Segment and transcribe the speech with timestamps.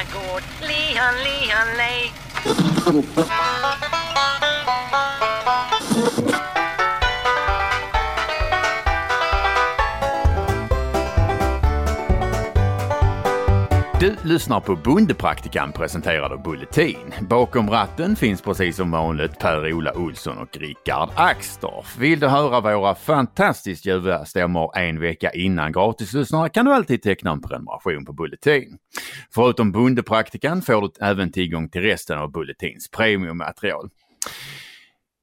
[0.00, 2.10] my god, Leon, Leon, Lay.
[14.00, 17.14] Du lyssnar på Bondepraktikan presenterad av Bulletin.
[17.20, 21.98] Bakom ratten finns precis som vanligt Per-Ola Olsson och Rickard Axdorff.
[21.98, 27.30] Vill du höra våra fantastiskt ljuva stämmor en vecka innan gratislyssnare kan du alltid teckna
[27.30, 28.78] en prenumeration på Bulletin.
[29.34, 33.88] Förutom Bondepraktikan får du även tillgång till resten av Bulletins premiummaterial.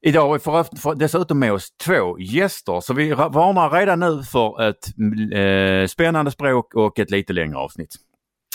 [0.02, 4.86] Idag har vi dessutom med oss två gäster så vi varnar redan nu för ett
[5.34, 7.96] eh, spännande språk och ett lite längre avsnitt.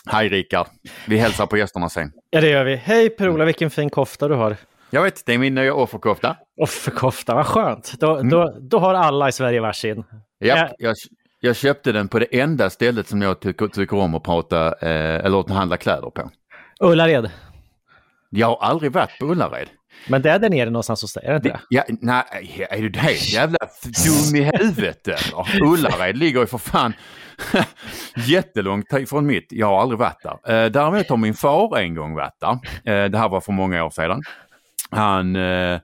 [0.09, 0.67] Hej Rickard!
[1.07, 2.11] Vi hälsar på gästerna sen.
[2.29, 2.75] Ja det gör vi.
[2.75, 4.55] Hej Per-Ola, vilken fin kofta du har.
[4.89, 6.37] Jag vet, det är min nya offerkofta.
[6.61, 7.93] Offerkofta, vad skönt.
[7.99, 8.29] Då, mm.
[8.29, 10.03] då, då har alla i Sverige varsin.
[10.39, 10.95] Ja, jag,
[11.39, 15.25] jag köpte den på det enda stället som jag tycker, tycker om att prata eh,
[15.25, 16.29] eller att handla kläder på.
[16.79, 17.31] Ullared?
[18.29, 19.67] Jag har aldrig varit på Ullared.
[20.07, 21.59] Men det är där nere någonstans hos dig, är det inte det?
[21.69, 25.63] Ja, nej, är du helt jävla dum i huvudet eller?
[25.63, 26.93] Ullared ligger ju för fan
[28.15, 29.47] jättelångt ifrån mitt.
[29.49, 30.63] Jag har aldrig varit där.
[30.63, 32.51] Eh, däremot har min far en gång varit där.
[32.93, 34.21] Eh, det här var för många år sedan.
[34.89, 35.79] Han eh,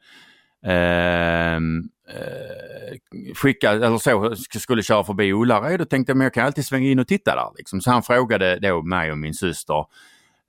[0.66, 6.66] ehm, eh, skickade, eller så, skulle köra förbi Ullared och tänkte men jag kan alltid
[6.66, 7.58] svänga in och titta där.
[7.58, 7.82] Liksom.
[7.82, 9.86] Så han frågade då mig och min syster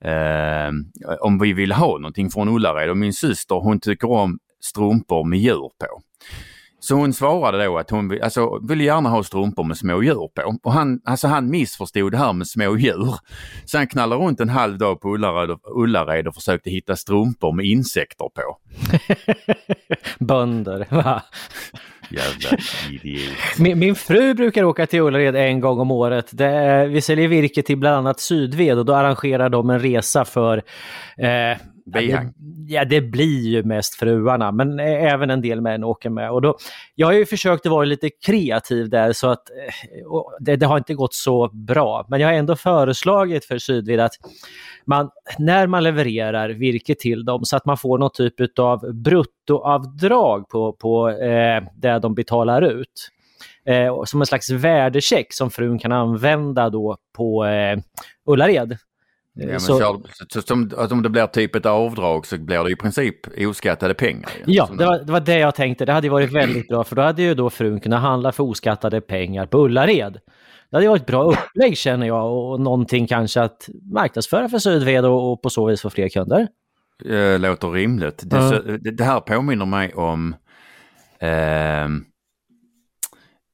[0.01, 0.71] eh,
[1.21, 5.39] om vi vill ha någonting från Ullared och min syster hon tycker om strumpor med
[5.39, 6.01] djur på.
[6.83, 10.57] Så hon svarade då att hon alltså, ville gärna ha strumpor med små djur på.
[10.63, 13.15] Och han, alltså han missförstod det här med små djur.
[13.65, 17.51] Så han knallade runt en halv dag på Ullared och, Ullared och försökte hitta strumpor
[17.51, 18.57] med insekter på.
[20.25, 21.23] Bönder, va?
[22.11, 22.57] Jävla
[22.91, 23.33] idiot.
[23.59, 26.29] Min, min, fru brukar åka till Ullared en gång om året.
[26.31, 30.57] Det, vi säljer virke till bland annat Sydved och då arrangerar de en resa för
[31.17, 31.57] eh,
[31.91, 32.33] Bihang?
[32.67, 36.31] Ja, det blir ju mest fruarna, men även en del män åker med.
[36.31, 36.57] Och då,
[36.95, 39.73] jag har ju försökt att vara lite kreativ där så att eh,
[40.39, 42.05] det, det, har inte gått så bra.
[42.09, 44.13] Men jag har ändå föreslagit för Sydvid att
[44.85, 50.49] man, när man levererar virke till dem så att man får någon typ av bruttoavdrag
[50.49, 53.11] på, på eh, det de betalar ut.
[53.65, 57.79] Eh, som en slags värdecheck som frun kan använda då på eh,
[58.25, 58.77] Ullared.
[59.33, 62.63] Ja, men så, så, så, som, att om det blir typ ett avdrag så blir
[62.63, 63.15] det i princip
[63.47, 64.31] oskattade pengar.
[64.45, 65.85] Ja, det var, det var det jag tänkte.
[65.85, 69.01] Det hade varit väldigt bra för då hade ju då frun kunnat handla för oskattade
[69.01, 70.19] pengar på Ullared.
[70.69, 75.05] Det hade varit ett bra upplägg känner jag och någonting kanske att marknadsföra för Sydved
[75.05, 76.47] och, och på så vis få fler kunder.
[77.03, 78.21] Det låter rimligt.
[78.25, 78.79] Det, mm.
[78.95, 80.35] det här påminner mig om
[81.19, 81.87] eh,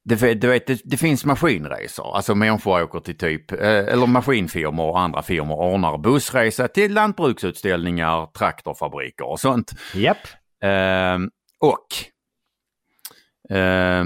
[0.07, 4.89] det, du vet, det, det, finns maskinresor, alltså människor åker till typ, eh, eller maskinfirmor
[4.89, 9.71] och andra firmor ordnar bussresa till lantbruksutställningar, traktorfabriker och sånt.
[9.93, 10.17] Japp.
[10.63, 11.17] Eh,
[11.59, 11.87] och
[13.57, 14.05] eh,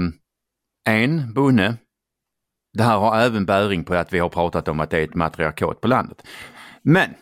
[0.88, 1.76] en bonde,
[2.72, 5.14] det här har även bäring på att vi har pratat om att det är ett
[5.14, 6.22] matriarkat på landet.
[6.82, 7.14] Men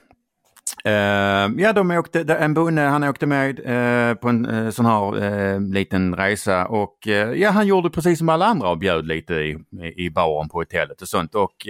[0.87, 5.25] Uh, ja, de åkte, en bonde han åkte med uh, på en uh, sån här
[5.25, 9.59] uh, liten resa och ja, han gjorde precis som alla andra och bjöd lite i,
[9.97, 11.35] i baren på hotellet och sånt.
[11.35, 11.69] Och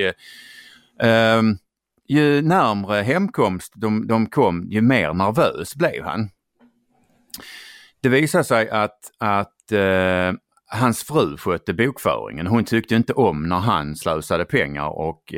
[1.03, 1.57] ehm,
[2.09, 6.31] ju närmre hemkomst de, de kom, ju mer nervös blev han.
[8.03, 9.73] Det visade sig att, att
[10.67, 12.47] hans fru skötte bokföringen.
[12.47, 15.35] Hon tyckte inte om när han slösade pengar och,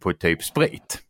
[0.00, 1.02] på typ sprit.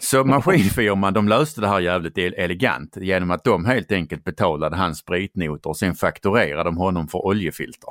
[0.00, 4.98] Så maskinfirman de löste det här jävligt elegant genom att de helt enkelt betalade hans
[4.98, 7.90] spritnotor och sen fakturerade de honom för oljefilter.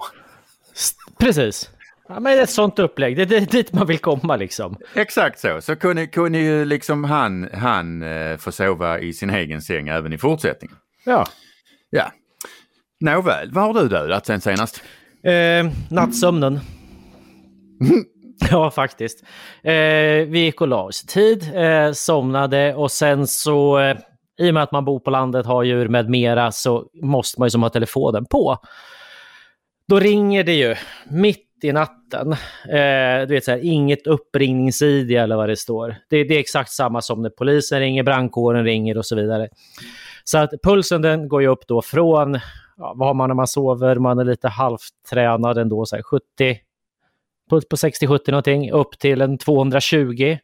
[1.19, 1.69] Precis.
[2.07, 4.77] Ja, men ett sånt upplägg, det är dit man vill komma liksom.
[4.93, 9.61] Exakt så, så kunde, kunde ju liksom han, han eh, få sova i sin egen
[9.61, 10.77] säng även i fortsättningen.
[11.05, 11.25] Ja.
[11.89, 12.11] Ja.
[12.99, 14.83] Nåväl, vad har du dödat sen senast?
[15.23, 16.59] Eh, nattsömnen.
[18.51, 19.23] Ja, faktiskt.
[19.63, 19.73] Eh,
[20.27, 23.97] vi gick och la oss tid, eh, somnade och sen så, eh,
[24.39, 27.45] i och med att man bor på landet, har djur med mera, så måste man
[27.45, 28.57] ju som ha telefonen på.
[29.87, 30.75] Då ringer det ju
[31.09, 32.31] mitt i natten.
[32.69, 35.95] Eh, du vet så här, inget uppringningsid eller vad det står.
[36.09, 39.49] Det, det, är exakt samma som när polisen ringer, brandkåren ringer och så vidare.
[40.23, 42.39] Så att pulsen den går ju upp då från,
[42.77, 46.59] ja, vad har man när man sover, man är lite halvtränad ändå, så här 70
[47.49, 50.37] på, på 60-70 någonting, upp till en 220.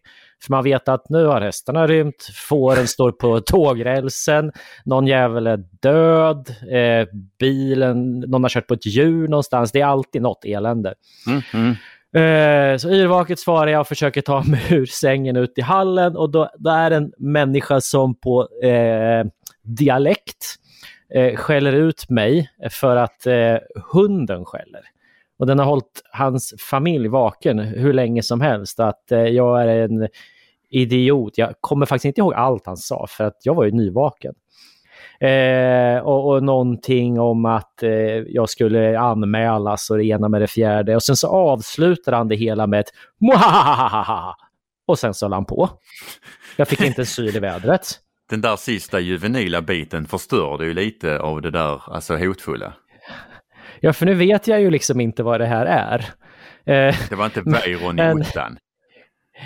[0.44, 4.52] För man vet att nu har hästarna rymt, fåren står på tågrälsen,
[4.86, 7.08] någon jävel är död, eh,
[7.40, 9.72] bilen, någon har kört på ett djur någonstans.
[9.72, 10.94] Det är alltid något elände.
[11.28, 11.76] Mm, mm.
[12.16, 16.30] Eh, så yrvaket svarar jag och försöker ta mig ur sängen ut i hallen och
[16.30, 19.26] då, då är en människa som på eh,
[19.64, 20.56] dialekt
[21.14, 23.58] eh, skäller ut mig för att eh,
[23.92, 24.82] hunden skäller.
[25.40, 28.80] Och den har hållit hans familj vaken hur länge som helst.
[28.80, 30.08] Att eh, jag är en
[30.70, 31.38] idiot.
[31.38, 34.34] Jag kommer faktiskt inte ihåg allt han sa för att jag var ju nyvaken.
[35.20, 37.90] Eh, och, och någonting om att eh,
[38.28, 40.96] jag skulle anmälas och det ena med det fjärde.
[40.96, 42.92] Och sen så avslutar han det hela med ett
[43.22, 44.36] Mwahahaha!
[44.88, 45.70] Och sen så la han på.
[46.58, 48.00] Jag fick inte en syl i vädret.
[48.30, 52.74] Den där sista juvenila biten förstörde ju lite av det där alltså hotfulla.
[53.80, 56.00] Ja, för nu vet jag ju liksom inte vad det här är.
[56.90, 58.58] Eh, Det var inte Weiron i ottan.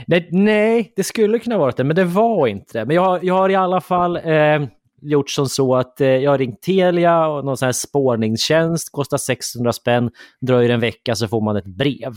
[0.08, 2.86] nej, nej, det skulle kunna vara det, men det var inte det.
[2.86, 4.66] Men jag, har- jag har i alla fall eh,
[5.02, 9.18] gjort som så att eh, jag har ringt Telia och någon sån här spårningstjänst, kostar
[9.18, 10.12] 600 spänn,
[10.42, 12.14] dröjer en vecka så får man ett brev.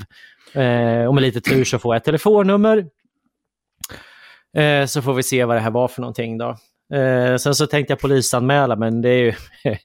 [0.54, 2.86] Eh, och med lite tur så får jag ett telefonnummer.
[4.56, 6.56] Eh, så får vi se vad det här var för någonting då.
[6.92, 9.34] Eh, sen så tänkte jag polisanmäla, men det är ju...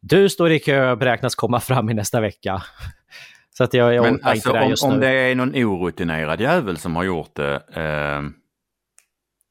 [0.00, 2.62] du står i kö och beräknas komma fram i nästa vecka.
[3.52, 5.00] Så att jag, jag Men alltså inte det om, just om nu.
[5.00, 8.22] det är någon orutinerad jävel som har gjort det eh,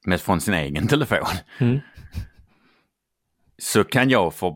[0.05, 1.27] med från sin egen telefon.
[1.59, 1.79] Mm.
[3.57, 4.55] Så kan jag för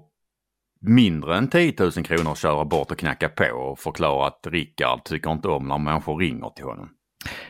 [0.81, 5.31] mindre än 10 000 kronor köra bort och knacka på och förklara att Rickard tycker
[5.31, 6.89] inte om när människor ringer till honom.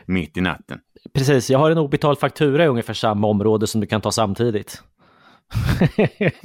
[0.06, 0.80] Mitt i natten.
[1.12, 4.82] Precis, jag har en obetald faktura i ungefär samma område som du kan ta samtidigt.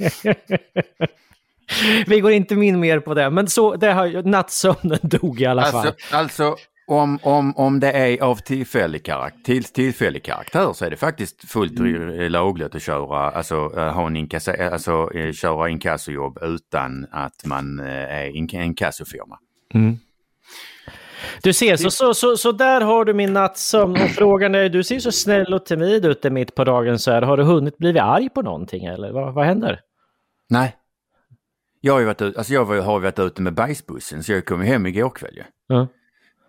[2.06, 5.64] Vi går inte in mer på det, men så, det har, nattsömnen dog i alla
[5.64, 5.86] fall.
[5.86, 6.56] Alltså, alltså
[6.90, 11.50] om, om, om det är av tillfällig, karak till, tillfällig karaktär så är det faktiskt
[11.50, 12.32] fullt Mm.
[12.32, 17.80] lagligt att köra, alltså, eh, ha en inkassa, alltså eh, köra inkassojobb utan att man
[17.80, 19.38] eh, är inkassofirma.
[21.42, 23.92] Du ser, så, så, så, så där har du min nattsömn.
[23.92, 27.22] Och frågan är, du ser så snäll och timid ut mitt på dagen så här.
[27.22, 29.80] Har du hunnit blivit arg på någonting eller vad, vad händer?
[30.48, 30.76] Nej.
[31.80, 34.86] Jag har ju varit, alltså jag har varit ute med bajsbussen så jag kom hem
[34.86, 35.42] igår kväll ju.
[35.66, 35.88] Ja.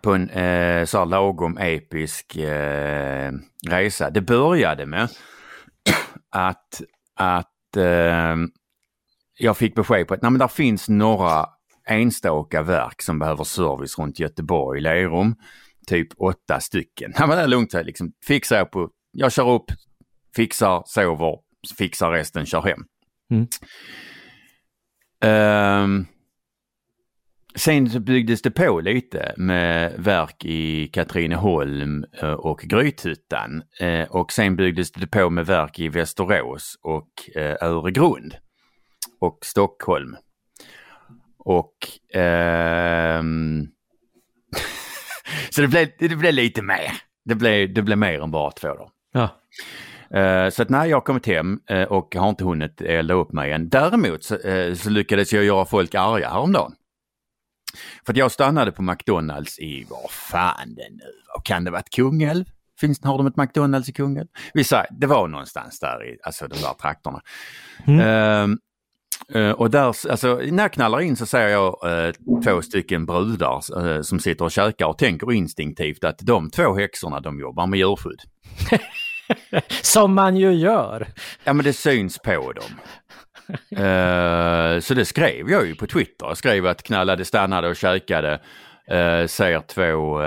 [0.01, 3.31] På en eh, så här lagom episk eh,
[3.69, 4.09] resa.
[4.09, 5.09] Det började med
[6.29, 6.81] att,
[7.15, 8.35] att eh,
[9.37, 11.45] jag fick besked på att nej, men där finns några
[11.85, 15.35] enstaka verk som behöver service runt Göteborg, Lerum.
[15.87, 17.13] Typ åtta stycken.
[17.17, 19.65] Ja, men det är lugnt, här, liksom, fixar jag på, jag kör upp,
[20.35, 21.37] fixar, sover,
[21.77, 22.85] fixar resten, kör hem.
[23.31, 23.47] Mm.
[25.23, 26.05] Ehm,
[27.55, 33.63] sen byggdes det på lite med verk i Katrineholm eh, och Grythyttan.
[33.79, 38.35] Eh, och sen byggdes det på med verk i Västerås och eh, Öregrund
[39.19, 40.15] och Stockholm.
[41.45, 41.73] Och
[42.13, 43.67] ehm,
[45.49, 46.91] så det blev, det blev lite mer.
[47.25, 48.89] Det blev, det blev mer än bara två dagar.
[49.13, 49.29] Ja.
[50.19, 53.51] Eh, Så att när jag kommit hem eh, och har inte hunnit elda upp mig
[53.51, 53.69] än.
[53.69, 56.75] Däremot så, eh, så lyckades jag göra folk arga häromdagen.
[58.05, 61.89] För att jag stannade på McDonalds i, vad fan det nu var, kan det varit
[61.89, 62.45] Kungälv?
[62.79, 64.27] Finns, har de ett McDonalds i Kungälv?
[64.53, 67.21] Vi sa, det var någonstans där i, alltså de där trakterna.
[67.87, 68.57] Ehm,
[69.35, 72.13] eh, och där, alltså när jag knallar in så ser jag eh,
[72.43, 77.19] två stycken brudar eh, som sitter och käkar och tänker instinktivt att de två häxorna
[77.19, 78.21] de jobbar med djurskydd.
[79.81, 81.07] Som man ju gör.
[81.43, 82.71] Ja men det syns på dem.
[84.81, 86.25] Så det skrev jag ju på Twitter.
[86.25, 88.41] Jag skrev att knallade, stannade och käkade.
[88.91, 90.17] Uh, ser två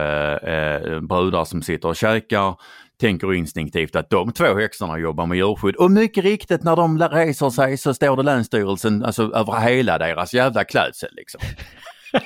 [1.07, 2.55] brudar som sitter och käkar.
[3.01, 5.77] Tänker instinktivt att de två häxorna jobbar med djurskydd.
[5.77, 10.35] Och mycket riktigt när de reser sig så står det Länsstyrelsen alltså, över hela deras
[10.35, 11.11] jävla klädsel.
[11.13, 11.41] Liksom.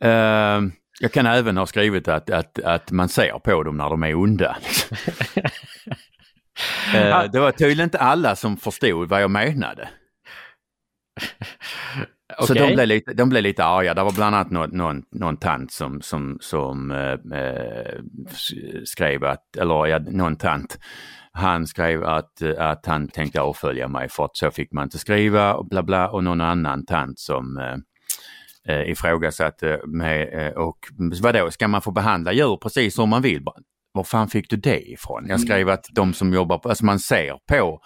[0.00, 0.60] Eh,
[1.00, 4.14] jag kan även ha skrivit att, att, att man ser på dem när de är
[4.14, 4.56] onda.
[6.94, 9.88] Eh, det var tydligen inte alla som förstod vad jag menade.
[12.36, 12.68] Så Okej.
[12.68, 13.94] de blev, lite, de blev lite arga.
[13.94, 18.00] Det var bland annat någon, någon, någon tant som, som, som eh, eh,
[18.84, 20.78] skrev att, eller ja, någon tant,
[21.32, 25.54] han skrev att, att han tänkte avfölja mig för att så fick man inte skriva
[25.54, 27.76] och bla bla och någon annan tant som eh,
[28.74, 30.78] eh, ifrågasatte med, eh, och
[31.22, 33.44] vadå, ska man få behandla djur precis som man vill?
[33.92, 35.26] Var fan fick du det ifrån?
[35.28, 37.80] Jag skrev att de som jobbar på, alltså man ser på,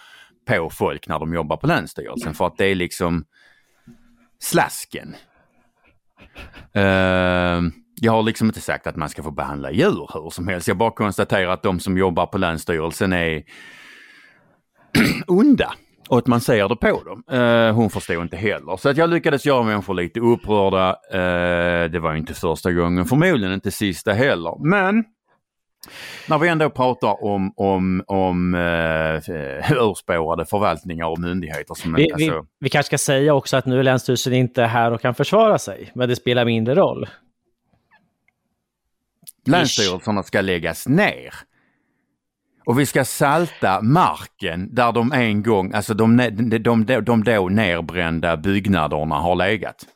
[0.49, 3.25] på folk när de jobbar på Länsstyrelsen för att det är liksom
[4.43, 5.17] slasken.
[6.77, 7.71] Uh,
[8.01, 10.69] jag har liksom inte sagt att man ska få behandla djur hur som helst.
[10.69, 13.43] Jag bara konstaterar att de som jobbar på Länsstyrelsen är
[15.27, 15.75] onda.
[16.09, 17.39] Och att man ser det på dem.
[17.39, 18.77] Uh, hon förstod inte heller.
[18.77, 20.91] Så att jag lyckades göra människor lite upprörda.
[21.15, 24.69] Uh, det var inte första gången, förmodligen inte sista heller.
[24.69, 25.05] Men
[26.29, 31.75] när vi ändå pratar om, om, om eh, urspårade förvaltningar och myndigheter.
[31.75, 34.91] Som Vi, vi, alltså, vi kanske ska säga också att nu är Länsstyrelsen inte här
[34.91, 37.09] och kan försvara sig, men det spelar mindre roll.
[39.47, 41.35] länsstyrelserna ska läggas ner.
[42.65, 47.49] Och vi ska salta marken där de en gång, alltså de, de, de, de då
[47.49, 49.87] nerbrända byggnaderna har legat.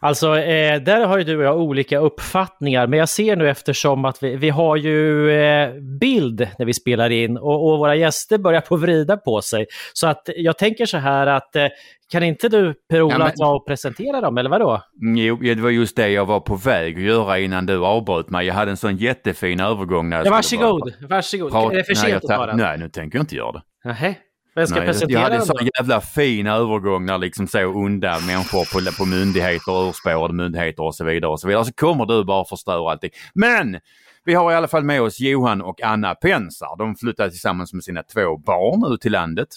[0.00, 4.04] Alltså, eh, där har ju du och jag olika uppfattningar, men jag ser nu eftersom
[4.04, 5.70] att vi, vi har ju eh,
[6.00, 9.66] bild när vi spelar in och, och, våra gäster börjar på vrida på sig.
[9.92, 11.66] Så att jag tänker så här att eh,
[12.12, 13.32] kan inte du Per-Ola ja, men...
[13.36, 14.82] ta och presentera dem, eller vadå?
[15.00, 18.46] Jo, det var just det jag var på väg att göra innan du avbröt mig.
[18.46, 20.08] Jag hade en sån jättefin övergång.
[20.08, 21.52] När jag ja, varsågod, varsågod.
[21.52, 21.72] Prata...
[21.72, 22.56] Är det för sent att ta den?
[22.56, 23.62] Nej, nu tänker jag inte göra det.
[23.84, 24.14] Nähä.
[24.58, 28.18] Vem ska Nej, presentera jag hade en sån jävla fin övergång när liksom så onda
[28.26, 31.64] människor på, på myndigheter, urspårade myndigheter och så vidare och så vidare.
[31.64, 33.10] Så kommer du bara förstöra allting.
[33.34, 33.80] Men
[34.24, 36.78] vi har i alla fall med oss Johan och Anna Pensar.
[36.78, 39.48] De flyttade tillsammans med sina två barn ut till landet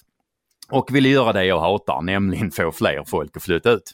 [0.72, 3.92] och ville göra det jag hatar, nämligen få fler folk att flytta ut.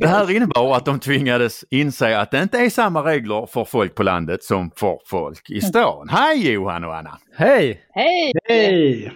[0.00, 3.94] Det här innebar att de tvingades inse att det inte är samma regler för folk
[3.94, 6.08] på landet som för folk i stan.
[6.08, 7.18] Hej Johan och Anna!
[7.36, 7.80] Hej!
[7.90, 8.32] Hej!
[8.48, 9.12] Hej!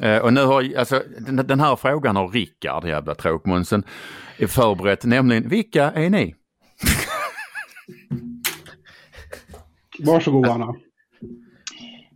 [0.00, 3.84] Eh, och nu har, alltså, den, den här frågan har Rickard, jävla tråkmånsen,
[4.48, 6.34] förberett, nämligen vilka är ni?
[9.98, 10.74] Varsågod Anna.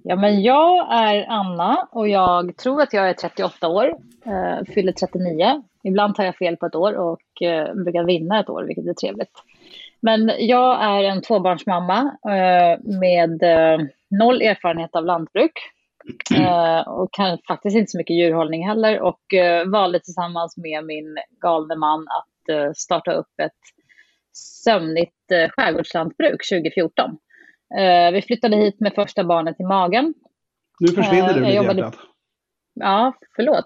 [0.06, 3.96] Ja, men jag är Anna och jag tror att jag är 38 år,
[4.26, 5.62] eh, fyller 39.
[5.84, 8.94] Ibland tar jag fel på ett år och eh, brukar vinna ett år, vilket är
[8.94, 9.32] trevligt.
[10.00, 15.52] Men jag är en tvåbarnsmamma eh, med eh, noll erfarenhet av lantbruk
[16.36, 21.18] eh, och kan faktiskt inte så mycket djurhållning heller och eh, valde tillsammans med min
[21.40, 23.60] galne man att eh, starta upp ett
[24.64, 27.18] sömnigt eh, skärgårdslantbruk 2014.
[27.78, 30.14] Eh, vi flyttade hit med första barnet i magen.
[30.80, 32.00] Nu försvinner Eh, du mitt jobbade- hjärtat.
[32.74, 33.64] Ja, förlåt.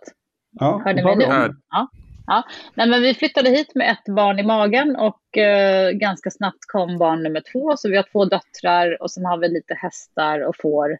[0.61, 1.25] Ja, Hör ni mig nu?
[1.71, 1.88] Ja.
[2.27, 2.43] Ja.
[2.75, 6.99] Nej, men vi flyttade hit med ett barn i magen och eh, ganska snabbt kom
[6.99, 7.77] barn nummer två.
[7.77, 10.99] Så vi har två döttrar och sen har vi lite hästar och får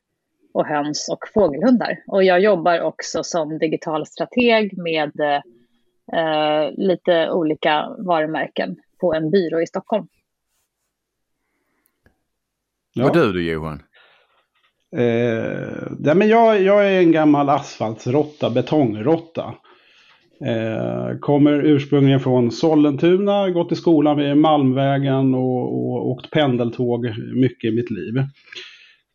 [0.55, 1.99] och höns och fågelhundar.
[2.07, 5.21] Och jag jobbar också som digital strateg med
[6.12, 10.07] eh, lite olika varumärken på en byrå i Stockholm.
[12.95, 13.04] Ja.
[13.04, 13.83] Och du då Johan?
[14.97, 19.54] Eh, ja, men jag, jag är en gammal asfaltsrotta, betongrotta.
[20.47, 27.73] Eh, kommer ursprungligen från Sollentuna, gått i skolan vid Malmvägen och, och åkt pendeltåg mycket
[27.73, 28.14] i mitt liv.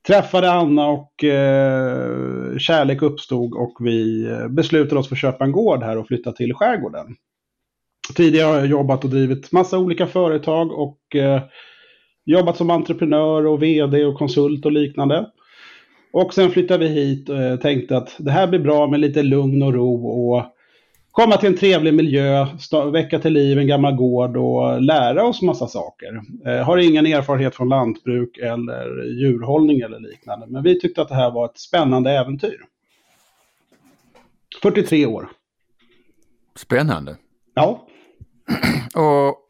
[0.07, 5.83] Träffade Anna och eh, kärlek uppstod och vi beslutade oss för att köpa en gård
[5.83, 7.15] här och flytta till skärgården.
[8.15, 11.41] Tidigare har jag jobbat och drivit massa olika företag och eh,
[12.25, 15.29] jobbat som entreprenör och vd och konsult och liknande.
[16.13, 19.23] Och sen flyttade vi hit och eh, tänkte att det här blir bra med lite
[19.23, 20.45] lugn och ro och
[21.11, 22.47] komma till en trevlig miljö,
[22.91, 26.21] väcka till liv en gammal gård och lära oss massa saker.
[26.45, 31.15] Eh, har ingen erfarenhet från lantbruk eller djurhållning eller liknande, men vi tyckte att det
[31.15, 32.61] här var ett spännande äventyr.
[34.61, 35.29] 43 år.
[36.55, 37.17] Spännande.
[37.53, 37.87] Ja,
[38.95, 39.42] Och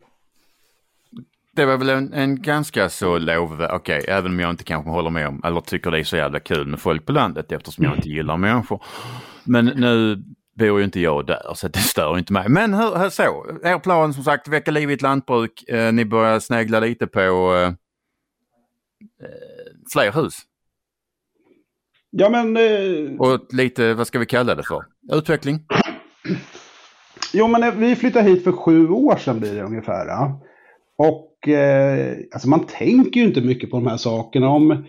[1.55, 5.09] det var väl en, en ganska så lovvärd, okej, även om jag inte kanske håller
[5.09, 7.95] med om, eller tycker det är så jävla kul med folk på landet eftersom jag
[7.95, 8.83] inte gillar människor.
[9.43, 10.23] Men nu
[10.59, 12.49] bor ju inte jag där så det stör inte mig.
[12.49, 16.05] Men hur, hur så, er plan som sagt, väcka liv i ett lantbruk, eh, ni
[16.05, 17.71] börjar snegla lite på eh,
[19.93, 20.37] fler hus.
[22.09, 24.85] ja men eh, Och lite, vad ska vi kalla det för?
[25.11, 25.65] Utveckling?
[27.33, 30.07] Jo, men eh, vi flyttade hit för sju år sedan blir det ungefär.
[30.07, 30.41] ja.
[30.97, 31.32] Och
[32.33, 34.49] alltså man tänker ju inte mycket på de här sakerna.
[34.49, 34.83] Om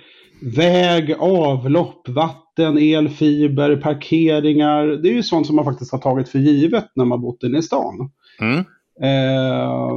[0.44, 4.86] väg, avlopp, vatten, elfiber, parkeringar.
[4.86, 7.58] Det är ju sånt som man faktiskt har tagit för givet när man bott inne
[7.58, 8.10] i stan.
[8.40, 8.64] Mm.
[9.02, 9.92] Eh,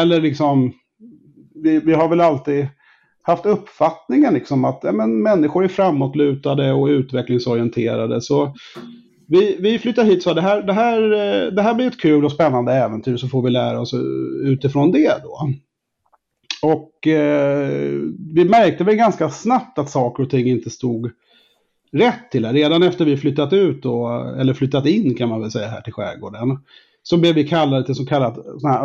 [0.00, 0.72] eller liksom,
[1.62, 2.66] vi, vi har väl alltid
[3.22, 8.20] haft uppfattningen liksom att ja, men, människor är framåtlutade och utvecklingsorienterade.
[8.20, 8.54] Så
[9.28, 12.24] vi, vi flyttar hit så det här, det, här, eh, det här blir ett kul
[12.24, 14.00] och spännande äventyr så får vi lära oss eh,
[14.44, 15.38] utifrån det då.
[16.62, 17.68] Och eh,
[18.34, 21.10] vi märkte väl ganska snabbt att saker och ting inte stod
[21.92, 22.52] rätt till.
[22.52, 25.92] Redan efter vi flyttat ut, då, eller flyttat in kan man väl säga här till
[25.92, 26.58] skärgården,
[27.02, 28.38] så blev vi kallade till så kallat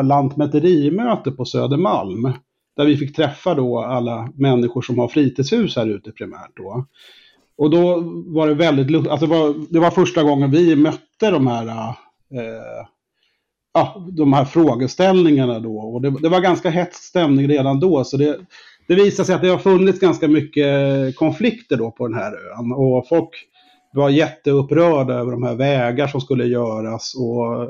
[0.03, 2.33] lantmäterimöte på Södermalm.
[2.75, 6.85] Där vi fick träffa då alla människor som har fritidshus här ute primärt då.
[7.57, 11.47] Och då var det väldigt alltså det, var, det var första gången vi mötte de
[11.47, 12.87] här, eh,
[13.73, 15.77] ja, de här frågeställningarna då.
[15.77, 18.03] Och det, det var ganska hett stämning redan då.
[18.03, 18.39] Så det,
[18.87, 22.71] det visade sig att det har funnits ganska mycket konflikter då på den här ön.
[22.71, 23.29] Och folk
[23.93, 27.15] var jätteupprörda över de här vägar som skulle göras.
[27.15, 27.67] Och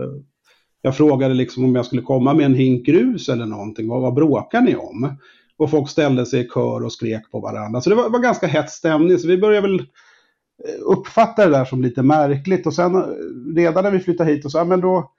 [0.81, 3.87] jag frågade liksom om jag skulle komma med en hink grus eller någonting.
[3.87, 5.17] Vad, vad bråkar ni om?
[5.57, 7.81] Och folk ställde sig i kör och skrek på varandra.
[7.81, 9.17] Så det var, var ganska hett stämning.
[9.17, 12.67] Så vi började väl eh, uppfatta det där som lite märkligt.
[12.67, 13.01] Och sen eh,
[13.55, 15.11] redan när vi flyttade hit och så, ja, men då,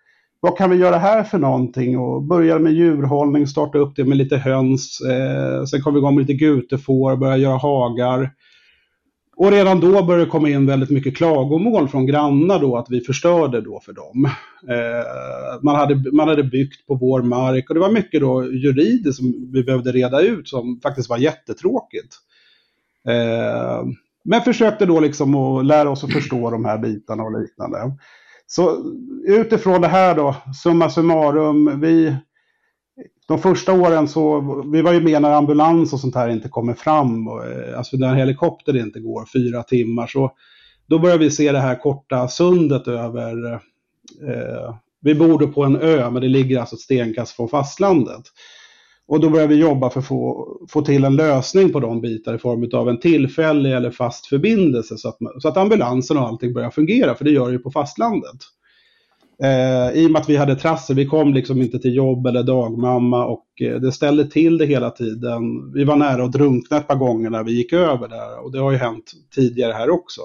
[0.44, 1.98] vad kan vi göra här för någonting?
[1.98, 5.00] Och började med djurhållning, starta upp det med lite höns.
[5.00, 8.30] Eh, sen kom vi igång med lite gutefår, började göra hagar.
[9.36, 13.00] Och redan då började det komma in väldigt mycket klagomål från grannar då att vi
[13.00, 14.24] förstörde då för dem.
[14.68, 19.18] Eh, man, hade, man hade byggt på vår mark och det var mycket då juridiskt
[19.18, 22.14] som vi behövde reda ut som faktiskt var jättetråkigt.
[23.08, 23.86] Eh,
[24.24, 27.78] men försökte då liksom att lära oss att förstå de här bitarna och liknande.
[28.46, 28.92] Så
[29.26, 32.16] utifrån det här då, summa summarum, vi,
[33.28, 34.40] de första åren så,
[34.72, 37.96] vi var ju med när ambulans och sånt här inte kommer fram, och, eh, alltså
[37.96, 40.32] när helikopter inte går fyra timmar, så
[40.86, 43.52] då börjar vi se det här korta sundet över,
[44.28, 48.22] eh, vi bor då på en ö, men det ligger alltså ett stenkast från fastlandet.
[49.08, 52.34] Och då börjar vi jobba för att få, få till en lösning på de bitar
[52.34, 56.52] i form av en tillfällig eller fast förbindelse så att, så att ambulansen och allting
[56.52, 58.40] börjar fungera, för det gör det ju på fastlandet.
[59.42, 62.42] Eh, I och med att vi hade trassel, vi kom liksom inte till jobb eller
[62.42, 65.72] dagmamma och eh, det ställde till det hela tiden.
[65.72, 68.58] Vi var nära att drunkna ett par gånger när vi gick över där och det
[68.58, 70.20] har ju hänt tidigare här också.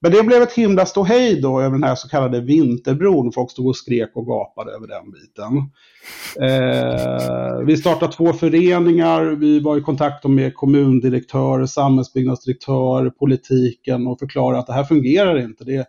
[0.00, 3.32] Men det blev ett himla ståhej då över den här så kallade vinterbron.
[3.32, 5.70] Folk stod och skrek och gapade över den biten.
[6.40, 9.24] Eh, vi startade två föreningar.
[9.24, 15.64] Vi var i kontakt med kommundirektör, samhällsbyggnadsdirektör, politiken och förklarade att det här fungerar inte.
[15.64, 15.86] Det,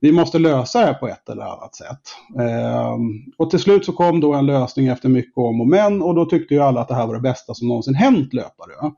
[0.00, 2.00] vi måste lösa det här på ett eller annat sätt.
[2.38, 2.96] Eh,
[3.36, 6.24] och till slut så kom då en lösning efter mycket om och men och då
[6.24, 8.92] tyckte ju alla att det här var det bästa som någonsin hänt löpare.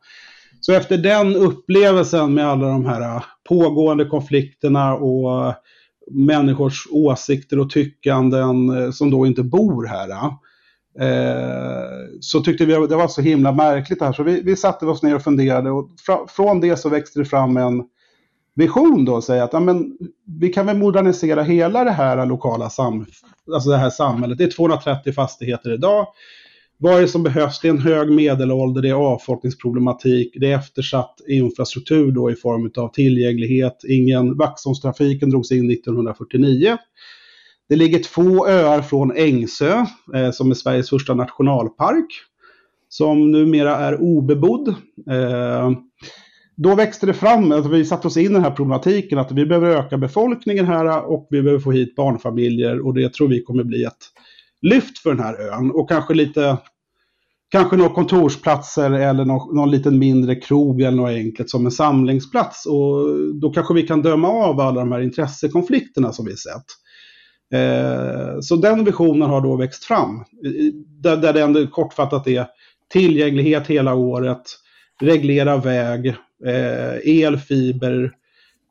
[0.67, 5.55] Så efter den upplevelsen med alla de här äh, pågående konflikterna och
[6.11, 10.11] människors åsikter och tyckanden äh, som då inte bor här.
[11.01, 11.89] Äh,
[12.21, 15.03] så tyckte vi att det var så himla märkligt här så vi, vi satte oss
[15.03, 17.85] ner och funderade och fra, från det så växte det fram en
[18.55, 19.99] vision då och säga att ja, men,
[20.41, 23.07] vi kan väl modernisera hela det här lokala sam,
[23.55, 24.39] alltså det här samhället.
[24.39, 26.07] Det är 230 fastigheter idag.
[26.79, 27.61] Vad är det som behövs?
[27.61, 32.71] Det är en hög medelålder, det är avfolkningsproblematik, det är eftersatt infrastruktur då i form
[32.77, 33.77] av tillgänglighet.
[33.89, 36.77] Ingen Vaxholmstrafiken drogs in 1949.
[37.69, 42.07] Det ligger två öar från Ängsö, eh, som är Sveriges första nationalpark,
[42.89, 44.69] som numera är obebodd.
[45.11, 45.71] Eh,
[46.57, 49.47] då växte det fram, att vi satte oss in i den här problematiken att vi
[49.47, 53.65] behöver öka befolkningen här och vi behöver få hit barnfamiljer och det tror vi kommer
[53.65, 54.13] bli ett
[54.69, 56.59] lyft för den här ön och kanske lite
[57.49, 62.67] Kanske några kontorsplatser eller någon, någon liten mindre krog eller något enkelt som en samlingsplats.
[62.67, 66.65] Och då kanske vi kan döma av alla de här intressekonflikterna som vi sett.
[67.55, 70.25] Eh, så den visionen har då växt fram.
[71.03, 72.47] Där, där det ändå kortfattat är
[72.93, 74.43] tillgänglighet hela året,
[75.01, 76.07] reglera väg,
[76.47, 78.13] eh, elfiber,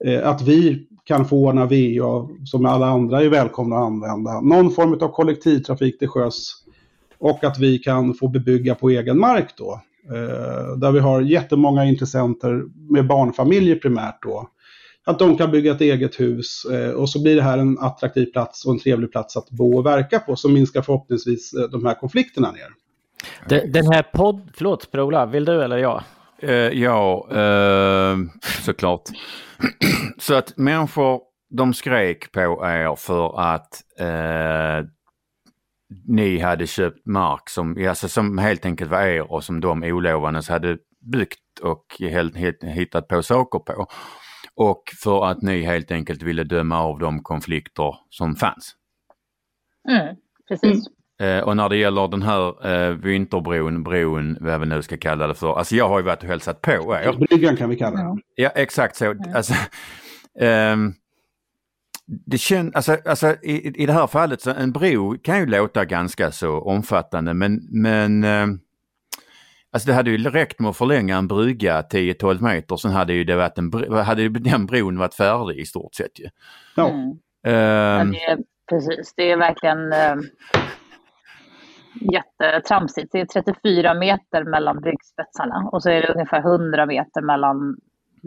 [0.05, 4.41] eh, att vi kan få ordna VA som alla andra är välkomna att använda.
[4.41, 6.53] Någon form av kollektivtrafik till sjöss
[7.19, 9.81] och att vi kan få bebygga på egen mark då.
[10.09, 12.63] Eh, där vi har jättemånga intressenter
[12.93, 14.49] med barnfamiljer primärt då.
[15.05, 18.25] Att de kan bygga ett eget hus eh, och så blir det här en attraktiv
[18.25, 21.85] plats och en trevlig plats att bo och verka på som minskar förhoppningsvis eh, de
[21.85, 22.67] här konflikterna ner.
[23.49, 24.49] Den, den här podd...
[24.53, 26.03] Förlåt, Per-Ola, vill du eller jag?
[26.43, 28.27] Uh, ja, uh,
[28.65, 29.01] såklart.
[30.17, 34.87] Så att människor, de skrek på er för att uh,
[36.07, 40.49] ni hade köpt mark som, alltså som helt enkelt var er och som de olovandes
[40.49, 40.77] hade
[41.11, 43.87] byggt och helt, helt, hittat på saker på.
[44.55, 48.75] Och för att ni helt enkelt ville döma av de konflikter som fanns.
[49.89, 50.15] Mm,
[50.47, 50.85] precis.
[51.19, 55.27] Eh, och när det gäller den här eh, vinterbron, bron, vad vi nu ska kalla
[55.27, 55.57] det för.
[55.57, 57.27] Alltså jag har ju varit och hälsat på er.
[57.27, 58.21] Bryggan kan vi kalla den.
[58.35, 59.15] Ja, exakt så.
[59.35, 59.53] Alltså,
[60.39, 60.93] ehm,
[62.07, 65.85] det känns, alltså, alltså i, i det här fallet så en bro kan ju låta
[65.85, 68.59] ganska så omfattande men, men ehm,
[69.71, 73.23] Alltså det hade ju räckt med att förlänga en brygga 10-12 meter, sen hade ju
[73.23, 76.29] det varit en, hade ju den bron varit färdig i stort sett ju.
[76.75, 76.89] Ja.
[76.89, 77.17] Mm.
[77.41, 78.37] Ja, det är,
[78.69, 80.15] precis, det är verkligen eh,
[82.01, 83.11] jättetramsigt.
[83.11, 87.75] Det är 34 meter mellan bryggspetsarna och så är det ungefär 100 meter mellan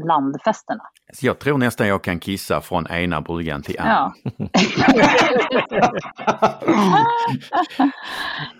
[0.06, 0.84] landfästena.
[1.12, 3.92] Så jag tror nästan jag kan kissa från ena bryggan till andra.
[3.92, 4.12] Ja.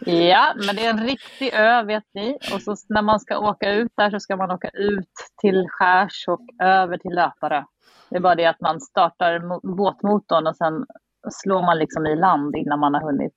[0.12, 2.38] ja, men det är en riktig ö vet ni.
[2.52, 6.24] Och så när man ska åka ut där så ska man åka ut till Skärs
[6.28, 7.62] och över till Löparö.
[8.10, 10.86] Det är bara det att man startar mo- båtmotorn och sen
[11.30, 13.34] slår man liksom i land innan man har hunnit.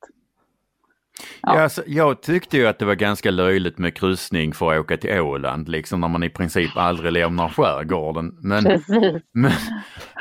[1.41, 1.60] Ja.
[1.60, 5.19] Alltså, jag tyckte ju att det var ganska löjligt med kryssning för att åka till
[5.19, 8.38] Åland, liksom när man i princip aldrig lämnar skärgården.
[8.41, 9.24] Men, Precis.
[9.34, 9.52] men,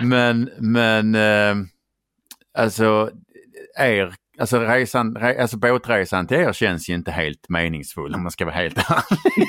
[0.01, 1.67] men, men eh,
[2.59, 3.11] alltså,
[3.79, 8.33] er, alltså, resan, re, alltså båtresan till er känns ju inte helt meningsfull om man
[8.33, 9.49] ska vara helt ärlig.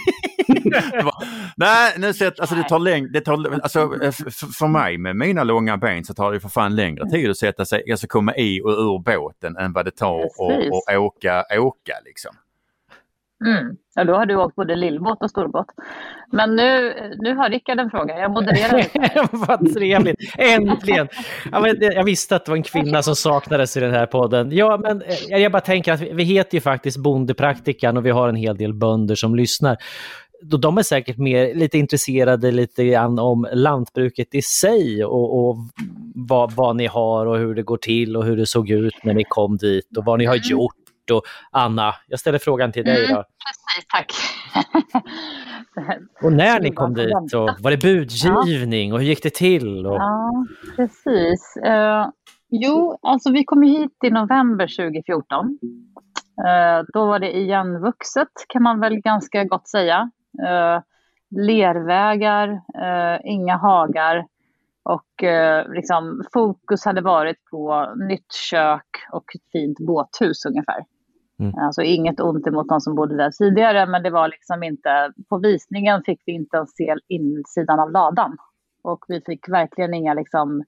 [1.56, 4.12] Nej, nu sett, alltså det tar längre, det tar, alltså eh,
[4.60, 7.66] för mig med mina långa ben så tar det för fan längre tid att sätta
[7.66, 12.32] sig, alltså komma i och ur båten än vad det tar att åka, åka liksom.
[13.46, 13.76] Mm.
[13.96, 15.66] Ja, då har du åkt både lillbåt och storbåt.
[16.32, 18.20] Men nu, nu har Rickard en fråga.
[18.20, 19.28] Jag modererar lite.
[19.32, 20.16] Vad trevligt!
[20.38, 21.08] Äntligen!
[21.52, 24.06] Ja, men det- jag visste att det var en kvinna som saknades i den här
[24.06, 24.52] podden.
[24.52, 28.10] Ja, men eh, jag bara tänker att vi, vi heter ju faktiskt Bondepraktikan och vi
[28.12, 29.78] har en hel del bönder som lyssnar.
[30.42, 35.58] Då De är säkert mer lite intresserade lite grann om lantbruket i sig och, och
[36.16, 39.14] vad, vad ni har och hur det går till och hur det såg ut när
[39.14, 40.76] ni kom dit och vad ni har gjort.
[41.12, 43.16] Och Anna, jag ställer frågan till dig då.
[43.16, 44.12] Precis, tack.
[46.24, 49.86] Och när ni kom dit, och var det budgivning och hur gick det till?
[49.86, 49.96] Och...
[49.96, 51.58] Ja, precis.
[51.66, 52.08] Eh,
[52.50, 55.60] jo, alltså vi kom hit i november 2014.
[56.48, 60.12] Eh, då var det igenvuxet kan man väl ganska gott säga.
[60.48, 60.82] Eh,
[61.32, 64.26] lervägar, eh, inga hagar
[64.84, 70.86] och eh, liksom, fokus hade varit på nytt kök och ett fint båthus ungefär.
[71.40, 71.54] Mm.
[71.58, 75.38] Alltså inget ont emot någon som bodde där tidigare men det var liksom inte, på
[75.38, 78.38] visningen fick vi inte ens se insidan av ladan.
[78.84, 80.64] Och vi fick verkligen inga liksom,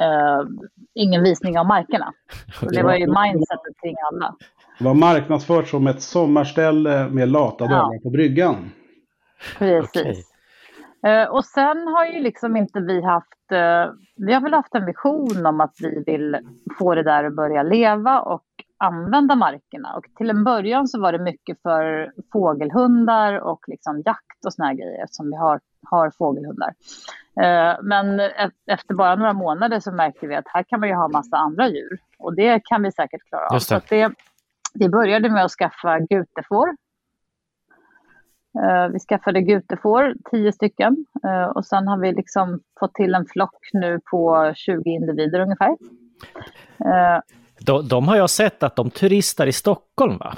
[0.00, 0.48] eh,
[0.94, 2.12] ingen visning av markerna.
[2.60, 4.34] Så det var ju mindsetet kring alla.
[4.78, 8.70] Det var marknadsfört som ett sommarställe med lata dagar på bryggan.
[9.58, 9.90] Precis.
[9.90, 10.24] Okej.
[11.06, 14.86] Eh, och sen har ju liksom inte vi haft, eh, vi har väl haft en
[14.86, 16.38] vision om att vi vill
[16.78, 18.44] få det där att börja leva och
[18.78, 19.94] använda markerna.
[19.96, 24.68] Och till en början så var det mycket för fågelhundar och liksom jakt och såna
[24.68, 26.74] här grejer eftersom vi har, har fågelhundar.
[27.40, 30.94] Eh, men e- efter bara några månader så märkte vi att här kan man ju
[30.94, 33.54] ha massa andra djur och det kan vi säkert klara av.
[33.54, 33.80] Just det.
[33.80, 34.12] Så det,
[34.74, 36.76] det började med att skaffa gutefår
[38.92, 40.96] Vi skaffade gutefår, tio stycken.
[41.24, 45.70] Eh, Och sen har vi liksom fått till en flock nu på 20 individer ungefär.
[46.78, 47.20] Eh,
[47.66, 50.34] De, de har jag sett att de turistar i Stockholm va?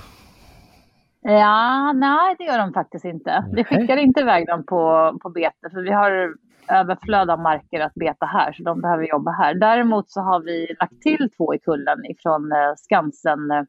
[1.20, 3.44] Ja, nej det gör de faktiskt inte.
[3.52, 6.34] Vi skickar inte iväg dem på, på bete för vi har
[6.68, 9.54] överflöd av marker att beta här så de behöver jobba här.
[9.54, 13.62] Däremot så har vi lagt till två i kullen ifrån eh, Skansen, eh,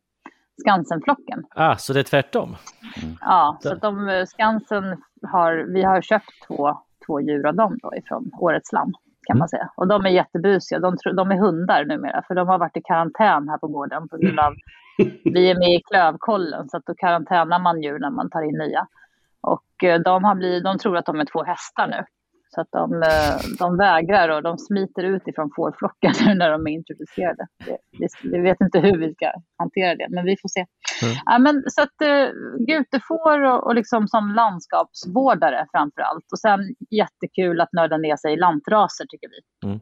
[0.59, 1.43] Skansenflocken.
[1.55, 2.55] Ah, så det är tvärtom?
[3.21, 7.77] Ja, så att de, eh, Skansen har, vi har köpt två, två djur av dem
[7.81, 8.93] då ifrån Årets lamm
[9.27, 9.69] kan man säga.
[9.75, 13.49] Och de är jättebusiga, de, de är hundar numera för de har varit i karantän
[13.49, 14.53] här på gården på grund av,
[15.23, 18.57] vi är med i klövkollen så att då karantänar man djur när man tar in
[18.57, 18.87] nya.
[19.41, 22.05] Och eh, de, har blivit, de tror att de är två hästar nu.
[22.51, 26.67] Så att de, eh, de vägrar och de smiter ut ifrån fårflocken nu när de
[26.67, 27.47] är introducerade.
[28.23, 30.65] Vi, vet inte hur vi ska hantera det, men vi får se.
[31.03, 31.15] Mm.
[31.25, 32.29] Ja, men, så att uh,
[32.67, 36.25] gutefår och, och liksom som landskapsvårdare framför allt.
[36.31, 36.59] Och sen
[36.89, 39.67] jättekul att nörda ner sig i lantraser tycker vi.
[39.67, 39.79] Mm.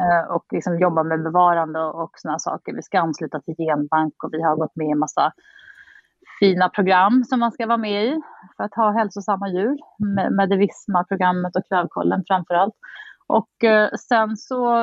[0.00, 2.74] Eh, och liksom jobba med bevarande och, och sådana saker.
[2.74, 5.32] Vi ska ansluta till genbank och vi har gått med i massa
[6.42, 8.20] fina program som man ska vara med i
[8.56, 9.76] för att ha hälsosamma djur.
[10.36, 12.74] Med det Visma-programmet och Klövkollen framför allt.
[13.26, 14.80] Och eh, sen så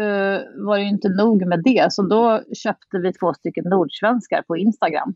[0.00, 4.42] eh, var det ju inte nog med det, så då köpte vi två stycken nordsvenskar
[4.42, 5.14] på Instagram.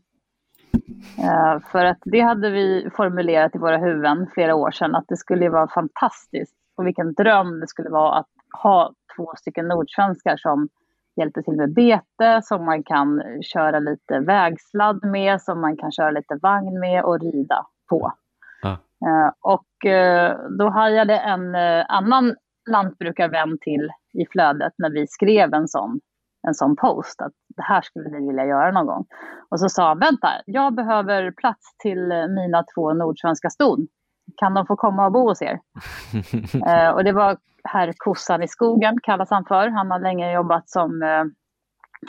[1.17, 5.17] Eh, för att det hade vi formulerat i våra huvuden flera år sedan, att det
[5.17, 8.29] skulle vara fantastiskt och vilken dröm det skulle vara att
[8.63, 10.69] ha två stycken nordsvenskar som
[11.17, 16.11] hjälper till med bete, som man kan köra lite vägsladd med, som man kan köra
[16.11, 18.13] lite vagn med och rida på.
[18.61, 18.77] Ja.
[19.07, 22.35] Eh, och eh, då hajade en eh, annan
[22.69, 25.99] lantbrukarvän till i flödet när vi skrev en sån,
[26.47, 29.05] en sån post, att det här skulle vi vilja göra någon gång.
[29.49, 33.87] Och så sa han, vänta, jag behöver plats till mina två nordsvenska ston.
[34.37, 35.59] Kan de få komma och bo hos er?
[36.67, 39.67] Eh, och det var herr Kossan i skogen, kallas han för.
[39.67, 41.23] Han har länge jobbat som eh,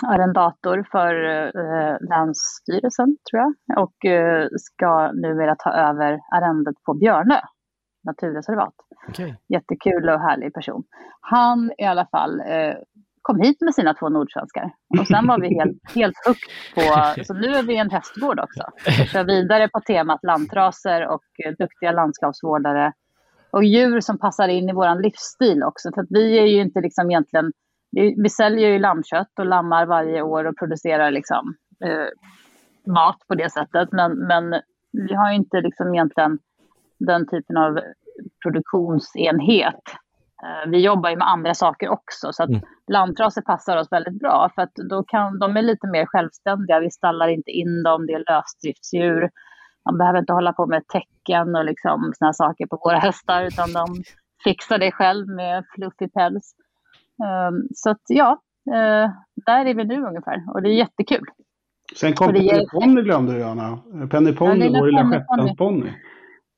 [0.06, 3.78] arrendator för eh, Länsstyrelsen, tror jag.
[3.84, 7.40] Och eh, ska numera ta över arrendet på Björnö.
[8.04, 8.74] naturreservat.
[9.08, 9.36] Okej.
[9.48, 10.84] Jättekul och härlig person.
[11.20, 12.74] Han i alla fall eh,
[13.28, 14.70] kom hit med sina två nordsvenskar.
[15.00, 18.62] Och sen var vi helt, helt hooked på, så nu är vi en hästgård också.
[19.00, 22.92] Och kör vidare på temat lantraser och eh, duktiga landskapsvårdare.
[23.50, 25.90] Och djur som passar in i vår livsstil också.
[25.94, 27.52] För att vi är ju inte liksom egentligen,
[27.90, 32.08] vi, vi säljer ju lammkött och lammar varje år och producerar liksom eh,
[32.92, 33.88] mat på det sättet.
[33.92, 34.60] Men, men
[34.92, 36.38] vi har ju inte liksom egentligen
[36.98, 37.80] den typen av
[38.42, 39.82] produktionsenhet.
[40.44, 42.60] Eh, Vi jobbar ju med andra saker också, så att Mm.
[42.92, 46.80] lantraser passar oss väldigt bra för att då kan, de är lite mer självständiga.
[46.80, 49.30] Vi stallar inte in dem, det är lösdriftsdjur.
[49.84, 53.72] Man behöver inte hålla på med tecken och liksom såna saker på våra hästar, utan
[53.72, 54.02] de
[54.44, 56.54] fixar det själv med fluffig päls.
[57.50, 58.30] Um, så att ja,
[58.70, 59.10] eh,
[59.46, 61.24] där är vi nu ungefär och det är jättekul.
[61.96, 63.78] Sen kom Penny Ponny glömde du Anna.
[64.10, 65.92] Penny Ponny, lilla vår lilla shetlandsponny.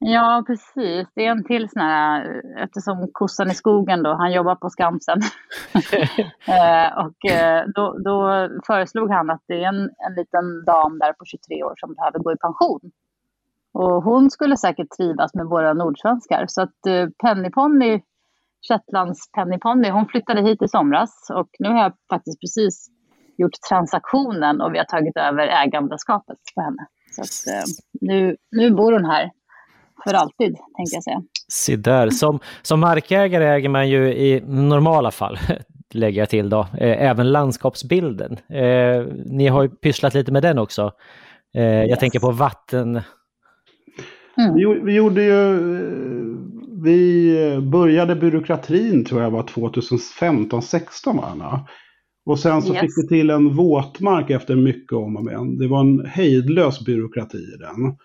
[0.02, 1.08] Ja, precis.
[1.14, 5.20] Det är en till sån här, eftersom kossan i skogen då, han jobbar på Skansen.
[6.46, 11.12] eh, och eh, då, då föreslog han att det är en, en liten dam där
[11.12, 12.80] på 23 år som behöver gå i pension.
[13.72, 16.44] Och hon skulle säkert trivas med våra nordsvenskar.
[16.48, 18.00] Så att eh, Pennyponny,
[18.68, 21.30] Shetlands Pennyponny, hon flyttade hit i somras.
[21.34, 22.88] Och nu har jag faktiskt precis
[23.36, 26.86] gjort transaktionen och vi har tagit över ägandeskapet på henne.
[27.10, 27.64] Så att, eh,
[28.00, 29.30] nu, nu bor hon här
[30.04, 31.22] för alltid, tänkte jag säga.
[31.48, 32.10] Se där.
[32.10, 35.38] Som, som markägare äger man ju i normala fall,
[35.94, 38.32] lägger jag till då, eh, även landskapsbilden.
[38.32, 40.92] Eh, ni har ju pysslat lite med den också.
[41.56, 41.98] Eh, jag Yes.
[41.98, 43.00] tänker på vatten...
[44.38, 44.54] Mm.
[44.54, 45.54] Vi, vi gjorde ju...
[45.76, 46.36] eh,
[46.82, 51.66] Vi började byråkratin tror jag var 2015-16 va Anna?
[52.26, 52.80] Och sen så Yes.
[52.80, 55.58] fick vi till en våtmark efter mycket om och men.
[55.58, 57.96] Det var en hejdlös byråkrati i den.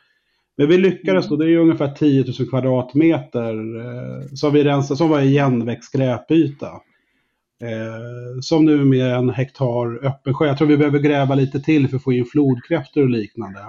[0.57, 5.09] Men vi lyckades då, det är ungefär 10 000 kvadratmeter eh, som vi rensade, som
[5.09, 6.69] var igenväxt skräpyta.
[7.61, 10.47] Eh, som nu är mer en hektar öppen sjö.
[10.47, 13.59] Jag tror vi behöver gräva lite till för att få in flodkräftor och liknande.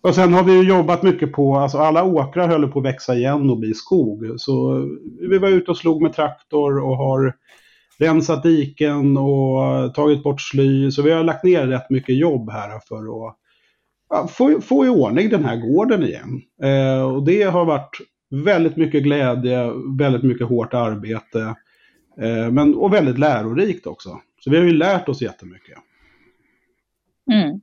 [0.00, 3.14] Och sen har vi ju jobbat mycket på, alltså alla åkrar höll på att växa
[3.14, 4.34] igen och bli skog.
[4.36, 4.84] Så
[5.20, 7.34] vi var ute och slog med traktor och har
[7.98, 10.90] rensat diken och tagit bort sly.
[10.90, 13.36] Så vi har lagt ner rätt mycket jobb här för att
[14.08, 16.42] ja, få, få i ordning den här gården igen.
[16.62, 17.96] Eh, och det har varit
[18.30, 21.40] väldigt mycket glädje, väldigt mycket hårt arbete.
[22.20, 24.20] Eh, men, och väldigt lärorikt också.
[24.40, 25.78] Så vi har ju lärt oss jättemycket.
[27.32, 27.60] Mm.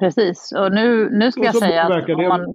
[0.00, 2.54] Precis, och nu, nu ska jag säga att om det- man...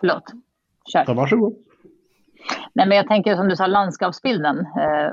[0.00, 0.24] Förlåt,
[0.92, 1.04] kör.
[1.06, 1.56] Ja, varsågod.
[2.72, 5.12] Nej, men jag tänker som du sa, landskapsbilden, eh,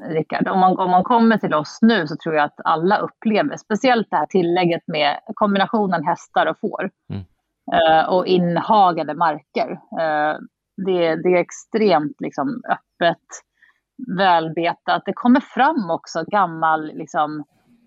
[0.00, 0.48] Rickard.
[0.48, 4.10] Om man, om man kommer till oss nu så tror jag att alla upplever, speciellt
[4.10, 7.24] det här tillägget med kombinationen hästar och får Mm.
[7.72, 9.70] eh, och inhagade marker.
[10.00, 10.36] Eh,
[10.86, 13.26] det, det är extremt liksom, öppet,
[14.18, 15.02] välbetat.
[15.06, 17.44] Det kommer fram också gammal, liksom,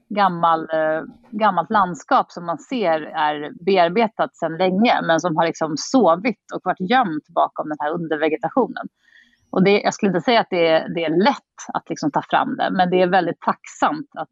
[0.10, 5.74] gammal, eh, gammalt landskap som man ser är bearbetat sedan länge men som har liksom
[5.78, 8.88] sovit och varit gömt bakom den här undervegetationen.
[9.56, 12.22] Och det, jag skulle inte säga att det är, det är lätt att liksom ta
[12.22, 14.30] fram det, men det är väldigt tacksamt att,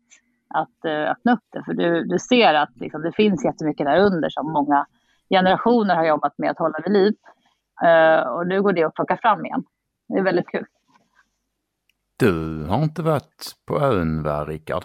[0.47, 1.63] att uh, öppna upp det.
[1.63, 4.85] För du, du ser att liksom, det finns jättemycket där under som många
[5.29, 7.13] generationer har jobbat med att hålla vid liv.
[7.83, 9.63] Uh, och nu går det att plocka fram igen.
[10.07, 10.65] Det är väldigt kul.
[12.19, 14.83] Du har inte varit på ön va, Rickard?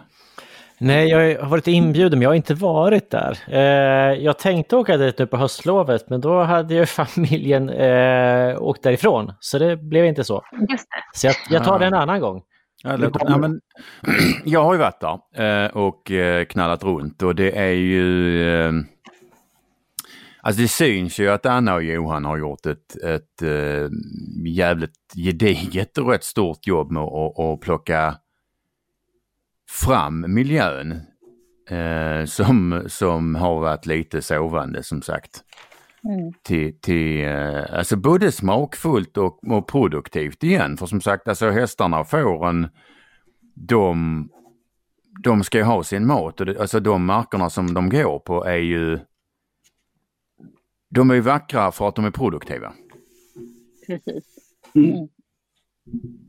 [0.80, 3.38] Nej, jag har varit inbjuden men jag har inte varit där.
[3.46, 8.82] Eh, jag tänkte åka dit nu på höstlovet men då hade ju familjen eh, åkt
[8.82, 9.32] därifrån.
[9.40, 10.44] Så det blev inte så.
[10.70, 11.18] Just det.
[11.18, 12.42] Så jag, jag tar det en annan gång.
[12.82, 13.60] Ja, det låter, ja, men,
[14.44, 18.42] jag har ju varit där eh, och eh, knallat runt och det är ju...
[18.48, 18.72] Eh,
[20.42, 23.88] alltså det syns ju att Anna och Johan har gjort ett, ett eh,
[24.46, 28.14] jävligt gediget och rätt stort jobb med att att plocka
[29.70, 31.00] fram miljön
[31.70, 35.44] eh, som, som har varit lite sovande som sagt.
[36.04, 36.32] Mm.
[36.42, 40.76] Till, till eh, alltså både smakfullt och, och produktivt igen.
[40.76, 42.68] För som sagt, alltså hästarna och fåren,
[43.54, 44.28] de,
[45.24, 48.44] de ska ju ha sin mat och det, alltså de markerna som de går på
[48.44, 48.98] är ju
[50.90, 52.72] de är ju vackra för att de är produktiva.
[53.86, 54.24] Precis.
[54.74, 55.08] Mm.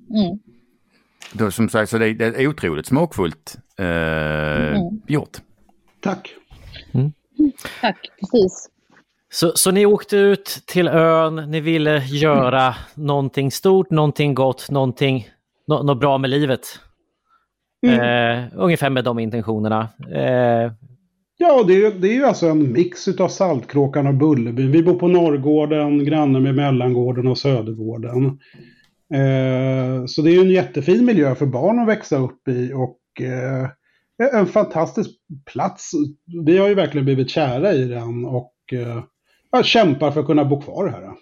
[0.10, 0.39] Mm.
[1.34, 1.46] Mm.
[1.46, 5.02] Då, som sagt, så det, det är otroligt smakfullt eh, Mm.
[5.08, 5.38] gjort.
[6.02, 6.34] Tack.
[7.82, 8.70] Tack, precis.
[9.32, 15.28] Så, så ni åkte ut till ön, ni ville göra någonting stort, någonting gott, någonting
[15.68, 16.62] nå, något bra med livet.
[17.88, 19.89] Eh, ungefär med de intentionerna.
[20.12, 20.72] Eh,
[21.42, 24.72] Ja, det är, det är ju alltså en mix utav Saltkråkan och Bullerbyn.
[24.72, 28.39] Vi bor på Norrgården, granne med Mellangården och Södergården.
[29.13, 33.22] Eh, så det är ju en jättefin miljö för barn att växa upp i och
[33.22, 33.69] eh,
[34.34, 35.10] en fantastisk
[35.45, 35.91] plats.
[36.45, 40.62] Vi har ju verkligen blivit kära i den och eh, kämpar för att kunna bo
[40.62, 41.13] kvar här.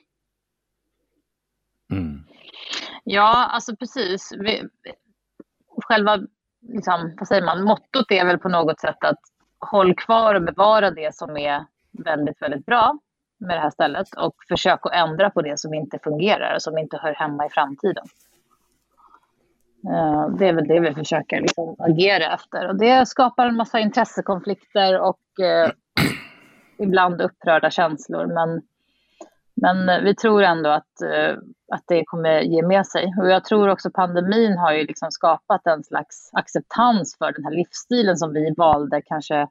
[1.91, 2.23] Mm.
[3.03, 4.31] Ja, alltså precis.
[4.39, 4.63] Vi,
[5.81, 6.19] själva,
[6.61, 9.19] liksom, vad säger man, mottot är väl på något sätt att
[9.59, 12.99] håll kvar och bevara det som är väldigt, väldigt bra
[13.37, 16.77] med det här stället och försök att ändra på det som inte fungerar och som
[16.77, 18.05] inte hör hemma i framtiden.
[19.89, 23.79] Eh, det är väl det vi försöker liksom agera efter och det skapar en massa
[23.79, 25.71] intressekonflikter och eh,
[26.77, 28.61] ibland upprörda känslor men,
[29.55, 31.37] men eh, vi tror ändå att, eh,
[31.71, 33.13] att det kommer ge med sig.
[33.19, 37.51] Och jag tror också pandemin har ju liksom skapat en slags acceptans för den här
[37.51, 39.47] livsstilen som vi valde kanske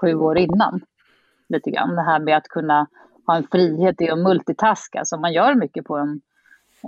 [0.00, 0.80] sju år innan.
[1.48, 1.96] Lite grann.
[1.96, 2.86] Det här med att kunna
[3.28, 6.20] ha en frihet i att multitaska som man gör mycket på en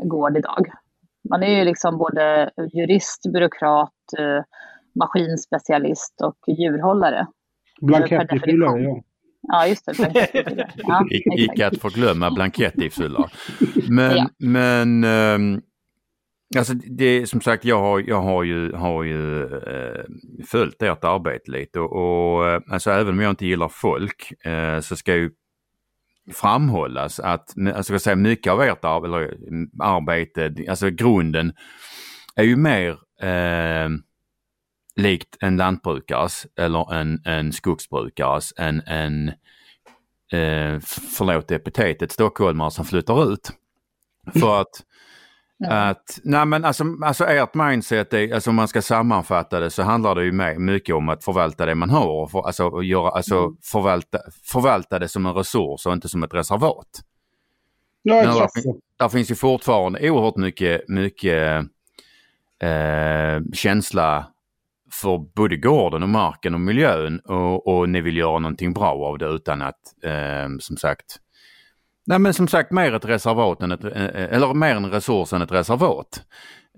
[0.09, 0.73] gård idag.
[1.31, 4.45] Man är ju liksom både jurist, byråkrat, eh,
[4.95, 7.27] maskinspecialist och djurhållare.
[7.81, 9.03] Blankettfyllare, ja.
[9.43, 9.95] Ja, just det.
[10.77, 13.29] Ja, Icke att förglömma blankettifyllare.
[13.89, 14.29] Men, ja.
[14.39, 15.63] men um,
[16.57, 20.05] alltså det som sagt jag har, jag har ju, har ju uh,
[20.47, 24.81] följt ert arbete lite och, och uh, alltså även om jag inte gillar folk uh,
[24.81, 25.31] så ska ju
[26.33, 29.37] framhållas att alltså jag säga, mycket av ert ar eller,
[29.83, 31.53] arbete, alltså grunden
[32.37, 32.91] är ju mer
[33.23, 33.89] eh,
[34.97, 39.29] likt en lantbrukares eller en, en skogsbrukares än en,
[40.33, 40.81] eh,
[41.17, 43.51] förlåt epitetet, stockholmare som flyttar ut.
[44.41, 44.85] För att
[45.69, 49.83] att, nej men alltså, alltså ert mindset, är, alltså om man ska sammanfatta det så
[49.83, 52.07] handlar det ju mycket om att förvalta det man har.
[52.07, 53.57] Och för, alltså, göra, alltså mm.
[53.63, 57.01] förvalta, förvalta det som en resurs och inte som ett reservat.
[58.03, 58.49] Ja, där,
[58.99, 61.59] där finns ju fortfarande oerhört mycket, mycket
[62.63, 64.27] eh, känsla
[64.93, 69.19] för både gården och marken och miljön och, och ni vill göra någonting bra av
[69.19, 71.17] det utan att, eh, som sagt,
[72.11, 75.33] Nej men som sagt mer ett reservat än ett, eh, eh, eller mer en resurs
[75.33, 76.25] än ett reservat.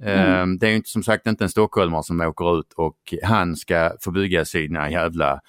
[0.00, 0.58] Mm.
[0.58, 4.10] Det är inte som sagt inte en stockholmare som åker ut och han ska få
[4.10, 5.40] bygga sina jävla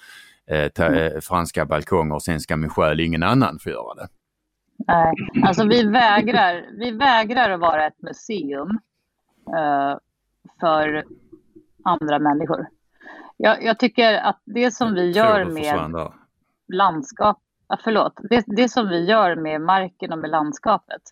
[0.50, 1.20] eh, ta, mm.
[1.20, 4.08] franska balkonger och sen ska min själ ingen annan få göra det.
[4.86, 8.78] Nej, alltså vi vägrar, vi vägrar att vara ett museum
[9.56, 9.98] eh,
[10.60, 11.04] för
[11.84, 12.66] andra människor.
[13.36, 16.12] Jag, jag, tycker att det som vi gör med
[16.72, 21.02] landskap ja, förlåt, det, det som vi gör med marken och med landskapet,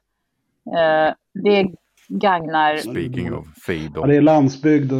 [0.66, 1.74] eh, det
[2.08, 2.76] gagnar...
[2.76, 3.92] Speaking of feed.
[3.94, 4.92] Ja, det är landsbygd,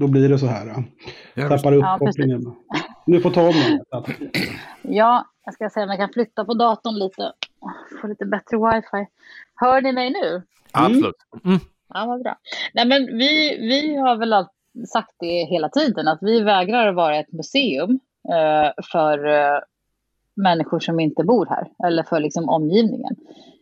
[0.00, 0.84] då blir det så här.
[1.34, 1.48] Ja.
[1.48, 2.56] Tappar upp ja, kopplingen.
[3.06, 3.80] Nu får ta om
[4.82, 7.32] Ja, jag ska se om jag kan flytta på datorn lite.
[8.00, 9.10] Få lite bättre wifi.
[9.54, 10.42] Hör ni mig nu?
[10.72, 11.16] Absolut.
[11.44, 11.58] Mm.
[11.94, 12.38] Ja, vad bra.
[12.74, 14.46] Nej, men vi, vi har väl
[14.92, 19.58] sagt det hela tiden, att vi vägrar vara ett museum eh, för eh,
[20.36, 23.16] människor som inte bor här eller för liksom omgivningen.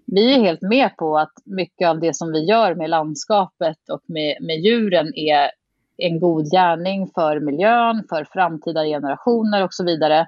[0.06, 4.02] Vi är helt med på att mycket av det som vi gör med landskapet och
[4.06, 5.50] med, med djuren är
[5.96, 10.26] en god gärning för miljön, för framtida generationer och så vidare.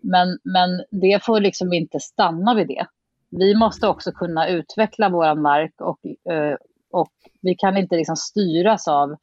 [0.00, 2.86] Men, men det får liksom inte stanna vid det.
[3.30, 6.56] Vi måste också kunna utveckla vår mark och, eh,
[6.90, 9.16] och vi kan inte liksom styras av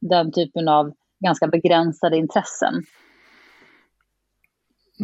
[0.00, 2.74] den typen av ganska begränsade intressen.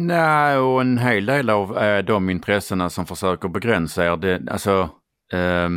[0.01, 4.89] Nej, och en hel del av eh, de intressena som försöker begränsa er, det, alltså
[5.31, 5.69] eh,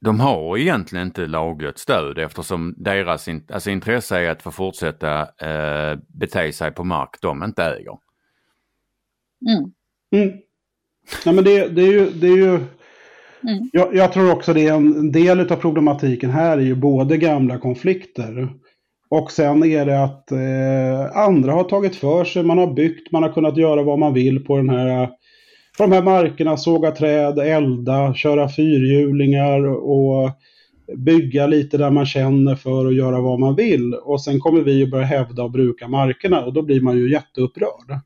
[0.00, 5.20] de har egentligen inte lagligt stöd eftersom deras in, alltså intresse är att få fortsätta
[5.20, 7.98] eh, bete sig på mark de inte äger.
[9.48, 9.72] Mm.
[10.12, 10.38] Mm.
[11.24, 13.70] Ja, men det, det är ju, det är ju mm.
[13.72, 17.58] jag, jag, tror också det är en del av problematiken här är ju både gamla
[17.58, 18.48] konflikter
[19.08, 23.22] och sen är det att eh, andra har tagit för sig, man har byggt, man
[23.22, 25.06] har kunnat göra vad man vill på, den här,
[25.78, 30.30] på de här markerna, såga träd, elda, köra fyrhjulingar och
[30.96, 33.94] bygga lite där man känner för att göra vad man vill.
[33.94, 37.12] Och sen kommer vi att börja hävda och bruka markerna och då blir man ju
[37.12, 37.98] jätteupprörd.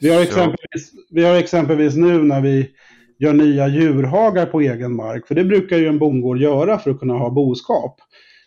[0.00, 2.70] Vi har exempelvis, vi har exempelvis nu när vi
[3.18, 7.00] gör nya djurhagar på egen mark, för det brukar ju en bondgård göra för att
[7.00, 8.00] kunna ha boskap.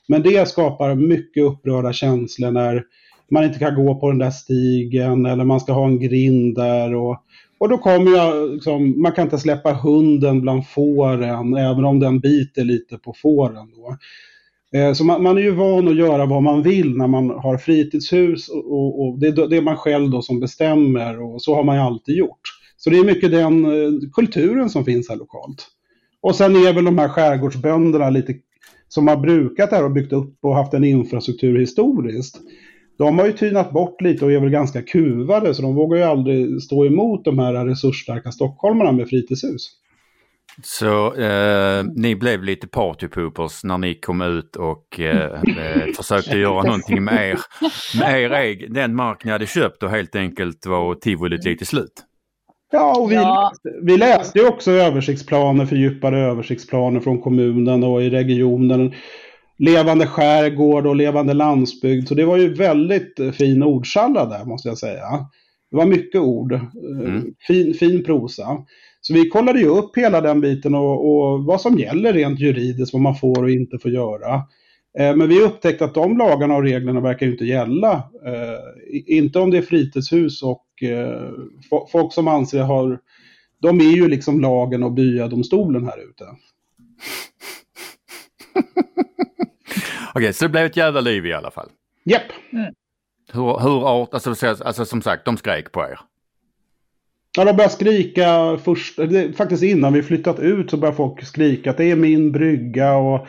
[0.08, 2.84] Men det skapar mycket upprörda känslor när
[3.32, 6.96] man inte kan gå på den där stigen eller man ska ha en grind där.
[6.96, 7.18] Och,
[7.58, 12.20] och då kommer jag, liksom, man kan inte släppa hunden bland fåren även om den
[12.20, 13.68] biter lite på fåren.
[13.76, 13.98] Då.
[14.78, 17.58] Eh, så man, man är ju van att göra vad man vill när man har
[17.58, 21.56] fritidshus och, och, och det, är det är man själv då som bestämmer och så
[21.56, 22.42] har man ju alltid gjort.
[22.78, 25.68] Så det är mycket den eh, kulturen som finns här lokalt.
[26.22, 28.34] Och sen är väl de här skärgårdsbönderna lite
[28.88, 32.36] som har brukat det här och byggt upp och haft en infrastruktur historiskt.
[32.98, 36.04] De har ju tynat bort lite och är väl ganska kuvade så de vågar ju
[36.04, 39.72] aldrig stå emot de här resursstarka stockholmarna med fritidshus.
[40.64, 46.64] Så eh, ni blev lite partypoopers när ni kom ut och eh, eh, försökte göra
[46.64, 47.40] någonting med er,
[48.00, 52.04] med er egen, den mark ni hade köpt och helt enkelt var tivolit lite slut.
[52.72, 53.52] Ja, och vi, Ja.
[53.52, 58.94] läste, vi läste ju också översiktsplaner, fördjupade översiktsplaner från kommunen och i regionen.
[59.60, 62.08] Levande skärgård och levande landsbygd.
[62.08, 65.08] Så det var ju väldigt eh, fin ordsallad där måste jag säga.
[65.72, 66.54] Det var mycket ord.
[66.54, 66.62] eh,
[67.02, 67.24] Mm.
[67.48, 68.58] Fin, fin prosa.
[69.02, 72.94] Så vi kollade ju upp hela den biten och, och vad som gäller rent juridiskt,
[72.94, 74.42] vad man får och inte får göra.
[75.00, 77.94] Eh, Men vi upptäckte att de lagarna och reglerna verkar inte gälla.
[78.26, 81.32] Eh, Inte om det är fritidshus och eh,
[81.72, 83.00] fo- folk som anser har...
[83.62, 86.26] De är ju liksom lagen och byadomstolen här ute.
[90.14, 91.70] Okej, så det blev ett jävla liv i alla fall.
[92.04, 92.22] Japp.
[93.34, 96.00] Hur, hur art, alltså, så- alltså som sagt, de skrek på er.
[97.38, 101.70] Ja, de började skrika först, det, faktiskt innan vi flyttat ut så började folk skrika
[101.70, 103.28] att det är min brygga och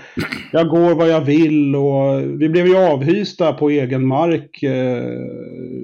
[0.52, 5.02] jag går vad jag vill och vi blev ju avhysta på egen mark eh,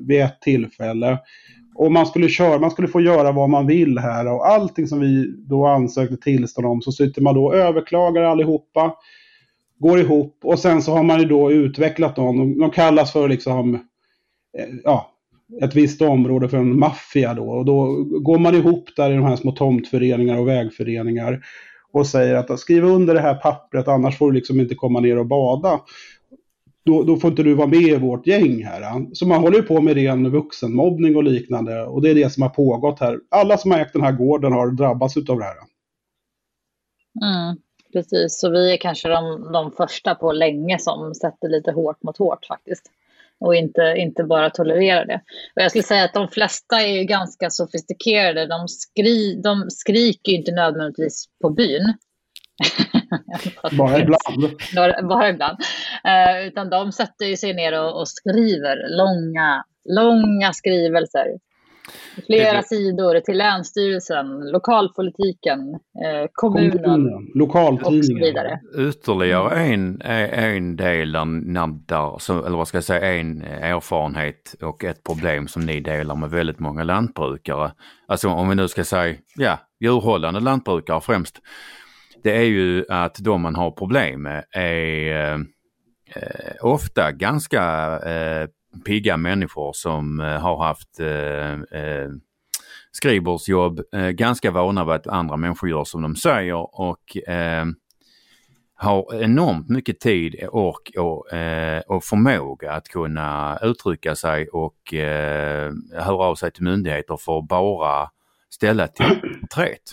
[0.07, 1.19] vid ett tillfälle.
[1.75, 5.01] Och man skulle köra, man skulle få göra vad man vill här och allting som
[5.01, 8.95] vi då ansökte tillstånd om så sitter man då och överklagar allihopa.
[9.79, 12.39] Går ihop och sen så har man ju då utvecklat dem.
[12.39, 13.75] De, de kallas för liksom,
[14.59, 15.14] eh, ja,
[15.63, 17.51] ett visst område för en maffia då.
[17.51, 21.45] Och då går man ihop där i de här små tomtföreningar och vägföreningar
[21.93, 25.19] och säger att skriv under det här pappret annars får du liksom inte komma ner
[25.19, 25.81] och bada.
[26.85, 29.15] Då, då får inte du vara med i vårt gäng här.
[29.15, 32.43] Så man håller ju på med ren vuxenmobbning och liknande och det är det som
[32.43, 33.21] har pågått här.
[33.29, 35.57] Alla som har ägt den här gården har drabbats utav det här.
[37.23, 37.57] Mm,
[37.93, 42.19] precis, så vi är kanske de, de första på länge som sätter lite hårt mot
[42.19, 42.91] hårt faktiskt.
[43.41, 45.21] Och inte, inte bara tolererar det.
[45.57, 48.47] Och jag skulle säga att de flesta är ju ganska sofistikerade.
[48.47, 51.95] De, skri, de skriker ju inte nödvändigtvis på byn.
[53.79, 54.61] Bara ibland.
[54.77, 55.59] Bara, bara ibland.
[56.05, 61.27] Eh, utan de sätter ju sig ner och, och skriver långa, långa skrivelser.
[62.27, 68.23] Flera Det- sidor till Länsstyrelsen, lokalpolitiken, eh, kommunen Kommunen, och så lokaltidningen.
[68.25, 68.61] vidare.
[68.79, 75.49] Ytterligare en, en del där, eller vad ska jag säga, en erfarenhet och ett problem
[75.49, 77.73] som ni delar med väldigt många lantbrukare.
[78.09, 81.41] Alltså om vi nu ska säga, ja, djurhållande lantbrukare främst.
[82.23, 85.35] Det är ju att de man har problem med är eh,
[86.15, 87.63] eh, ofta ganska
[88.07, 88.49] eh,
[88.85, 92.11] pigga människor som eh, har haft eh, eh,
[92.93, 93.81] skrivbordsjobb,
[94.13, 97.17] ganska vana vid att andra människor gör som de säger och
[98.77, 105.73] har enormt mycket tid, ork och, eh, och förmåga att kunna uttrycka sig och eh,
[105.93, 108.09] höra av sig till myndigheter för att bara
[108.51, 109.21] ställa till
[109.55, 109.93] träet.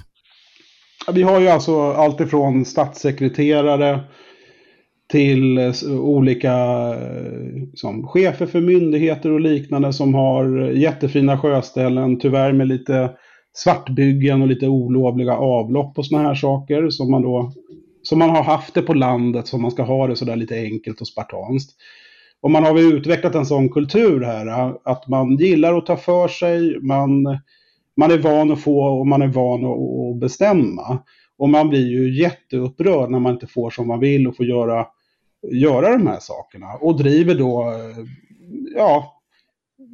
[1.11, 3.99] Vi har ju alltså allt ifrån statssekreterare
[5.12, 6.53] till eh, olika
[6.93, 13.12] eh, som chefer för myndigheter och liknande som har eh, jättefina sjöställen, tyvärr med lite
[13.53, 17.51] svartbyggen och lite olovliga avlopp och såna här saker som man då
[18.03, 21.01] som man har haft det på landet som man ska ha det sådär lite enkelt
[21.01, 21.76] och spartanskt.
[22.41, 26.28] Och man har väl utvecklat en sån kultur här att man gillar att ta för
[26.28, 27.24] sig, man,
[27.97, 30.99] man är van att få och man är van att, att bestämma.
[31.38, 34.86] Och man blir ju jätteupprörd när man inte får som man vill och får göra,
[35.52, 36.68] göra de här sakerna.
[36.74, 38.06] Och driver då, eh,
[38.76, 39.22] ja,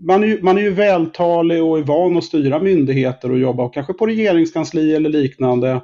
[0.07, 3.69] man är, ju, man är ju vältalig och är van att styra myndigheter och jobba
[3.69, 5.81] kanske på regeringskansli eller liknande.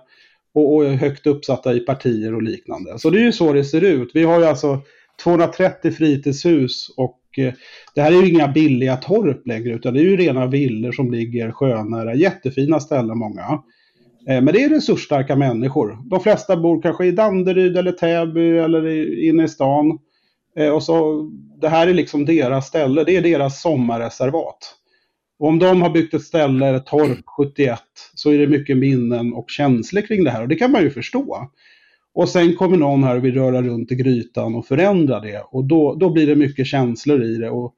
[0.53, 2.99] Och, och är högt uppsatta i partier och liknande.
[2.99, 4.11] Så det är ju så det ser ut.
[4.13, 4.79] Vi har ju alltså
[5.23, 7.53] 230 fritidshus och eh,
[7.95, 11.11] det här är ju inga billiga torp längre utan det är ju rena villor som
[11.11, 12.15] ligger sjönära.
[12.15, 13.63] Jättefina ställen många.
[14.29, 15.97] Eh, Men det är resursstarka människor.
[16.09, 18.87] De flesta bor kanske i Danderyd eller Täby eller
[19.29, 19.99] inne i stan.
[20.57, 21.29] Eh, Och så,
[21.61, 24.75] det här är liksom deras ställe, det är deras sommarreservat.
[25.39, 27.79] Och om de har byggt ett ställe, torp 71,
[28.15, 30.41] så är det mycket minnen och känslor kring det här.
[30.41, 31.37] Och det kan man ju förstå.
[32.15, 35.43] Och sen kommer någon här och vill röra runt i grytan och förändra det.
[35.51, 37.49] Och då, då blir det mycket känslor i det.
[37.49, 37.73] Och,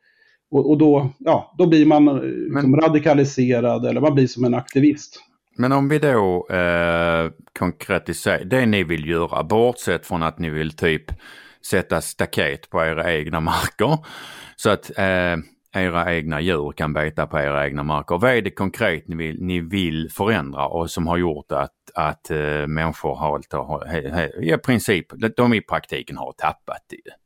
[0.51, 2.15] och, och då, ja, då blir man eh,
[2.55, 5.19] liksom radikaliserad eller man blir som en aktivist.
[5.57, 10.71] Men om vi då eh, konkretiserar det ni vill göra, bortsett från att ni vill
[10.71, 11.03] typ
[11.65, 13.97] sätta staket på era egna marker
[14.55, 15.37] så att eh,
[15.75, 18.17] era egna djur kan beta på era egna marker.
[18.17, 22.31] Vad är det konkret ni vill, ni vill förändra och som har gjort att, att
[22.31, 25.05] eh, människor har, har i princip,
[25.37, 27.24] de i praktiken har tappat det?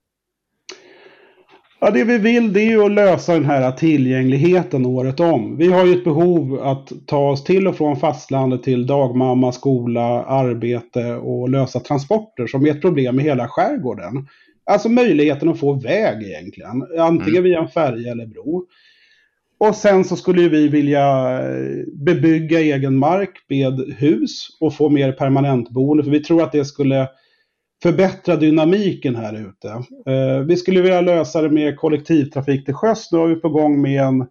[1.82, 5.58] Ja, det vi vill det är ju att lösa den här tillgängligheten året om.
[5.58, 10.24] Vi har ju ett behov att ta oss till och från fastlandet till dagmamma, skola,
[10.24, 14.28] arbete och lösa transporter som är ett problem i hela skärgården.
[14.66, 16.84] Alltså möjligheten att få väg egentligen.
[17.00, 17.44] Antingen mm.
[17.44, 18.66] via en färja eller bro.
[19.58, 25.12] Och sen så skulle vi vilja eh, bebygga egen mark med hus och få mer
[25.12, 26.04] permanentboende.
[26.04, 27.08] För vi tror att det skulle
[27.84, 29.68] förbättra dynamiken här ute.
[30.14, 33.12] Eh, vi skulle vilja lösa det med kollektivtrafik till sjöss.
[33.12, 34.22] Nu har vi på gång med en,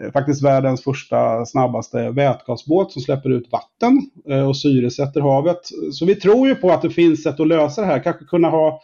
[0.00, 5.60] eh, faktiskt världens första snabbaste vätgasbåt som släpper ut vatten eh, och syresätter havet.
[5.92, 8.02] Så vi tror ju på att det finns sätt att lösa det här.
[8.02, 8.80] Kanske kunna ha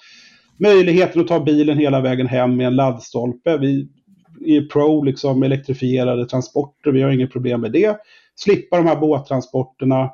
[0.58, 3.58] möjligheten att ta bilen hela vägen hem med en laddstolpe.
[3.58, 3.88] Vi
[4.44, 7.96] är pro liksom elektrifierade transporter, vi har inget problem med det.
[8.34, 10.10] Slippa de här båttransporterna.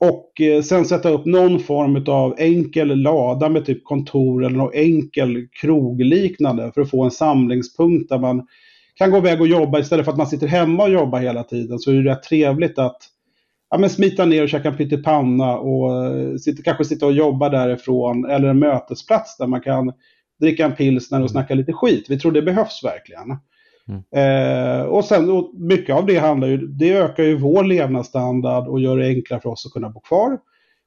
[0.00, 4.74] Och eh, sen sätta upp någon form av enkel lada med typ kontor eller någon
[4.74, 8.46] enkel krogliknande för att få en samlingspunkt där man
[8.94, 11.78] kan gå iväg och jobba istället för att man sitter hemma och jobbar hela tiden.
[11.78, 12.96] Så är det rätt trevligt att
[13.70, 17.48] ja, men smita ner och käka en pyttipanna och eh, sitta, kanske sitta och jobba
[17.48, 18.30] därifrån.
[18.30, 19.92] Eller en mötesplats där man kan
[20.40, 22.06] dricka en pilsner och snacka lite skit.
[22.08, 23.36] Vi tror det behövs verkligen.
[23.90, 24.02] Mm.
[24.14, 28.80] Eh, och sen och mycket av det handlar ju, det ökar ju vår levnadsstandard och
[28.80, 30.38] gör det enklare för oss att kunna bo kvar.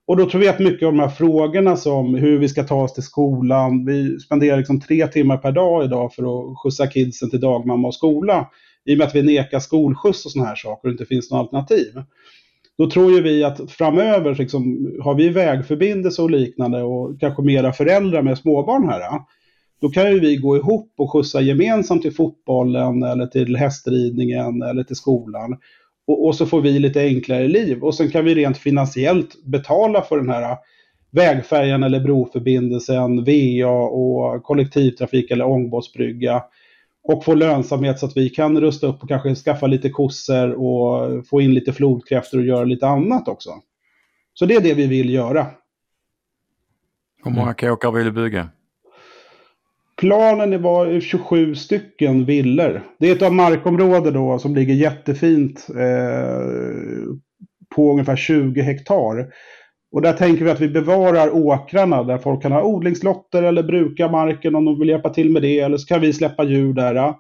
[0.07, 2.83] Och då tror vi att mycket av de här frågorna som hur vi ska ta
[2.83, 7.29] oss till skolan, vi spenderar liksom tre timmar per dag idag för att skjutsa kidsen
[7.29, 8.49] till dagmamma och skola.
[8.85, 11.39] I och med att vi nekar skolskjuts och sådana här saker och inte finns något
[11.39, 12.03] alternativ.
[12.77, 17.73] Då tror ju vi att framöver liksom, har vi vägförbindelse och liknande och kanske mera
[17.73, 19.01] föräldrar med småbarn här.
[19.83, 24.83] Då kan ju vi gå ihop och skjutsa gemensamt till fotbollen eller till hästridningen eller
[24.83, 25.57] till skolan.
[26.07, 27.83] Och, och, så får vi lite enklare liv.
[27.83, 30.57] Och sen kan vi rent finansiellt betala för den här
[31.11, 36.43] vägfärjan eller broförbindelsen, VA och kollektivtrafik eller ångbåtsbrygga
[37.03, 41.27] och få lönsamhet så att vi kan rusta upp och kanske skaffa lite kossor och
[41.27, 43.49] få in lite flodkräftor och göra lite annat också.
[44.33, 45.47] Så det är det vi vill göra.
[47.23, 48.49] Hur många kåkar vill du bygga?
[50.03, 52.83] Planen var 27 stycken villor.
[52.99, 56.45] Det är ett markområde då som ligger jättefint eh,
[57.75, 59.27] på ungefär 20 hektar.
[59.91, 64.07] Och där tänker vi att vi bevarar åkrarna där folk kan ha odlingslotter eller bruka
[64.07, 65.59] marken om de vill hjälpa till med det.
[65.59, 67.13] Eller så kan vi släppa djur där.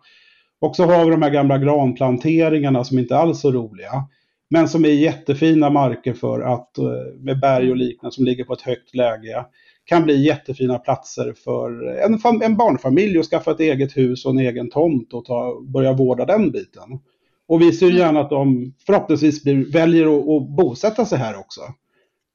[0.61, 4.07] Och så har vi de här gamla granplanteringarna som inte alls är så roliga.
[4.49, 8.53] Men som är jättefina marker för att eh, med berg och liknande som ligger på
[8.53, 9.45] ett högt läge.
[9.85, 14.39] Kan bli jättefina platser för en, en barnfamilj att skaffa ett eget hus och en
[14.39, 16.99] egen tomt och ta, börja vårda den biten.
[17.47, 21.61] Och vi ser gärna att de förhoppningsvis blir, väljer att, att bosätta sig här också.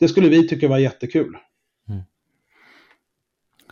[0.00, 1.36] Det skulle vi tycka var jättekul.
[1.88, 2.00] Mm.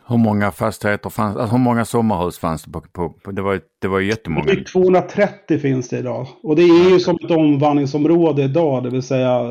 [0.09, 2.71] Hur många fastigheter fanns alltså hur många sommarhus fanns det?
[2.71, 4.65] På, på, på det, var, det var jättemånga.
[4.73, 6.27] 230 finns det idag.
[6.43, 9.43] Och det är ju som ett omvandlingsområde idag, det vill säga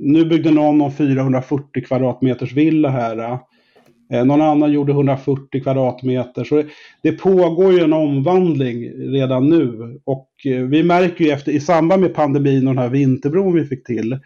[0.00, 3.38] nu byggde någon om 440 kvadratmeters villa här.
[4.12, 6.44] Eh, någon annan gjorde 140 kvadratmeter.
[6.44, 6.62] Så
[7.02, 9.98] det, pågår ju en omvandling redan nu.
[10.04, 13.64] Och eh, vi märker ju efter, i samband med pandemin och den här vinterbron vi
[13.64, 14.18] fick till,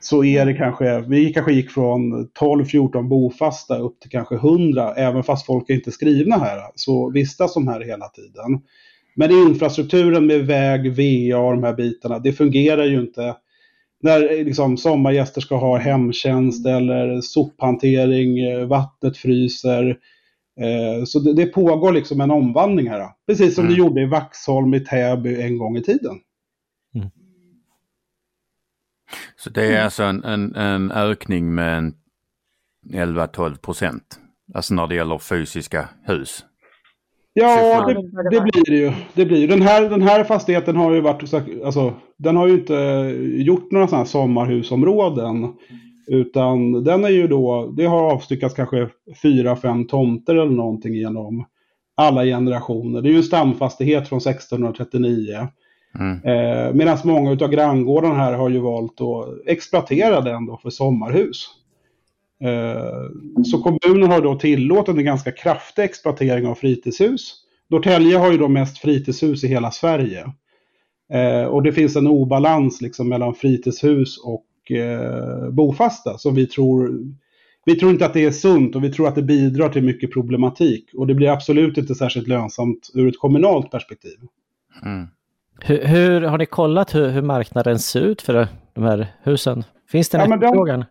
[0.00, 5.22] så är det kanske, vi kanske gick från 12-14 bofasta upp till kanske 100, även
[5.22, 8.60] fast folk är inte skrivna här, så vistas de här hela tiden.
[9.16, 13.34] Men infrastrukturen med väg, VA och de här bitarna, det fungerar ju inte
[14.00, 19.98] när liksom, sommargäster ska ha hemtjänst eller sophantering, eh, vattnet fryser.
[20.60, 23.08] Eh, så det, det, pågår liksom en omvandling här.
[23.26, 23.74] Precis som mm.
[23.74, 26.16] det gjorde i Vaxholm i Täby en gång i tiden.
[26.94, 27.08] Mm.
[29.36, 29.84] Så det är mm.
[29.84, 31.92] alltså en, en, en ökning med
[32.92, 34.18] 11-12 procent.
[34.54, 36.44] Alltså när det gäller fysiska hus.
[37.40, 37.94] Ja, det,
[38.30, 38.92] det, blir det ju.
[39.14, 39.48] Det blir.
[39.48, 41.34] Den, här, den här fastigheten har ju varit,
[41.64, 42.74] alltså, den har ju inte
[43.20, 45.52] gjort några sådana här sommarhusområden.
[46.08, 48.88] Utan den är ju då, det har avstyckats kanske
[49.22, 51.44] fyra, fem tomter eller någonting genom
[51.96, 53.02] alla generationer.
[53.02, 55.48] Det är ju en stamfastighet från 1639.
[55.98, 56.14] Mm.
[56.24, 61.48] Eh, Medan många av granngårdarna här har ju valt att exploatera den då för sommarhus.
[62.40, 67.34] Eh, så kommunen har då tillåtit en ganska kraftig exploatering av fritidshus.
[67.70, 70.32] Norrtälje har ju då mest fritidshus i hela Sverige.
[71.12, 77.04] Eh, och det finns en obalans liksom mellan fritidshus och eh, bofasta som vi tror
[77.68, 80.12] vi tror inte att det är sunt och vi tror att det bidrar till mycket
[80.12, 80.90] problematik.
[80.94, 84.18] Och det blir absolut inte särskilt lönsamt ur ett kommunalt perspektiv.
[84.84, 85.06] Mm.
[85.60, 89.64] Hur, hur, har ni kollat hur, hur, marknaden ser ut för de här husen?
[89.90, 90.84] Finns det en Ja, efterfrågan?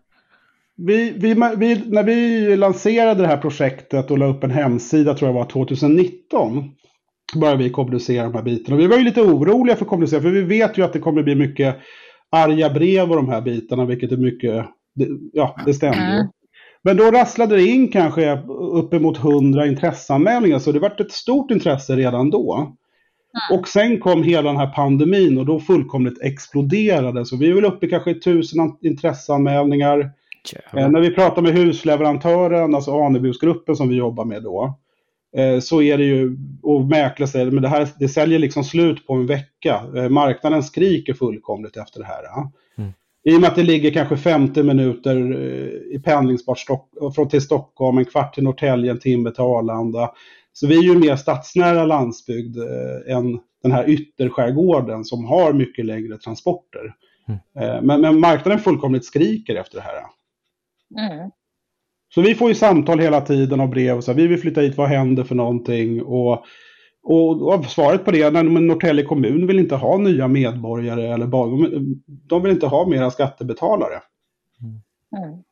[0.77, 5.29] Vi, vi, vi, när vi lanserade det här projektet och la upp en hemsida, tror
[5.29, 6.63] jag var 2019,
[7.41, 8.75] började vi kommunicera de här bitarna.
[8.75, 10.99] Och vi var ju lite oroliga för att kommunicera, för vi vet ju att det
[10.99, 11.75] kommer bli mycket
[12.31, 14.65] arga brev och de här bitarna, vilket är mycket,
[14.95, 16.15] det, ja, det stämmer.
[16.15, 16.27] Mm.
[16.81, 18.39] Men då rasslade det in kanske
[18.73, 22.75] uppemot 100 intresseanmälningar, så det var ett stort intresse redan då.
[23.51, 27.25] Och sen kom hela den här pandemin och då fullkomligt exploderade.
[27.25, 30.11] Så vi är väl uppe i kanske 1000 an- intresseanmälningar.
[30.73, 34.79] Eh, när vi pratar med husleverantören, alltså Anebusgruppen som vi jobbar med då,
[35.37, 39.07] eh, så är det ju, och mäklare säger men det här det säljer liksom slut
[39.07, 39.81] på en vecka.
[39.95, 42.23] Eh, marknaden skriker fullkomligt efter det här.
[42.77, 42.91] Mm.
[43.23, 47.41] I och med att det ligger kanske 50 minuter eh, i pendlingsbart Stock- från till
[47.41, 50.11] Stockholm, en kvart till Norrtälje, en timme till Arlanda.
[50.53, 52.57] Så vi är ju mer stadsnära landsbygd
[53.07, 56.93] än den här ytterskärgården som har mycket längre transporter.
[57.59, 60.03] Eh, men, men marknaden fullkomligt skriker efter det här.
[60.99, 61.31] Mm.
[62.13, 64.61] Så vi får ju samtal hela tiden och brev och så här, vi vill flytta
[64.61, 66.03] hit, vad händer för någonting?
[66.03, 66.45] Och,
[67.03, 71.27] och, och svaret på det, nej, men Norrtälje kommun vill inte ha nya medborgare eller
[72.27, 74.01] de vill inte ha mera skattebetalare.
[74.61, 75.43] Mm.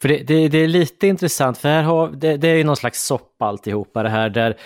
[0.00, 2.76] För det, det, det är lite intressant, för här har, det, det är ju någon
[2.76, 4.56] slags soppa alltihopa det här där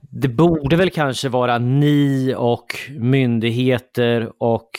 [0.00, 2.66] det borde väl kanske vara ni och
[2.98, 4.70] myndigheter och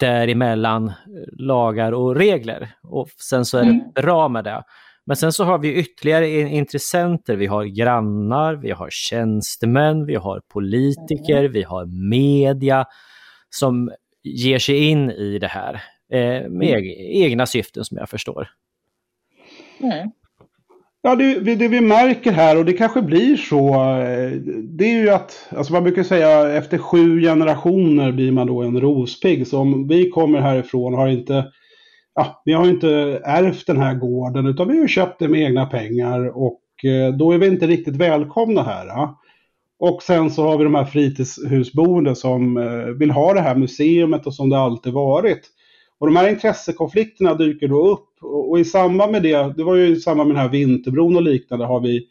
[0.00, 0.92] däremellan
[1.32, 2.70] lagar och regler.
[2.82, 3.92] Och sen så är det Mm.
[3.94, 4.62] bra med det.
[5.06, 7.36] Men sen så har vi ytterligare in- intressenter.
[7.36, 12.84] Vi har grannar, vi har tjänstemän, vi har politiker, vi har media
[13.50, 13.90] som
[14.22, 15.74] ger sig in i det här
[16.12, 18.48] eh, med eg- egna syften som jag förstår.
[19.82, 20.10] Mm.
[21.02, 23.68] Ja, det, det vi märker här, och det kanske blir så,
[24.00, 24.30] eh,
[24.62, 28.80] det är ju att, alltså man brukar säga efter sju generationer blir man då en
[28.80, 29.46] rospigg.
[29.46, 31.46] Så om vi kommer härifrån har inte,
[32.14, 35.66] ja, vi har inte ärvt den här gården, utan vi har köpt den med egna
[35.66, 38.86] pengar och eh, då är vi inte riktigt välkomna här.
[38.86, 39.20] Ja.
[39.78, 44.26] Och sen så har vi de här fritidshusboende som eh, vill ha det här museumet
[44.26, 45.40] och som det alltid varit.
[45.98, 48.09] Och de här intressekonflikterna dyker då upp.
[48.20, 51.16] Och, och i samband med det, det var ju i samband med den här Vinterbron
[51.16, 52.06] och liknande, har vi,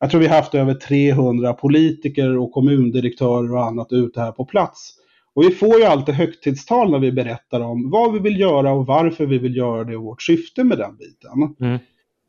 [0.00, 4.94] jag tror vi haft över 300 politiker och kommundirektörer och annat ute här på plats.
[5.34, 8.86] Och vi får ju alltid högtidstal när vi berättar om vad vi vill göra och
[8.86, 11.56] varför vi vill göra det och vårt syfte med den biten.
[11.60, 11.78] Mm.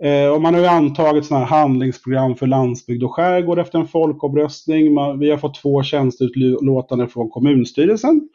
[0.03, 3.87] Eh, och man har ju antagit sådana här handlingsprogram för landsbygd och skärgård efter en
[3.87, 4.93] folkomröstning.
[4.93, 8.29] Man, vi har fått två tjänsteutlåtanden från kommunstyrelsen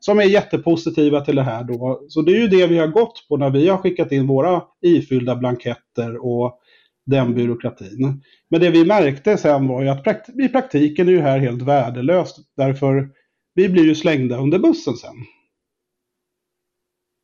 [0.00, 2.04] som är jättepositiva till det här då.
[2.08, 4.62] Så det är ju det vi har gått på när vi har skickat in våra
[4.82, 6.60] ifyllda blanketter och
[7.06, 8.22] den byråkratin.
[8.50, 11.62] Men det vi märkte sen var ju att prakt i praktiken är ju här helt
[11.62, 13.10] värdelöst därför
[13.54, 15.16] vi blir ju slängda under bussen sen.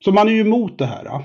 [0.05, 1.05] Så man är ju emot det här.
[1.05, 1.25] Då.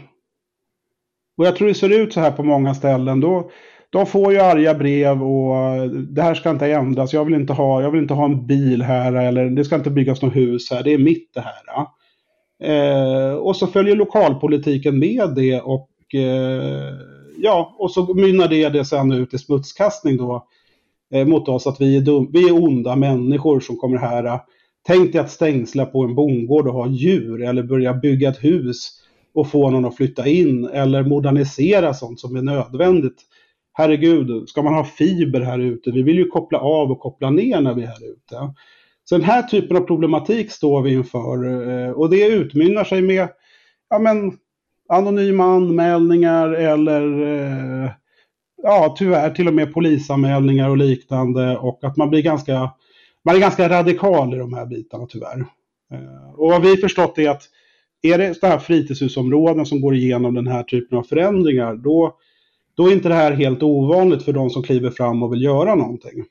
[1.38, 3.20] Och jag tror det ser ut så här på många ställen.
[3.20, 3.52] Då,
[3.90, 7.14] de får ju arga brev och eh, det här ska inte ändras.
[7.14, 9.90] Jag vill inte ha, jag vill inte ha en bil här eller det ska inte
[9.90, 10.84] byggas något hus här.
[10.84, 11.88] Det är mitt det här.
[12.64, 16.94] Eh, och så följer lokalpolitiken med det och eh,
[17.38, 20.48] ja, och så mynnar det, det sen ut i smutskastning då
[21.14, 24.26] eh, mot oss att vi är, dum, vi är onda människor som kommer här.
[24.26, 24.40] eh,
[24.88, 29.02] Tänk dig att stängsla på en bondgård och ha djur eller börja bygga ett hus
[29.34, 33.22] och få någon att flytta in eller modernisera sånt som är nödvändigt.
[33.78, 35.92] Herregud, ska man ha fiber här ute?
[35.92, 38.54] Vi vill ju koppla av och koppla ner när vi är här ute.
[39.04, 43.30] Så den här typen av problematik står vi inför eh, och det utmynnar sig med
[43.90, 44.38] ja, men,
[44.90, 47.92] anonyma anmälningar eller eh,
[48.64, 52.72] ja, tyvärr till och med polisanmälningar och liknande och att man blir ganska,
[53.26, 55.40] man är ganska radikal i de här bitarna tyvärr.
[55.94, 57.44] Eh, och vad vi förstått är att
[58.02, 62.18] är det sådana här fritidshusområden som går igenom den här typen av förändringar, då,
[62.78, 65.76] då är inte det här helt ovanligt för de som kliver fram och vill göra
[65.76, 66.26] någonting.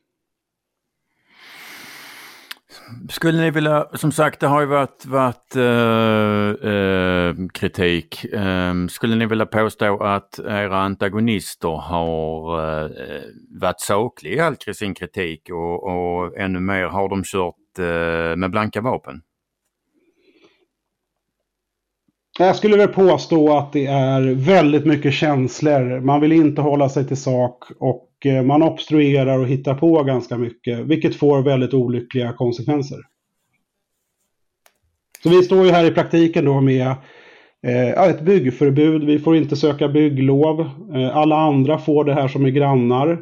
[3.08, 8.24] Skulle ni vilja, som sagt det har ju varit, varit eh, eh, kritik.
[8.24, 12.90] Eh, skulle ni vilja påstå att era antagonister har eh,
[13.60, 18.50] varit sakliga i all sin kritik och, och ännu mer har de kört eh, med
[18.50, 19.20] blanka vapen?
[22.38, 26.00] Jag skulle väl påstå att det är väldigt mycket känslor.
[26.00, 30.38] Man vill inte hålla sig till sak och eh, man obstruerar och hittar på ganska
[30.38, 32.98] mycket, vilket får väldigt olyckliga konsekvenser.
[35.22, 36.86] Så vi står ju här i praktiken då med
[37.66, 39.04] eh, ett byggförbud.
[39.04, 40.60] Vi får inte söka bygglov.
[40.94, 43.18] Eh, alla andra får det här som är grannar.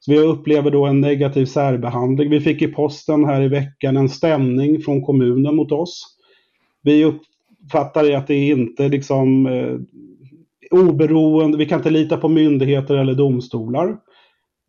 [0.00, 2.30] Så vi upplever då en negativ särbehandling.
[2.30, 6.16] Vi fick i posten här i veckan en stämning från kommunen mot oss.
[6.82, 7.12] Vi
[7.64, 9.76] uppfattar att det är inte liksom eh,
[10.70, 13.88] oberoende, vi kan inte lita på myndigheter eller domstolar.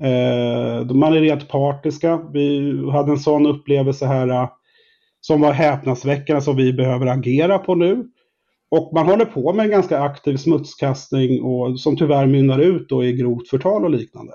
[0.02, 2.22] Eh, man är rent partiska.
[2.34, 4.50] Vi hade en sån upplevelse här eh,
[5.22, 8.08] som var häpnadsväckande som vi behöver agera på nu.
[8.72, 13.04] Och man håller på med en ganska aktiv smutskastning och, som tyvärr mynnar ut då
[13.04, 14.34] i grovt förtal och liknande.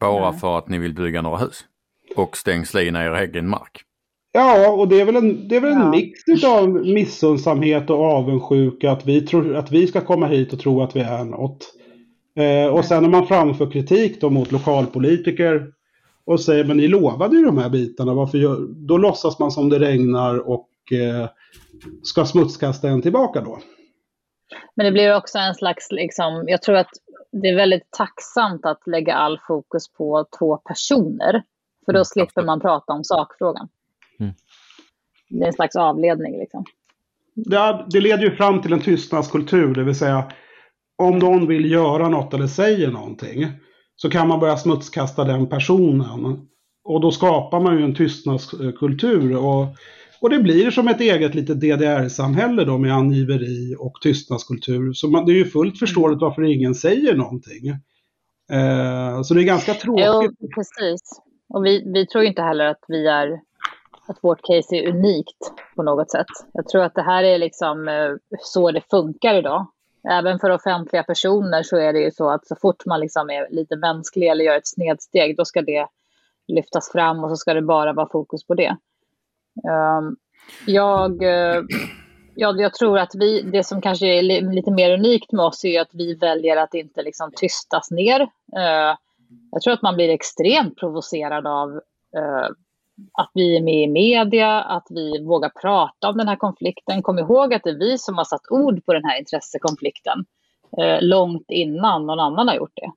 [0.00, 1.64] Bara för att ni vill bygga några hus?
[2.16, 3.85] Och stängslina er egen mark?
[4.36, 5.90] Ja, och det är väl en, det är väl en ja.
[5.90, 8.90] mix av missundsamhet och avundsjuka.
[8.90, 11.74] Att vi, tror, att vi ska komma hit och tro att vi är något.
[12.36, 15.66] Eh, och sen när man framför kritik då mot lokalpolitiker
[16.26, 19.68] och säger men ni lovade ju de här bitarna, varför gör, då låtsas man som
[19.68, 21.28] det regnar och eh,
[22.02, 23.58] ska smutskasta en tillbaka då.
[24.74, 26.90] Men det blir också en slags, liksom, jag tror att
[27.32, 31.42] det är väldigt tacksamt att lägga all fokus på två personer.
[31.84, 33.68] För då mm, slipper man prata om sakfrågan.
[35.28, 36.38] Det är en slags avledning.
[36.38, 36.64] Liksom.
[37.34, 40.24] Det, det leder ju fram till en tystnadskultur, det vill säga
[40.98, 43.46] om någon vill göra något eller säger någonting
[43.96, 46.48] så kan man börja smutskasta den personen.
[46.84, 49.36] Och då skapar man ju en tystnadskultur.
[49.36, 49.66] Och,
[50.20, 54.92] och det blir som ett eget litet DDR-samhälle då med angiveri och tystnadskultur.
[54.92, 57.68] Så man, det är ju fullt förståeligt varför ingen säger någonting.
[58.52, 60.06] Eh, så det är ganska tråkigt.
[60.06, 61.02] Jo, precis.
[61.48, 63.40] Och vi, vi tror inte heller att vi är
[64.08, 66.26] att vårt case är unikt på något sätt.
[66.52, 69.66] Jag tror att det här är liksom eh, så det funkar idag
[70.08, 73.48] även för offentliga personer så är det ju så att så fort man liksom är
[73.50, 75.88] lite mänsklig eller gör ett snedsteg, då ska det
[76.48, 78.76] lyftas fram och så ska det bara vara fokus på det.
[79.68, 80.16] Ehm,
[80.66, 81.62] jag, eh,
[82.34, 85.80] jag, jag, tror att vi, det som kanske är lite mer unikt med oss är
[85.80, 88.20] att vi väljer att inte liksom tystas ner.
[88.56, 88.96] Eh,
[89.50, 91.80] jag tror att man blir extremt provocerad av
[93.12, 97.02] att vi är med i media, att vi vågar prata om den här konflikten.
[97.02, 100.24] Kom ihåg att det är vi som har satt ord på den här intressekonflikten
[100.78, 102.92] eh, långt innan någon annan har gjort det.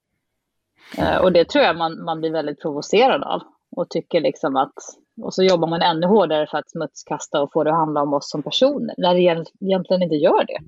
[1.02, 3.42] Eh, och det tror jag man, man blir väldigt provocerad av
[3.76, 4.74] och tycker liksom att
[5.22, 8.14] och så jobbar man ännu hårdare för att smutskasta och få det att handla om
[8.14, 10.60] oss som personer, när det egentligen inte gör det.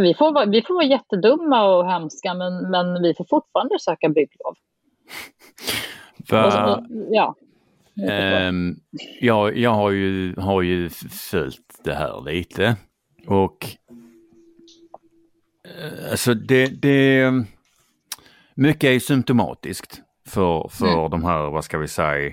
[0.00, 4.08] Vi får, vara, vi får vara jättedumma och hemska, men, men vi får fortfarande söka
[4.08, 4.54] bygglov.
[6.28, 6.64] För...
[6.64, 7.34] Och, och, ja.
[7.96, 8.80] Um,
[9.20, 10.88] jag, jag har ju, har ju
[11.30, 12.76] följt det här lite
[13.26, 13.66] och
[15.68, 17.32] uh, alltså det, det
[18.54, 21.10] mycket är symptomatiskt för, för mm.
[21.10, 22.32] de här, vad ska vi säga,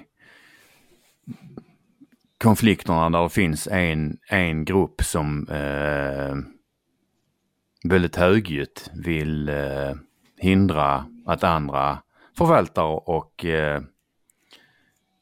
[2.37, 6.35] konflikterna där det finns en, en grupp som eh,
[7.89, 9.93] väldigt högljutt vill eh,
[10.37, 11.97] hindra att andra
[12.37, 13.81] förvaltar och eh,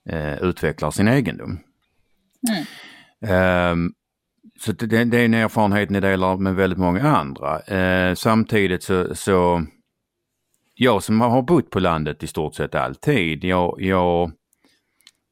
[0.10, 1.60] eh, utvecklar sin egendom.
[2.50, 3.72] Mm.
[3.72, 3.94] Um,
[4.60, 7.60] så det, det, är en erfarenhet ni delar med väldigt många andra.
[7.60, 9.66] Eh, samtidigt så, så,
[10.76, 14.32] jag som har bott på landet i stort sett alltid, jag, jag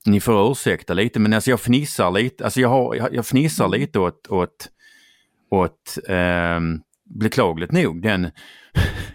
[0.06, 3.66] ni får ursäkta lite men alltså jag fnissar lite, alltså jag, har, jag, jag fnissar
[3.66, 3.80] mm.
[3.80, 4.70] lite åt, åt,
[5.50, 6.60] åt eh,
[7.20, 8.32] beklagligt nog den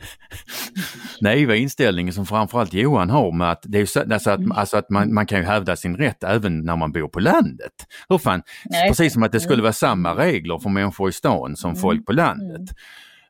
[1.21, 4.53] naiva inställningen som framförallt Johan har med att, det är så, alltså att, mm.
[4.53, 7.73] alltså att man, man kan ju hävda sin rätt även när man bor på landet.
[8.09, 8.89] Hur fan, Nej.
[8.89, 9.63] precis som att det skulle mm.
[9.63, 11.81] vara samma regler för människor i stan som mm.
[11.81, 12.71] folk på landet.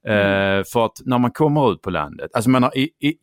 [0.08, 0.58] Mm.
[0.58, 3.14] Uh, för att när man kommer ut på landet, alltså man har, i, i,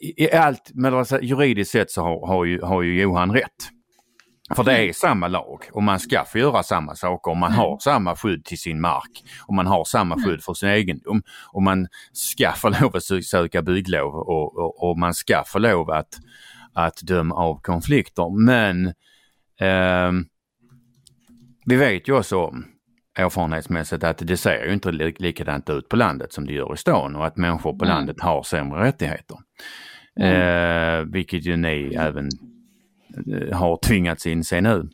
[0.00, 3.77] i allt, men alltså, juridiskt sett så har, har, ju, har ju Johan rätt.
[4.56, 7.68] För det är samma lag och man ska få göra samma saker och man har
[7.68, 7.78] mm.
[7.78, 10.26] samma skydd till sin mark och man har samma mm.
[10.26, 11.22] skydd för sin egendom.
[11.52, 15.90] Och man ska få lov att söka bygglov och, och, och man ska få lov
[15.90, 16.18] att,
[16.74, 18.44] att döma av konflikter.
[18.44, 18.86] Men
[19.60, 20.12] eh,
[21.64, 22.54] vi vet ju också
[23.18, 27.16] erfarenhetsmässigt att det ser ju inte likadant ut på landet som det gör i stan
[27.16, 29.36] och att människor på landet har sämre rättigheter.
[30.20, 30.32] Mm.
[30.32, 32.28] Eh, vilket ju ni även
[33.52, 34.88] har tvingats inse nu.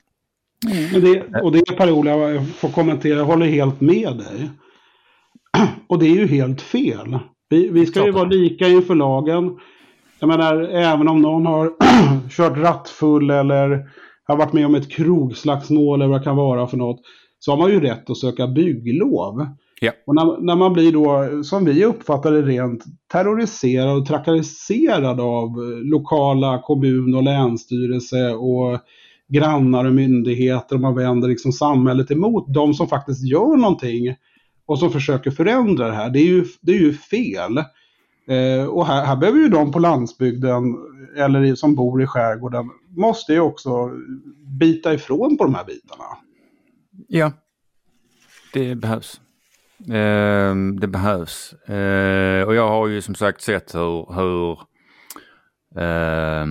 [0.67, 1.05] Mm.
[1.05, 4.51] Det, och det är Per-Ola, jag får kommentera, jag håller helt med dig.
[5.87, 7.19] Och det är ju helt fel.
[7.49, 9.59] Vi, vi ska ju vara lika inför lagen.
[10.19, 11.71] Jag menar, även om någon har
[12.31, 13.85] kört rattfull eller
[14.25, 17.01] har varit med om ett krogslagsmål eller vad det kan vara för något,
[17.39, 19.47] så har man ju rätt att söka bygglov.
[19.85, 19.93] Ja.
[20.07, 25.51] Och när, när man blir då, som vi uppfattar det rent, terroriserad och trakasserad av
[25.83, 28.81] lokala kommun och länsstyrelse och
[29.29, 34.15] grannar och myndigheter och man vänder liksom samhället emot de som faktiskt gör någonting
[34.67, 36.11] och som försöker förändra det här.
[36.11, 37.59] Det är ju, det är ju fel.
[38.29, 40.77] Eh, och här, här behöver ju de på landsbygden
[41.17, 43.91] eller som bor i skärgården måste ju också
[44.61, 46.05] bita ifrån på de här bitarna.
[47.09, 47.33] Ja,
[48.53, 49.21] det behövs.
[49.79, 51.53] Eh, det behövs.
[51.53, 54.59] Eh, och jag har ju som sagt sett hur, hur
[55.83, 56.47] eh,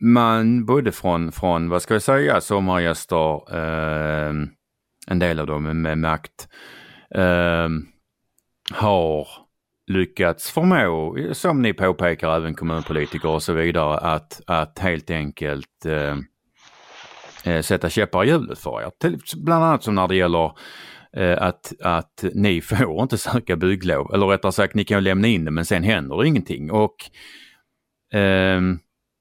[0.00, 4.48] man både från, från, vad ska jag säga, sommargäster, ehm,
[5.06, 6.48] en del av dem med makt,
[7.14, 7.86] ehm,
[8.72, 9.28] har
[9.86, 16.16] lyckats förmå, som ni påpekar, även kommunpolitiker och så vidare, att, att helt enkelt eh,
[17.46, 18.90] eh sätta käppar i hjulet för er.
[19.00, 20.52] Till, bland annat som när det gäller
[21.16, 25.44] eh, att, att ni får inte söka bygglov, eller rättare sagt ni kan lämna in
[25.44, 26.70] det men sen händer det ingenting.
[26.70, 26.94] Och
[28.18, 28.60] eh,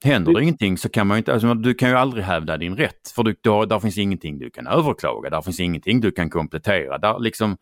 [0.05, 3.11] Händer det ingenting så kan man inte, alltså, du kan ju aldrig hävda din rätt
[3.15, 6.97] för du, då, där finns ingenting du kan överklaga, där finns ingenting du kan komplettera.
[6.97, 7.57] Där liksom,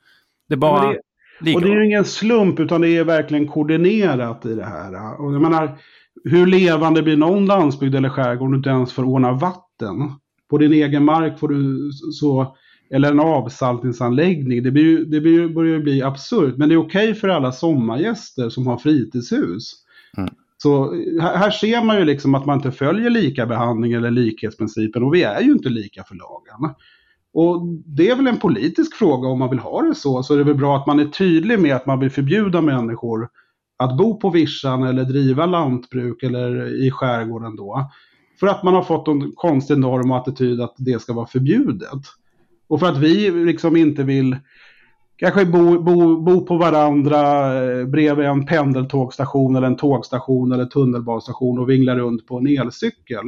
[0.50, 0.94] det bara...
[0.94, 1.00] Ja,
[1.42, 5.22] det, och det är ju ingen slump utan det är verkligen koordinerat i det här.
[5.22, 5.78] Och jag menar,
[6.24, 10.12] hur levande blir någon landsbygd eller skärgård om du inte ens får ordna vatten?
[10.54, 12.56] På din egen mark får du så,
[12.90, 14.64] eller en avsaltningsanläggning.
[14.64, 16.58] Det, blir det blir, börjar ju bli absurt.
[16.58, 19.74] Men det är okej okay för alla sommargäster som har fritidshus.
[20.18, 20.30] Mm.
[20.58, 25.14] Så här, ser man ju liksom att man inte följer lika behandling eller likhetsprincipen och
[25.14, 26.76] vi är ju inte lika för lagen.
[27.34, 30.38] Och det är väl en politisk fråga om man vill ha det så, så är
[30.38, 33.30] det väl bra att man är tydlig med att man vill förbjuda människor
[33.78, 37.90] att bo på vischan eller driva lantbruk eller i skärgården då.
[38.44, 42.02] För att man har fått en konstig norm och attityd att det ska vara förbjudet.
[42.68, 44.38] Och för att vi liksom inte vill
[45.18, 51.60] kanske bo, bo, bo på varandra eh, bredvid en pendeltågstation eller en tågstation eller tunnelbanestation
[51.60, 53.26] och vingla runt på en elcykel.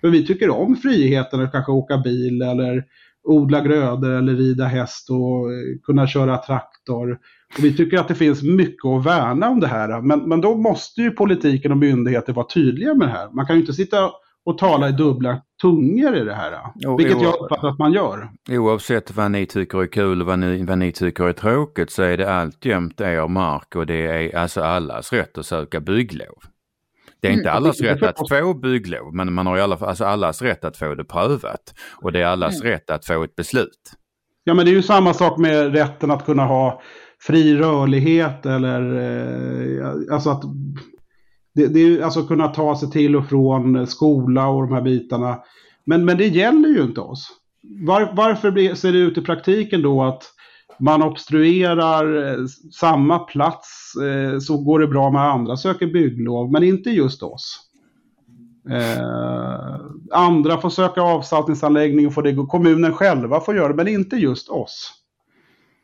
[0.00, 2.84] För vi tycker om friheten att kanske åka bil eller
[3.24, 7.18] odla grödor eller rida häst och eh, kunna köra traktor.
[7.58, 10.00] Och vi tycker att det finns mycket att värna om det här.
[10.00, 13.30] Men, men då måste ju politiken och myndigheter vara tydliga med det här.
[13.32, 14.10] Man kan ju inte sitta
[14.44, 16.58] och tala i dubbla tungor i det här.
[16.74, 18.30] Jo, vilket jag uppfattar att man gör.
[18.50, 22.02] Oavsett vad ni tycker är kul och vad ni, vad ni tycker är tråkigt så
[22.02, 26.38] är det alltjämt er mark och det är alltså allas rätt att söka bygglov.
[27.20, 29.88] Det är inte mm, allas rätt att få bygglov men man har i alla fall
[29.88, 31.74] alltså allas rätt att få det prövat.
[32.02, 32.72] Och det är allas mm.
[32.72, 33.92] rätt att få ett beslut.
[34.44, 36.82] Ja men det är ju samma sak med rätten att kunna ha
[37.20, 38.94] fri rörlighet eller
[39.80, 40.42] eh, alltså att
[41.54, 45.38] det, det är alltså kunna ta sig till och från skola och de här bitarna.
[45.84, 47.28] Men, men det gäller ju inte oss.
[47.86, 50.22] Var, varför blir, ser det ut i praktiken då att
[50.78, 52.46] man obstruerar eh,
[52.80, 57.58] samma plats eh, så går det bra med andra söker bygglov, men inte just oss.
[58.70, 59.80] Eh,
[60.12, 64.48] andra får söka avsaltningsanläggning och får det, kommunen själva får göra det, men inte just
[64.48, 65.01] oss.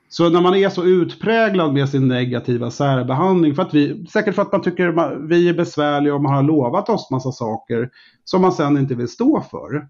[0.08, 4.42] Så när man är så utpräglad med sin negativa särbehandling, för att vi, säkert för
[4.42, 7.90] att man tycker att vi är besvärliga och man har lovat oss massa saker
[8.24, 9.88] som man sen inte vill stå för.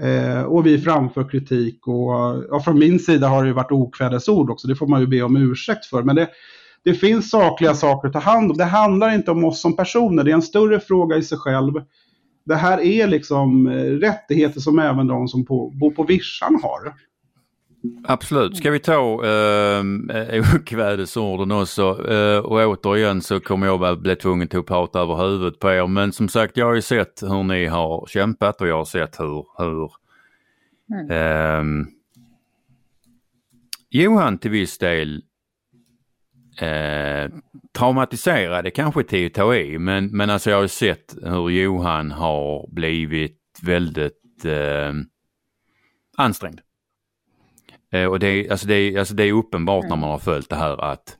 [0.00, 4.50] Eh, och vi framför kritik och ja, från min sida har det ju varit okvädesord
[4.50, 6.02] också, det får man ju be om ursäkt för.
[6.02, 6.28] Men det,
[6.84, 8.56] det finns sakliga saker att ta hand om.
[8.56, 11.72] Det handlar inte om oss som personer, det är en större fråga i sig själv.
[12.44, 16.94] Det här är liksom eh, rättigheter som även de som på, bor på vischan har.
[18.04, 18.56] Absolut.
[18.56, 22.10] Ska vi ta äh, okvädesorden också?
[22.12, 25.70] Äh, och återigen så kommer jag väl bli tvungen till att prata över huvudet på
[25.70, 25.86] er.
[25.86, 29.20] Men som sagt, jag har ju sett hur ni har kämpat och jag har sett
[29.20, 29.90] hur, hur
[30.90, 31.80] mm.
[31.80, 31.86] äh,
[33.90, 35.22] Johan till viss del
[36.60, 37.30] eh,
[37.72, 42.68] traumatiserade kanske till att ta i, men, men alltså jag har sett hur Johan har
[42.68, 44.92] blivit väldigt eh,
[46.16, 46.60] ansträngd.
[47.92, 49.88] Eh, och det är, alltså det, är, alltså det är uppenbart mm.
[49.88, 51.18] när man har följt det här att,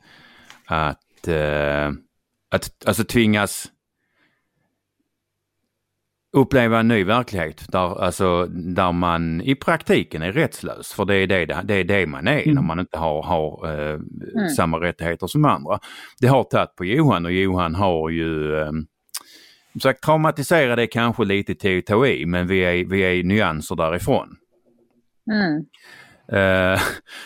[0.66, 1.90] att, eh,
[2.50, 3.70] att alltså tvingas
[6.36, 10.92] uppleva en ny verklighet där, alltså, där man i praktiken är rättslös.
[10.92, 12.54] För det är det, det, är det man är mm.
[12.54, 13.94] när man inte har, har eh,
[14.34, 14.48] mm.
[14.56, 15.78] samma rättigheter som andra.
[16.20, 18.70] Det har tagit på Johan och Johan har ju eh,
[19.82, 23.76] sagt traumatiserade är kanske lite till att ta i men vi är, vi är nyanser
[23.76, 24.36] därifrån.
[25.32, 25.64] Mm.
[26.32, 26.80] Eh,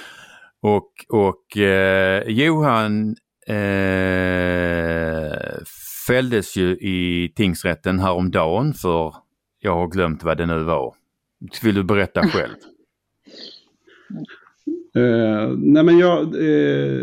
[0.62, 5.32] och och eh, Johan eh,
[6.06, 9.14] fälldes ju i tingsrätten häromdagen för,
[9.60, 10.94] jag har glömt vad det nu var.
[11.62, 12.54] Vill du berätta själv?
[14.96, 17.00] Eh, nej men jag, eh,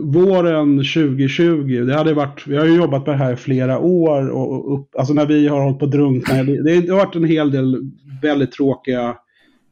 [0.00, 4.28] våren 2020, det hade varit, vi har ju jobbat med det här i flera år
[4.28, 7.24] och upp, alltså när vi har hållit på att drunkna, det, det har varit en
[7.24, 7.90] hel del
[8.22, 9.16] väldigt tråkiga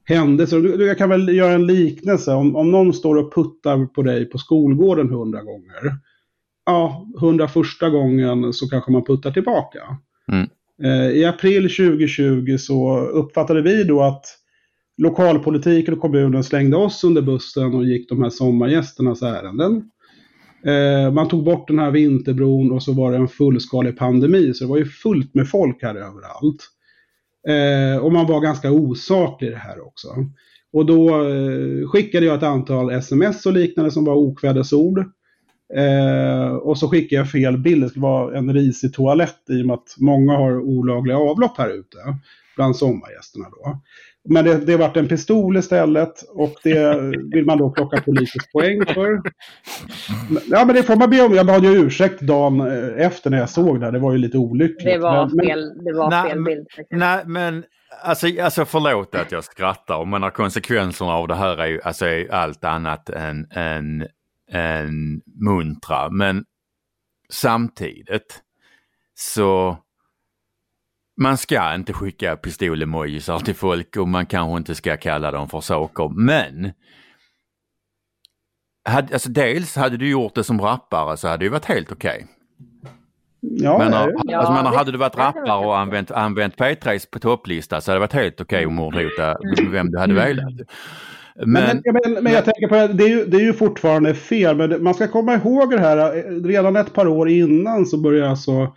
[0.04, 0.80] händelser.
[0.86, 4.38] Jag kan väl göra en liknelse, om, om någon står och puttar på dig på
[4.38, 5.98] skolgården hundra gånger,
[6.66, 9.80] ja, hundra första gången så kanske man puttar tillbaka.
[10.32, 10.48] Mm.
[10.82, 14.24] Eh, I april 2020 så uppfattade vi då att
[14.96, 19.90] lokalpolitiken och kommunen slängde oss under bussen och gick de här sommargästernas ärenden.
[20.64, 24.64] Eh, man tog bort den här vinterbron och så var det en fullskalig pandemi så
[24.64, 26.70] det var ju fullt med folk här överallt.
[27.48, 30.08] Eh, och man var ganska osaklig i det här också.
[30.72, 34.98] Och då eh, skickade jag ett antal sms och liknande som var okvädesord.
[35.74, 39.66] Eh, och så skickade jag fel bild, det skulle vara en risig toalett i och
[39.66, 41.98] med att många har olagliga avlopp här ute.
[42.56, 43.80] Bland sommargästerna då.
[44.28, 47.00] Men det, det vart en pistol istället och det
[47.34, 49.22] vill man då plocka politisk poäng för.
[50.50, 51.34] Ja men det får man be om.
[51.34, 53.90] Jag bad ju ursäkt dagen eh, efter när jag såg det.
[53.90, 54.84] Det var ju lite olyckligt.
[54.84, 56.66] Det var men, fel, det var Nej, fel men- bild.
[56.90, 57.64] Nej, men
[58.02, 62.32] alltså, alltså förlåt att jag skrattar, men konsekvenserna av det här är ju alltså, är
[62.32, 64.06] allt annat än, än,
[64.50, 66.10] än muntra.
[66.10, 66.44] Men
[67.30, 68.40] samtidigt
[69.14, 69.78] så
[71.16, 75.60] man ska inte skicka pistol-emojisar till folk och man kanske inte ska kalla dem för
[75.60, 76.08] saker.
[76.08, 76.72] Men
[78.88, 81.92] hade, alltså dels hade du gjort det som rappare så hade det ju varit helt
[81.92, 82.26] okej.
[83.40, 87.18] Ja, Men, ja, Ja, alltså, men hade du varit rappare och använt, använt P3 på
[87.18, 89.36] topplista så hade det varit helt okej att mordhota
[89.70, 90.52] vem du hade velat.
[91.36, 93.52] Men, Men, men, men, men jag tänker på det, det är, ju, det är ju
[93.52, 94.56] fortfarande fel.
[94.56, 98.28] Men man ska komma ihåg det här, eh, redan ett par år innan så börjar
[98.28, 98.74] alltså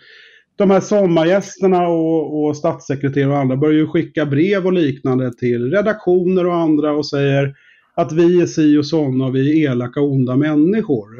[0.57, 5.71] de här sommargästerna och, och statssekreterare och andra börjar ju skicka brev och liknande till
[5.71, 7.55] redaktioner och andra och säger
[7.95, 11.19] att vi är si och såna och vi är elaka och onda människor.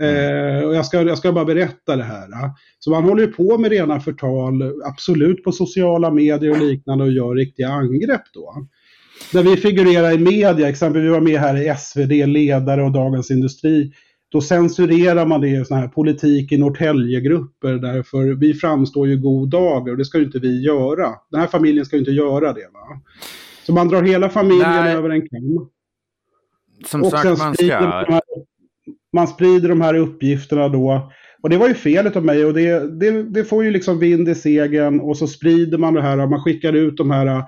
[0.00, 2.28] Eh, och jag ska, jag ska bara berätta det här.
[2.78, 7.12] Så man håller ju på med rena förtal, absolut på sociala medier och liknande och
[7.12, 8.66] gör riktiga angrepp då.
[9.32, 13.30] När vi figurerar i media, exempelvis vi var med här i SvD, Ledare och Dagens
[13.30, 13.92] Industri,
[14.28, 19.50] då censurerar man det i såna här politik i Norrtäljegrupper därför vi framstår ju god
[19.50, 21.14] dager och det ska ju inte vi göra.
[21.30, 22.68] Den här familjen ska ju inte göra det.
[22.72, 23.00] Va?
[23.66, 24.94] Så man drar hela familjen Nej.
[24.94, 25.68] över en kam.
[26.86, 28.12] som och sagt man sprider ska...
[28.12, 28.20] här,
[29.12, 31.12] man sprider de här uppgifterna då.
[31.42, 34.28] Och det var ju felet av mig och det, det, det får ju liksom vind
[34.28, 36.26] i segern och så sprider man det här.
[36.26, 37.42] Man skickar ut de här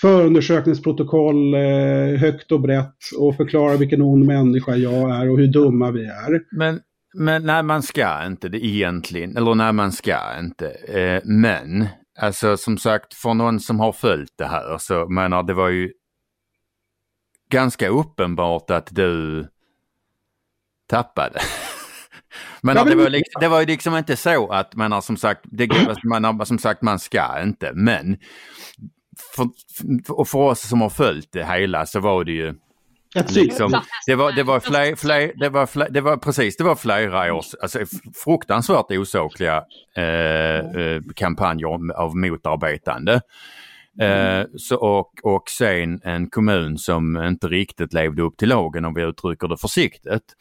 [0.00, 5.90] förundersökningsprotokoll eh, högt och brett och förklarar vilken ond människa jag är och hur dumma
[5.90, 6.40] vi är.
[6.50, 6.80] Men,
[7.14, 9.36] men nej, man ska inte det egentligen.
[9.36, 10.70] Eller nej, man ska inte.
[10.70, 11.88] Eh, men,
[12.20, 15.92] alltså som sagt, för någon som har följt det här så menar det var ju
[17.50, 19.46] ganska uppenbart att du
[20.88, 21.40] tappade.
[22.62, 25.40] Men Ja, det, var liksom, det var ju liksom inte så att, menar som sagt,
[25.44, 25.68] det,
[26.04, 28.16] man, som sagt man ska inte, men
[29.38, 29.48] för,
[30.06, 32.54] för, och för oss som har följt det hela så var det ju
[33.30, 36.74] Liksom, det var, det var, fler, fler, det var, fler, det var precis, det var
[36.74, 37.78] flera års, alltså
[38.24, 39.64] fruktansvärt osakliga
[39.96, 43.20] eh, eh, kampanjer om- av motarbetande.
[44.00, 48.94] Eh, så, och, och sen en kommun som inte riktigt levde upp till lagen om
[48.94, 50.34] vi uttrycker det försiktigt.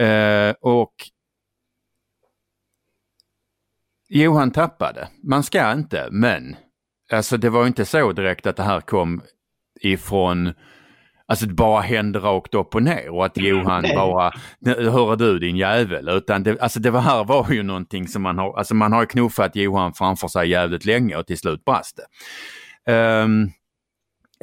[0.00, 0.94] Eh, och
[4.08, 5.08] Johan tappade.
[5.22, 6.56] Man ska inte, men
[7.12, 9.22] alltså det var inte så direkt att det här kom
[9.80, 10.52] ifrån
[11.30, 14.32] Alltså det bara hände rakt upp och ner och att Johan bara,
[14.66, 18.58] hör du din jävel, utan det, alltså det här var ju någonting som man har,
[18.58, 22.92] alltså man har knuffat Johan framför sig jävligt länge och till slut brast det.
[22.92, 23.50] Ehm,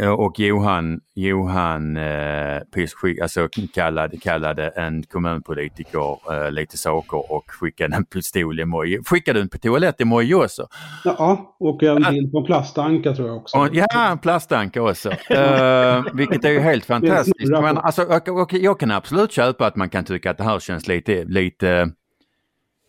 [0.06, 7.96] och Johan, Johan eh, pissskick, alltså kallade, kallade en kommunpolitiker eh, lite saker och skickade
[7.96, 9.00] en pistol-emoji.
[9.06, 10.68] Skickade en toalett-emoji också.
[11.04, 13.58] Ja, och en bild på en plastanka tror jag också.
[13.58, 15.10] Och, ja, en plastanka också.
[15.10, 17.52] Uh, vilket är ju helt fantastiskt.
[17.52, 20.88] Men, alltså, och, jag kan absolut köpa att man kan tycka att det här känns
[20.88, 21.90] lite, lite,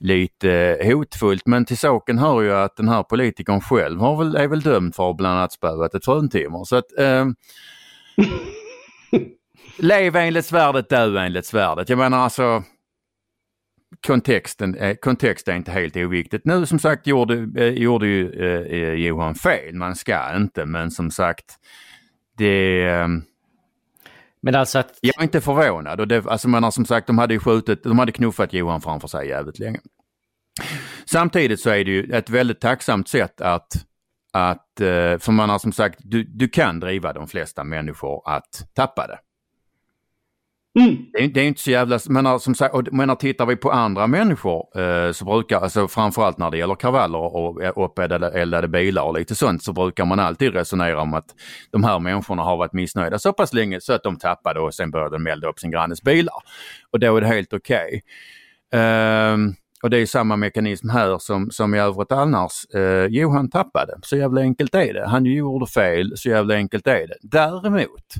[0.00, 1.46] lite hotfullt.
[1.46, 4.94] Men till saken hör ju att den här politikern själv har väl, är väl dömd
[4.94, 6.64] för bland annat spöat ett fruntimmer.
[6.64, 7.26] Så att uh,
[9.78, 11.88] Lev enligt svärdet, dö enligt svärdet.
[11.88, 12.62] Jag menar alltså
[14.06, 16.44] kontexten, eh, kontext är inte helt oviktigt.
[16.44, 19.74] Nu som sagt gjorde, eh, gjorde ju eh, Johan fel.
[19.74, 21.56] Man ska inte men som sagt
[22.38, 22.88] det...
[24.48, 24.98] Men alltså att...
[25.00, 26.00] jag är inte förvånad.
[26.00, 29.08] Och det, alltså menar som sagt de hade ju skjutit, de hade knuffat Johan framför
[29.08, 29.80] sig jävligt länge.
[31.04, 33.72] Samtidigt så är det ju ett väldigt tacksamt sätt att,
[34.32, 38.74] att eh, för man har som sagt, du, du kan driva de flesta människor att
[38.74, 39.18] tappa det.
[40.78, 40.96] Mm.
[41.12, 43.70] Det är, det är inte så jävla, men som sagt, och, men tittar vi på
[43.70, 47.18] andra människor eh, så brukar, alltså framförallt när det gäller kravaller
[47.78, 51.26] och uppeldade bilar och lite sånt så brukar man alltid resonera om att
[51.70, 54.90] de här människorna har varit missnöjda så pass länge så att de tappade och sen
[54.90, 56.34] började de elda upp sin grannes bilar.
[56.90, 58.02] Och då är det helt okej.
[58.72, 58.80] Okay.
[58.80, 59.36] Eh,
[59.82, 62.64] och det är samma mekanism här som, som i övrigt annars.
[62.74, 65.08] Eh, Johan tappade, så jävla enkelt är det.
[65.08, 67.16] Han gjorde fel, så jävla enkelt är det.
[67.22, 68.14] Däremot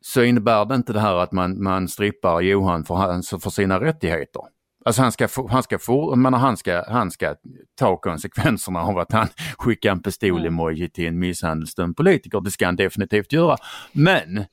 [0.00, 4.42] så innebär det inte det här att man, man strippar Johan för, för sina rättigheter.
[4.84, 7.36] Alltså han ska, han ska, for, menar, han ska, han ska
[7.74, 9.28] ta konsekvenserna av att han
[9.58, 12.40] skickar en pistol-emoji till en misshandelsdömd politiker.
[12.40, 13.56] Det ska han definitivt göra.
[13.92, 14.44] Men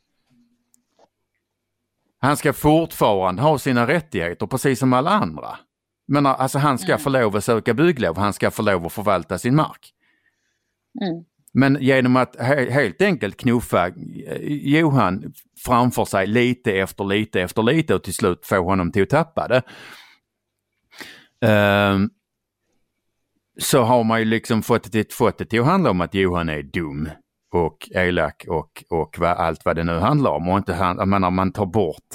[2.19, 5.57] han ska fortfarande ha sina rättigheter precis som alla andra.
[6.07, 6.99] Men alltså han ska mm.
[6.99, 9.93] få lov att söka bygglov, han ska få lov att förvalta sin mark.
[11.01, 11.23] Mm.
[11.57, 15.33] Men genom att he helt enkelt knuffa eh, Johan
[15.65, 19.47] framför sig lite efter lite efter lite och till slut få honom till att tappa
[19.47, 19.61] det.
[21.47, 22.09] Um,
[23.59, 26.49] så har man ju liksom fått det, fått det till att handla om att Johan
[26.49, 27.09] är dum
[27.53, 30.49] och elak och, och vad, allt vad det nu handlar om.
[30.49, 32.07] Och inte, jag menar, man tar bort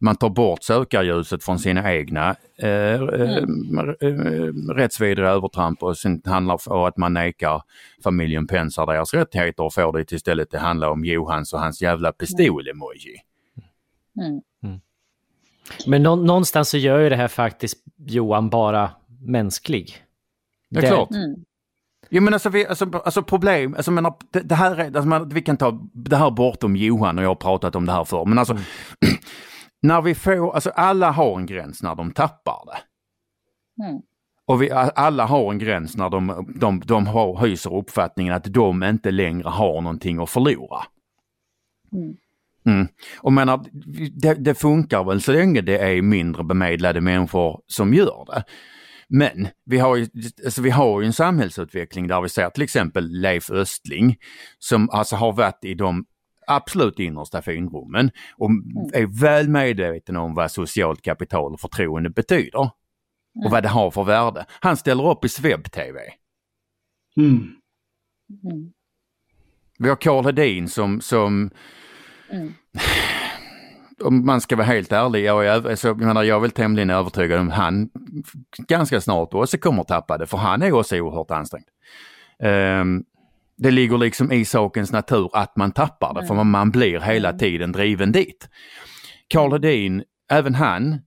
[0.00, 3.78] man tar bort sökarljuset från sina egna eh, eh mm.
[3.78, 7.62] eh, rättsvidriga övertramp och sen handlar det om att man nekar
[8.04, 12.12] familjen Pensar deras rättigheter och får det istället att handla om Johans och hans jävla
[12.12, 13.16] pistol-emoji.
[14.20, 14.40] Mm.
[14.62, 14.80] Mm.
[15.86, 18.90] Men nå någonstans så gör ju det här faktiskt Johan bara
[19.20, 19.96] mänsklig.
[20.70, 21.10] Det är klart.
[21.10, 21.44] Mm.
[22.10, 25.42] Jo men alltså, vi, alltså, alltså problem, alltså, menar, det, det här är, alltså, vi
[25.42, 28.38] kan ta det här bortom Johan och jag har pratat om det här förr, men
[28.38, 28.64] alltså mm.
[29.82, 32.78] när vi får, alltså alla har en gräns när de tappar det.
[33.84, 34.02] Mm.
[34.46, 38.82] Och vi, alla har en gräns när de, de, de har, hyser uppfattningen att de
[38.82, 40.82] inte längre har någonting att förlora.
[41.92, 42.16] Mm.
[42.66, 42.88] Mm.
[43.20, 43.64] Och menar,
[44.20, 48.44] det, det, funkar väl så länge det är mindre bemedlade människor som gör det.
[49.08, 50.08] Men vi har ju,
[50.44, 54.16] alltså vi har ju en samhällsutveckling där vi ser till exempel Leif Östling
[54.58, 56.04] som alltså har varit i de
[56.50, 58.64] absolut innersta finrummen och mm.
[58.92, 62.58] är väl medveten om vad socialt kapital och förtroende betyder.
[62.58, 62.76] Och
[63.40, 63.52] mm.
[63.52, 64.46] vad det har för värde.
[64.60, 66.00] Han ställer upp i Sveb-TV.
[67.16, 67.32] Mm.
[68.44, 68.72] Mm.
[69.78, 71.50] Vi har Karl Hedin som, som
[72.30, 72.54] mm.
[74.04, 76.90] om man ska vara helt ärlig, jag är, alltså, jag, menar, jag är väl tämligen
[76.90, 77.90] övertygad om han
[78.68, 81.66] ganska snart också kommer tappa det, för han är också oerhört ansträngd.
[82.42, 83.04] Um,
[83.60, 86.28] det ligger liksom i sakens natur att man tappar det, mm.
[86.28, 88.48] för man blir hela tiden driven dit.
[89.28, 90.98] Karl Hedin, även han,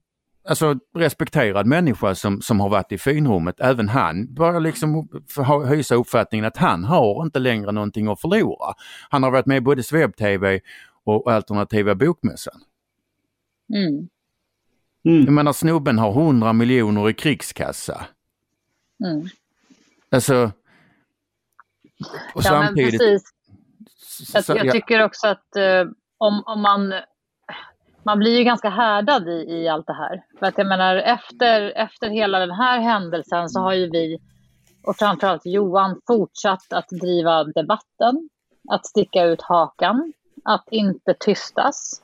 [0.48, 5.08] alltså respekterad människa som, som har varit i finrummet, även han börjar liksom
[5.68, 8.74] hysa uppfattningen att han har inte längre någonting att förlora.
[9.10, 10.60] Han har varit med både Sveb-TV
[11.04, 12.60] och Alternativa Bokmässan.
[13.74, 14.08] Mm.
[15.04, 15.24] Mm.
[15.24, 18.06] Jag menar snubben har 100 miljoner i krigskassa.
[19.04, 19.28] Mm.
[20.10, 20.52] Alltså
[22.34, 23.00] och ja, samtidigt...
[23.00, 24.48] Men precis.
[24.48, 25.84] Jag, jag tycker också att eh,
[26.18, 26.94] om, om man...
[28.06, 30.24] Man blir ju ganska härdad i, i allt det här.
[30.38, 34.18] För att jag menar, efter, efter hela den här händelsen så har ju vi,
[34.86, 38.28] och framförallt Johan, fortsatt att driva debatten,
[38.70, 40.12] att sticka ut hakan,
[40.44, 42.02] att inte tystas,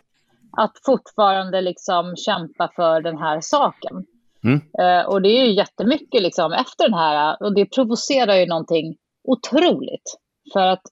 [0.56, 4.04] att fortfarande liksom kämpa för den här saken.
[4.44, 4.60] Mm.
[4.80, 8.96] Uh, och det är ju jättemycket liksom efter den här, och det provocerar ju någonting
[9.24, 10.18] otroligt.
[10.52, 10.82] För att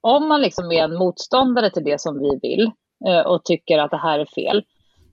[0.00, 2.70] om man liksom är en motståndare till det som vi vill
[3.06, 4.64] eh, och tycker att det här är fel,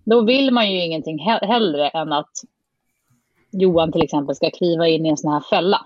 [0.05, 2.31] då vill man ju ingenting he hellre än att
[3.51, 5.85] Johan till exempel ska kliva in i en sån här fälla.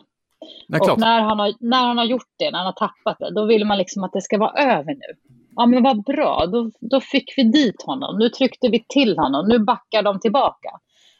[0.81, 3.45] Och när han, har, när han har gjort det, när han har tappat det, då
[3.45, 5.35] vill man liksom att det ska vara över nu.
[5.55, 9.47] Ja men vad bra, då, då fick vi dit honom, nu tryckte vi till honom,
[9.47, 10.69] nu backar de tillbaka.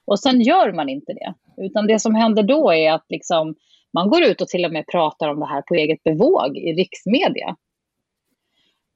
[0.06, 3.56] Och sen gör man inte det, utan det som händer då är att liksom
[3.98, 6.74] man går ut och till och med pratar om det här på eget bevåg i
[6.74, 7.56] riksmedia.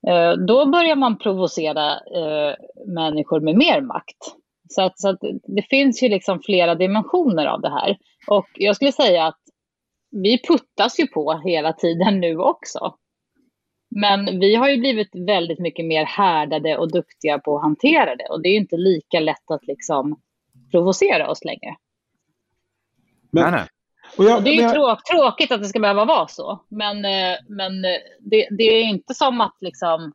[0.07, 2.55] Eh, då börjar man provocera eh,
[2.87, 4.17] människor med mer makt.
[4.69, 7.97] Så, att, så att det finns ju liksom flera dimensioner av det här.
[8.27, 9.39] Och jag skulle säga att
[10.11, 12.95] vi puttas ju på hela tiden nu också.
[13.95, 18.27] Men vi har ju blivit väldigt mycket mer härdade och duktiga på att hantera det.
[18.29, 20.21] Och det är inte lika lätt att liksom
[20.71, 21.75] provocera oss längre.
[23.31, 23.67] Men, nej,
[24.17, 24.73] jag, det är ju jag...
[24.73, 26.59] tråk, tråkigt att det ska behöva vara så.
[26.69, 30.11] Men, eh, men eh, det, det, är inte som att liksom,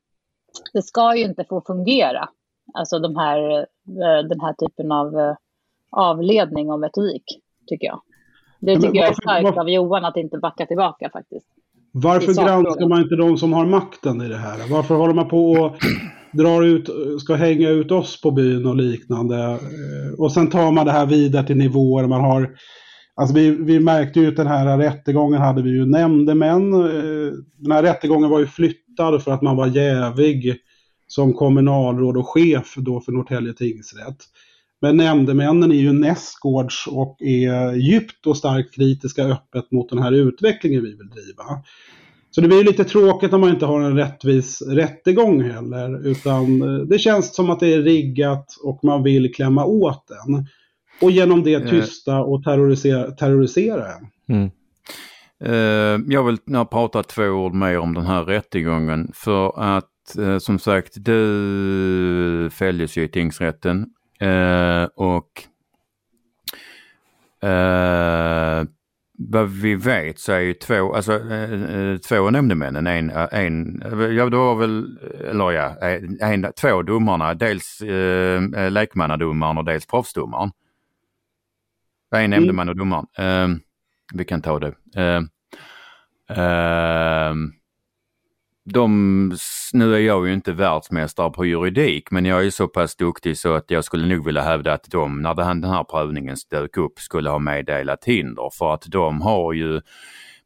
[0.72, 2.28] det ska ju inte få fungera.
[2.74, 5.34] Alltså de här, eh, den här typen av
[5.90, 7.24] avledning och metodik,
[7.66, 8.00] tycker jag.
[8.60, 11.46] Det tycker varför, jag är starkt varför, av Johan att inte backa tillbaka faktiskt.
[11.92, 14.70] Varför granskar man inte de som har makten i det här?
[14.70, 15.76] Varför håller man på och
[16.32, 16.88] drar ut,
[17.20, 19.58] ska hänga ut oss på byn och liknande.
[20.18, 22.56] Och sen tar man det här vidare till nivåer man har
[23.16, 26.72] Alltså vi, vi märkte ju att den här rättegången hade vi ju nämndemän.
[26.72, 30.56] Eh, den här rättegången var ju flyttad för att man var jävig
[31.06, 34.16] som kommunalråd och chef då för Norrtälje tingsrätt.
[34.80, 40.12] Men nämndemännen är ju nästgårds och är djupt och starkt kritiska öppet mot den här
[40.12, 41.44] utvecklingen vi vill driva.
[42.30, 46.06] Så det blir lite tråkigt om man inte har en rättvis rättegång heller.
[46.06, 50.46] Utan eh, det känns som att det är riggat och man vill klämma åt den.
[51.00, 51.70] Och genom det eh.
[51.70, 54.06] tysta och terrorisera, terrorisera en.
[54.36, 54.50] Mm.
[55.44, 56.38] Uh, jag vill
[56.70, 59.10] prata två ord mer om den här rättegången.
[59.14, 63.86] För att uh, som sagt, du fälldes ju i tingsrätten.
[64.22, 65.30] Uh, och
[69.18, 71.20] vad vi vet så är ju två, alltså
[72.08, 73.82] två nämndemännen, en, en,
[74.16, 74.98] ja det var väl,
[75.30, 75.76] eller ja,
[76.20, 80.50] en, två domarna, dels äh, lekmannadomaren och dels proffsdomaren.
[82.10, 82.30] En mm.
[82.30, 83.06] nämndeman och domaren.
[83.20, 83.56] Uh,
[84.14, 84.74] vi kan ta det.
[84.96, 85.20] Uh,
[86.38, 87.34] uh,
[88.64, 89.32] de,
[89.72, 93.54] nu är jag ju inte världsmästare på juridik men jag är så pass duktig så
[93.54, 97.30] att jag skulle nog vilja hävda att de, när den här prövningen dök upp, skulle
[97.30, 99.80] ha meddelat hinder för att de har ju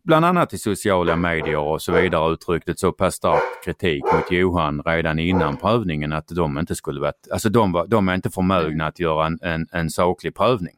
[0.05, 4.31] bland annat i sociala medier och så vidare uttryckt ett så pass stark kritik mot
[4.31, 8.31] Johan redan innan prövningen att de inte skulle varit, alltså de, var, de är inte
[8.31, 10.75] förmögna att göra en, en, en saklig prövning.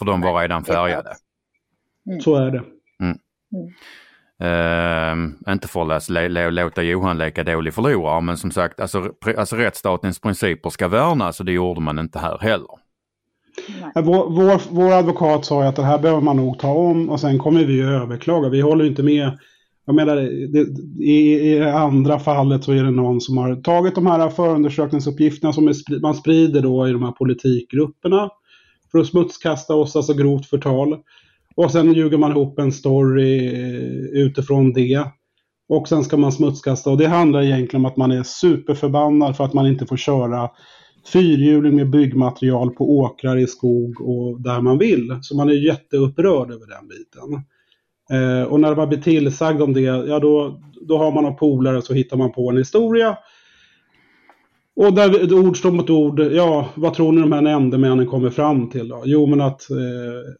[0.00, 1.10] För de var redan färgade.
[2.06, 2.20] Mm.
[2.20, 2.62] Så är det.
[3.02, 3.18] Mm.
[4.42, 10.20] Uh, inte för att låta Johan leka dålig förlorare men som sagt alltså, alltså rättsstatens
[10.20, 12.68] principer ska värnas och det gjorde man inte här heller.
[13.94, 17.38] Vår, vår, vår, advokat sa att det här behöver man nog ta om och sen
[17.38, 18.48] kommer vi överklaga.
[18.48, 19.38] Vi håller inte med.
[19.86, 20.16] Jag menar,
[20.52, 20.60] det,
[21.04, 25.68] i, i andra fallet så är det någon som har tagit de här förundersökningsuppgifterna som
[25.68, 28.30] är, man sprider då i de här politikgrupperna
[28.92, 30.98] för att smutskasta oss, alltså grovt förtal.
[31.56, 35.04] Och sen ljuger man ihop en story eh, utifrån det.
[35.68, 39.44] Och sen ska man smutskasta och det handlar egentligen om att man är superförbannad för
[39.44, 40.50] att man inte får köra
[41.12, 45.18] fyrhjuling med byggmaterial på åkrar i skog och där man vill.
[45.22, 47.44] Så man är jätteupprörd över den biten.
[48.10, 51.82] Eh, och när man blir tillsagd om det, ja då, då har man några polare
[51.82, 53.18] så hittar man på en historia.
[54.80, 58.70] Och där ord står mot ord, ja, vad tror ni de här nämndemännen kommer fram
[58.70, 59.02] till då?
[59.04, 59.76] Jo, men att eh,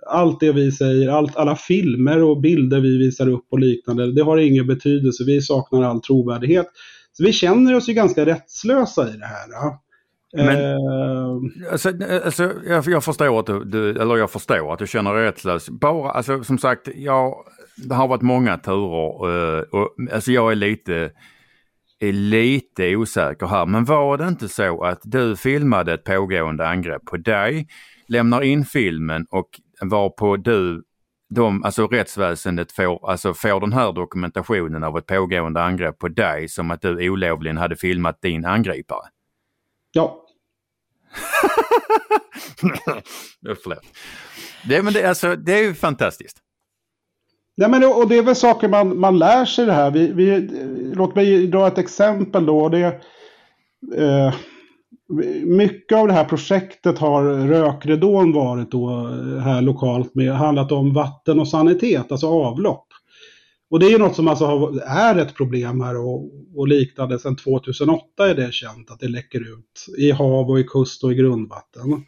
[0.07, 4.23] allt det vi säger, allt, alla filmer och bilder vi visar upp och liknande, det
[4.23, 5.25] har ingen betydelse.
[5.27, 6.67] Vi saknar all trovärdighet.
[7.13, 9.49] Så vi känner oss ju ganska rättslösa i det här.
[9.51, 9.83] Ja.
[10.33, 11.93] Men, eh, alltså,
[12.25, 15.69] alltså, jag, jag, förstår att du, du, eller jag förstår att du känner dig rättslös.
[15.69, 17.35] Bara, alltså som sagt, jag,
[17.77, 21.11] det har varit många turer och, och alltså jag är lite
[22.01, 27.05] är lite osäker här, men var det inte så att du filmade ett pågående angrepp
[27.05, 27.69] på dig,
[28.07, 29.49] lämnar in filmen och
[29.81, 30.85] varpå du,
[31.29, 36.49] de, alltså rättsväsendet får, alltså får den här dokumentationen av ett pågående angrepp på dig
[36.49, 39.09] som att du olovligen hade filmat din angripare?
[39.93, 40.27] Ja.
[43.63, 43.85] Förlåt.
[44.69, 46.39] Det, men det, alltså, det är ju fantastiskt.
[47.61, 49.91] Nej, men, och det är väl saker man, man lär sig det här.
[49.91, 50.49] Vi, vi,
[50.95, 52.69] låt mig dra ett exempel då.
[52.69, 52.85] Det,
[53.97, 54.35] eh,
[55.45, 60.93] mycket av det här projektet har rökridån varit då eh, här lokalt med handlat om
[60.93, 62.87] vatten och sanitet, alltså avlopp.
[63.71, 67.19] Och det är ju något som alltså har, är ett problem här och, och liknande
[67.19, 71.13] sedan 2008 är det känt att det läcker ut i hav och i kust och
[71.13, 72.05] i grundvatten.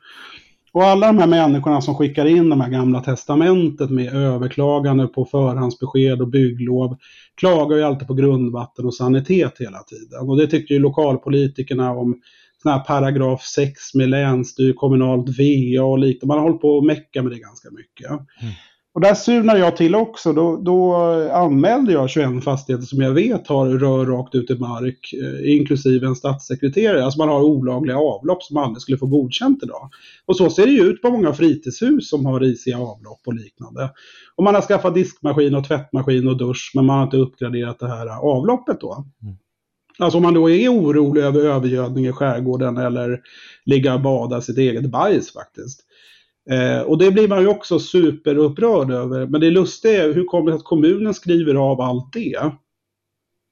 [0.72, 5.24] Och alla de här människorna som skickar in de här gamla testamentet med överklagande på
[5.24, 6.96] förhandsbesked och bygglov
[7.34, 10.28] klagar ju alltid på grundvatten och sanitet hela tiden.
[10.28, 12.20] Och det tyckte ju lokalpolitikerna om
[12.62, 16.26] sån här paragraf 6 med länsstyr, kommunalt VA och liknande.
[16.26, 18.10] Man har hållit på att mecka med det ganska mycket.
[18.10, 18.54] Mm.
[18.94, 20.32] Och där surnar jag till också.
[20.32, 20.94] Då, då
[21.32, 26.06] anmälde jag 21 fastigheter som jag vet har rör rakt ut i mark, eh, inklusive
[26.06, 27.04] en statssekreterare.
[27.04, 29.90] Alltså man har olagliga avlopp som aldrig skulle få godkänt idag.
[30.26, 33.90] Och så ser det ju ut på många fritidshus som har risiga avlopp och liknande.
[34.36, 37.88] Och man har skaffat diskmaskin och tvättmaskin och dusch, men man har inte uppgraderat det
[37.88, 39.04] här avloppet då.
[39.22, 39.36] Mm.
[39.98, 43.20] Alltså om man då är orolig över övergödning i skärgården eller
[43.64, 45.80] ligga och bada sitt eget bajs faktiskt
[46.50, 49.26] Eh, och det blir man ju också superupprörd över.
[49.26, 52.52] Men det lustiga är hur kommer det att kommunen skriver av allt det?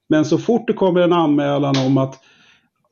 [0.08, 2.20] Men så fort det kommer en anmälan om att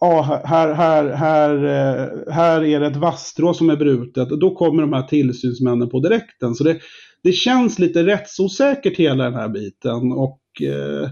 [0.01, 4.83] ah, här, här, här, eh, här är det ett vasstrå som är brutet, då kommer
[4.83, 6.55] de här tillsynsmännen på direkten.
[6.55, 6.79] Så det,
[7.23, 10.13] det känns lite rättsosäkert hela den här biten.
[10.13, 11.11] Och eh,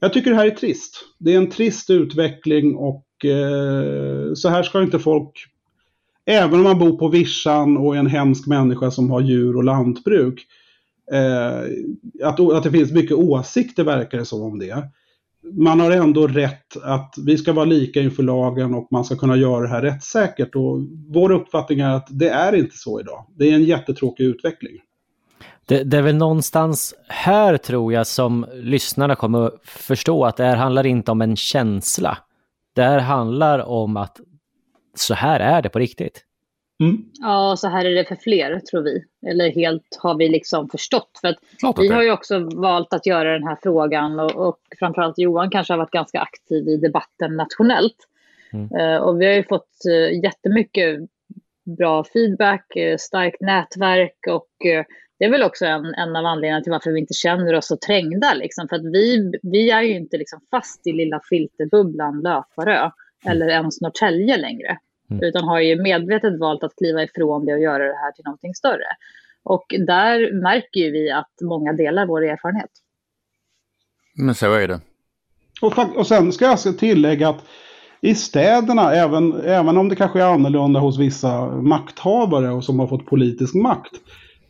[0.00, 1.04] jag tycker det här är trist.
[1.18, 5.32] Det är en trist utveckling och eh, så här ska inte folk,
[6.26, 9.64] även om man bor på vischan och är en hemsk människa som har djur och
[9.64, 10.46] lantbruk,
[11.12, 14.88] eh, att, att det finns mycket åsikter verkar det som om det.
[15.52, 19.36] Man har ändå rätt att vi ska vara lika inför lagen och man ska kunna
[19.36, 20.54] göra det här rättssäkert.
[20.54, 23.26] Och vår uppfattning är att det är inte så idag.
[23.38, 24.72] Det är en jättetråkig utveckling.
[25.66, 30.56] Det, det, är väl någonstans här tror jag som lyssnarna kommer förstå att det här
[30.56, 32.18] handlar inte om en känsla.
[32.74, 34.20] Det här handlar om att
[34.98, 36.24] så här är det på riktigt.
[36.80, 37.04] Mm.
[37.12, 39.04] Ja, så här är det för fler, tror vi.
[39.26, 41.10] Eller helt har vi liksom förstått.
[41.20, 41.38] För att
[41.78, 45.72] vi har ju också valt att göra den här frågan och, och framförallt Johan kanske
[45.72, 47.96] har varit ganska aktiv i debatten nationellt.
[48.52, 48.76] Mm.
[48.76, 50.98] Uh, och vi har ju fått uh, jättemycket
[51.78, 54.82] bra feedback, uh, starkt nätverk och uh,
[55.18, 57.76] det är väl också en, en av anledningarna till varför vi inte känner oss så
[57.76, 58.34] trängda.
[58.34, 58.68] Liksom.
[58.68, 62.92] För att vi, vi är ju inte liksom fast i lilla filterbubblan Löparö mm.
[63.24, 64.78] eller ens Norrtälje längre.
[65.10, 65.22] Mm.
[65.22, 68.54] Utan har ju medvetet valt att kliva ifrån det och göra det här till någonting
[68.54, 68.86] större.
[69.42, 72.70] Och där märker ju vi att många delar vår erfarenhet.
[74.16, 74.80] Men så är det.
[75.62, 77.44] Och, och sen ska jag tillägga att
[78.00, 82.86] i städerna, även, även om det kanske är annorlunda hos vissa makthavare och som har
[82.86, 83.92] fått politisk makt,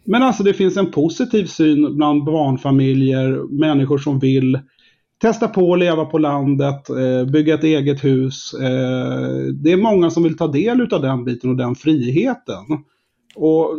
[0.05, 4.61] men alltså det finns en positiv syn bland barnfamiljer, människor som vill
[5.19, 8.55] testa på att leva på landet, eh, bygga ett eget hus.
[8.55, 12.65] Eh, det är många som vill ta del av den biten och den friheten.
[13.35, 13.71] Och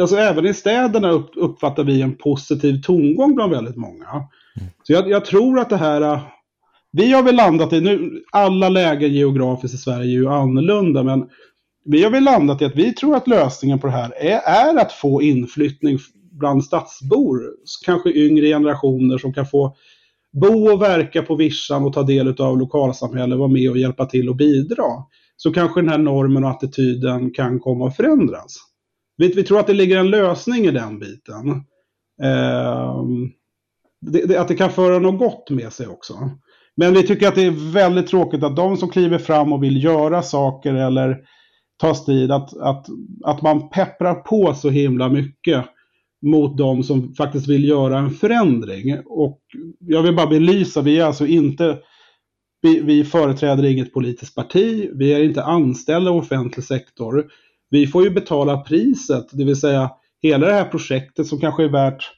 [0.00, 4.06] alltså även i städerna uppfattar vi en positiv tongång bland väldigt många.
[4.82, 6.20] Så jag, jag, tror att det här, eh,
[6.92, 11.28] vi har väl landat i, nu alla lägen geografiskt i Sverige är ju annorlunda, men
[11.84, 14.80] vi har väl landat i att vi tror att lösningen på det här är, är
[14.80, 15.98] att få inflyttning
[16.30, 17.40] bland stadsbor,
[17.84, 19.76] kanske yngre generationer som kan få
[20.32, 24.28] bo och verka på vischan och ta del av lokalsamhället, vara med och hjälpa till
[24.28, 24.84] och bidra.
[25.36, 28.56] Så kanske den här normen och attityden kan komma att förändras.
[29.16, 31.48] Vi, vi tror att det ligger en lösning i den biten.
[32.22, 33.04] Eh,
[34.00, 36.14] det, det, att det kan föra något gott med sig också.
[36.76, 39.84] Men vi tycker att det är väldigt tråkigt att de som kliver fram och vill
[39.84, 41.18] göra saker eller
[41.80, 42.86] ta strid, att, att,
[43.24, 45.64] att man pepprar på så himla mycket
[46.22, 48.98] mot de som faktiskt vill göra en förändring.
[49.06, 49.40] Och
[49.78, 51.78] jag vill bara belysa, vi är alltså inte
[52.62, 57.26] vi, vi företräder inget politiskt parti, vi är inte anställda i offentlig sektor.
[57.70, 59.90] Vi får ju betala priset, det vill säga
[60.22, 62.12] hela det här projektet som kanske är värt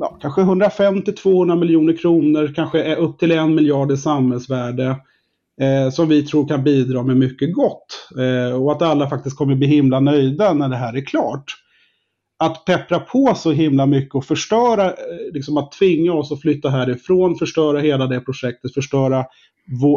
[0.00, 4.96] ja, kanske 150-200 miljoner kronor, kanske är upp till en miljard i samhällsvärde
[5.60, 8.08] eh, som vi tror kan bidra med mycket gott.
[8.18, 11.44] Eh, och att alla faktiskt kommer bli himla nöjda när det här är klart.
[12.44, 16.68] Att peppra på så himla mycket och förstöra, eh, liksom att tvinga oss att flytta
[16.68, 19.24] härifrån, förstöra hela det projektet, förstöra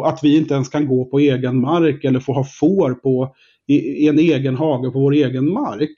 [0.04, 3.34] att vi inte ens kan gå på egen mark eller få ha får på,
[3.66, 5.94] i, en egen hage på vår egen mark.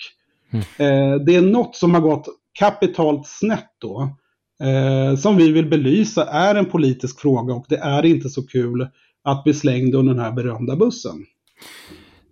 [0.52, 0.64] Mm.
[0.78, 4.16] Eh, det är något som har gått kapitalt snett då.
[4.62, 8.88] Eh, som vi vill belysa är en politisk fråga och det är inte så kul
[9.24, 11.26] att bli slängd under den här berömda bussen.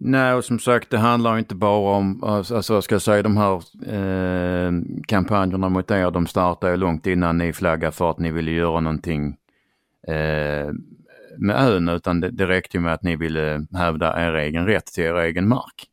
[0.00, 3.36] Nej, och som sagt det handlar inte bara om, alltså vad ska jag säga, de
[3.36, 3.54] här
[3.86, 4.72] eh,
[5.06, 9.36] kampanjerna mot er, de startade långt innan ni flaggade för att ni ville göra någonting
[10.08, 10.72] eh,
[11.38, 15.04] med ön, utan det, det räckte med att ni ville hävda er egen rätt till
[15.04, 15.86] er egen mark.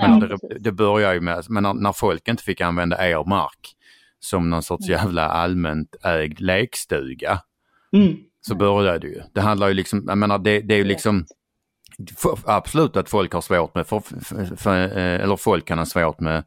[0.00, 3.28] Ja, men det, det börjar ju med, men när, när folk inte fick använda er
[3.28, 3.74] mark
[4.20, 7.40] som någon sorts jävla allmänt ägd lekstuga,
[7.92, 9.20] mm så börjar det ju.
[9.32, 11.26] Det handlar ju liksom, jag menar det, det är ju liksom
[12.44, 16.20] absolut att folk har svårt med, för, för, för, eh, eller folk kan ha svårt
[16.20, 16.44] med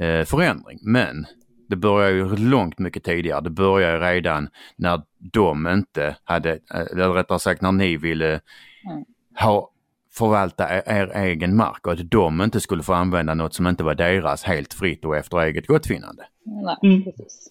[0.00, 0.78] eh, förändring.
[0.82, 1.26] Men
[1.68, 3.40] det börjar ju långt mycket tidigare.
[3.40, 8.28] Det börjar ju redan när de inte hade, eh, eller rättare sagt när ni ville
[8.28, 9.04] mm.
[9.40, 9.70] ha
[10.12, 13.84] förvalta er, er, egen mark och att de inte skulle få använda något som inte
[13.84, 16.22] var deras helt fritt och efter eget gottfinnande.
[16.44, 17.04] Nej, mm.
[17.04, 17.48] precis.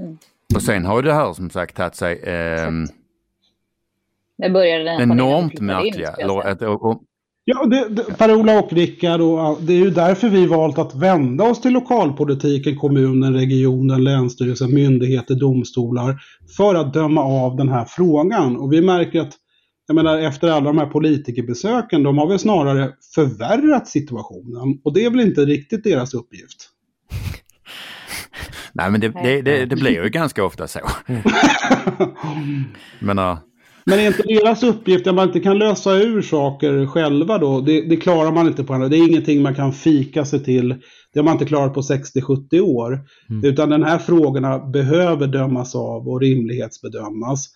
[0.00, 0.18] Mm.
[0.54, 2.70] Och sen har det här som sagt tagit sig eh,
[4.38, 6.14] det började enormt märkliga.
[6.68, 7.02] Och,
[7.48, 11.44] Ja, det, det, Per-Ola och Rickard, och det är ju därför vi valt att vända
[11.44, 16.18] oss till lokalpolitiken, kommunen, regionen, länsstyrelsen, myndigheter, domstolar
[16.56, 18.56] för att döma av den här frågan.
[18.56, 19.32] Och vi märker att,
[19.86, 24.80] jag menar efter alla de här politikerbesöken, de har väl snarare förvärrat situationen.
[24.84, 26.68] Och det är väl inte riktigt deras uppgift.
[28.72, 30.80] Nej men det, det, det, det, blir ju ganska ofta så.
[33.00, 33.38] men, uh...
[33.86, 37.60] men är inte deras uppgift att man inte kan lösa ur saker själva då?
[37.60, 38.88] Det, det klarar man inte på andra.
[38.88, 40.68] Det är ingenting man kan fika sig till.
[41.12, 43.00] Det har man inte klarat på 60-70 år.
[43.30, 43.44] Mm.
[43.44, 47.48] Utan den här frågorna behöver dömas av och rimlighetsbedömas.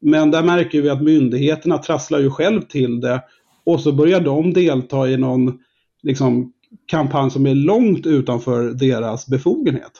[0.00, 3.22] Men där märker vi att myndigheterna trasslar ju själv till det
[3.66, 5.58] och så börjar de delta i någon
[6.02, 6.52] liksom,
[6.86, 9.92] kampanj som är långt utanför deras befogenhet.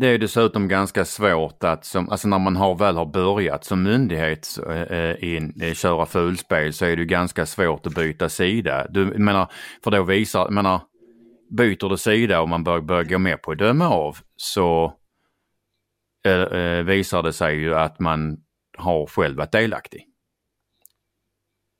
[0.00, 3.82] Det är dessutom ganska svårt att, som, alltså när man har, väl har börjat som
[3.82, 4.58] myndighet
[4.90, 8.86] äh, in, äh, köra fulspel så är det ganska svårt att byta sida.
[8.90, 9.52] Du menar,
[9.84, 10.80] för då visar, menar,
[11.50, 14.92] byter du sida och man börjar, börjar gå med på att döma av så
[16.26, 18.38] äh, visar det sig ju att man
[18.78, 20.06] har själv varit delaktig.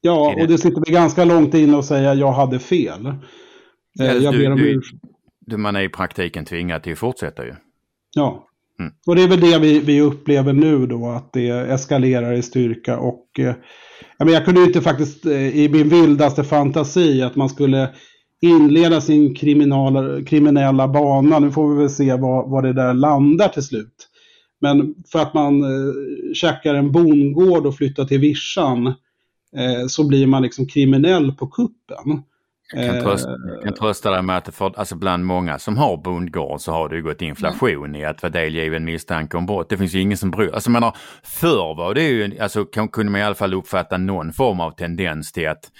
[0.01, 3.15] Ja, och det sitter vi ganska långt in och säga jag hade fel.
[3.93, 4.81] Ja, jag du, ber om du,
[5.41, 7.55] du, man är i praktiken tvingad till att fortsätta ju.
[8.15, 8.93] Ja, mm.
[9.07, 12.99] och det är väl det vi, vi upplever nu då, att det eskalerar i styrka.
[12.99, 13.55] Och eh,
[14.19, 17.91] jag kunde ju inte faktiskt eh, i min vildaste fantasi att man skulle
[18.41, 21.39] inleda sin kriminala, kriminella bana.
[21.39, 24.09] Nu får vi väl se vad, vad det där landar till slut.
[24.61, 25.95] Men för att man eh,
[26.35, 28.87] käkar en bondgård och flyttar till vischan
[29.57, 32.23] eh, så blir man liksom kriminell på kuppen.
[32.73, 35.97] Jag kan trösta, jag kan trösta dig med att för, alltså bland många som har
[35.97, 38.01] bondgård så har det ju gått inflation mm.
[38.01, 39.69] i att vara delgiven misstanke om brott.
[39.69, 43.21] Det finns ju ingen som bryr Alltså menar, förr var det ju, alltså kunde man
[43.21, 45.71] i alla fall uppfatta någon form av tendens till att,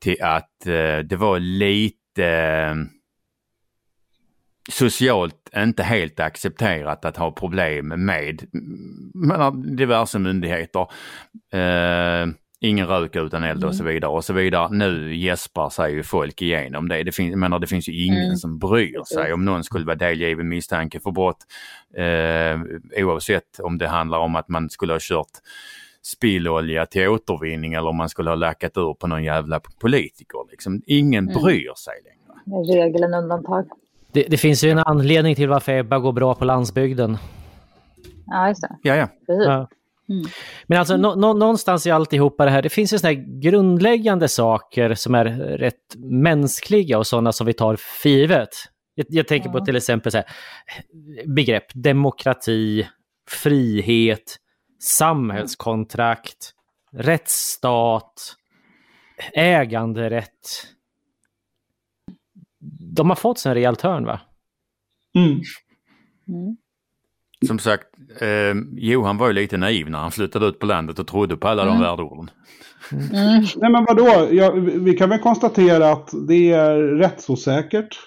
[0.00, 2.74] till att eh, det var lite eh,
[4.70, 8.46] socialt inte helt accepterat att ha problem med
[9.14, 10.86] menar, diverse myndigheter.
[11.52, 12.26] Eh,
[12.62, 13.94] ingen rök utan eld och så mm.
[13.94, 14.68] vidare och så vidare.
[14.70, 17.02] Nu gäspar sig ju folk igenom det.
[17.02, 18.36] Det, fin menar, det finns ju ingen mm.
[18.36, 21.38] som bryr sig om någon skulle vara delgiven misstanke för brott.
[21.96, 25.30] Eh, oavsett om det handlar om att man skulle ha kört
[26.02, 30.38] spillolja till återvinning eller om man skulle ha lackat ur på någon jävla politiker.
[30.50, 30.82] Liksom.
[30.86, 31.42] Ingen mm.
[31.42, 32.82] bryr sig längre.
[32.82, 33.66] Regeln undantag.
[34.12, 37.16] Det, det, finns ju en anledning till varför Ebba går bra på landsbygden.
[38.26, 38.76] Ja, just det.
[38.82, 39.08] Ja, ja.
[39.26, 39.68] ja.
[40.08, 40.24] Mm.
[40.66, 44.28] Men alltså nå, nå, någonstans i alltihopa det här, det finns ju sådana här grundläggande
[44.28, 45.24] saker som är
[45.58, 48.48] rätt mänskliga och sådana som vi tar för givet.
[48.94, 49.52] Jag, jag tänker ja.
[49.52, 50.26] på till exempel så här,
[51.26, 52.88] begrepp demokrati,
[53.28, 54.36] frihet,
[54.82, 56.52] samhällskontrakt,
[56.92, 58.36] rättsstat,
[59.32, 60.66] äganderätt.
[62.94, 64.20] De har fått sig en rejäl törn va?
[65.14, 66.56] Mm.
[67.46, 67.86] Som sagt,
[68.20, 71.48] eh, Johan var ju lite naiv när han flyttade ut på landet och trodde på
[71.48, 71.74] alla mm.
[71.74, 72.30] de värdeorden.
[72.92, 73.44] Mm.
[73.56, 77.98] Nej men vadå, ja, vi kan väl konstatera att det är rättsosäkert.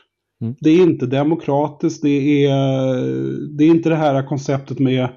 [0.41, 0.55] Mm.
[0.59, 5.09] Det är inte demokratiskt, det är, det är inte det här konceptet med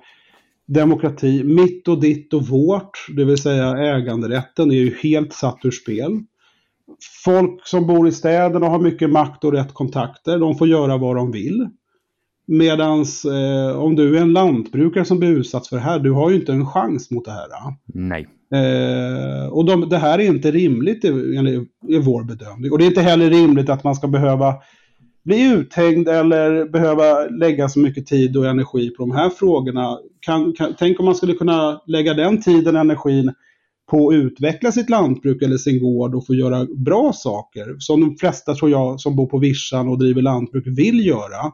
[0.69, 5.71] demokrati, mitt och ditt och vårt, det vill säga äganderätten, är ju helt satt ur
[5.71, 6.21] spel.
[7.25, 11.17] Folk som bor i städerna har mycket makt och rätt kontakter, de får göra vad
[11.17, 11.69] de vill.
[12.49, 16.31] Medans eh, om du är en lantbrukare som blir utsatt för det här, du har
[16.31, 17.49] ju inte en chans mot det här.
[17.87, 18.29] Nej.
[18.53, 21.09] Eh, och de, det här är inte rimligt i,
[21.89, 22.73] i, vår bedömning.
[22.73, 24.55] Och det är inte heller rimligt att man ska behöva
[25.25, 29.99] bli uthängd eller behöva lägga så mycket tid och energi på de här frågorna.
[30.21, 33.33] Kan, kan, tänk om man skulle kunna lägga den tiden och energin
[33.91, 37.77] på att utveckla sitt lantbruk eller sin gård och få göra bra saker.
[37.79, 41.53] Som de flesta tror jag som bor på vischan och driver lantbruk vill göra.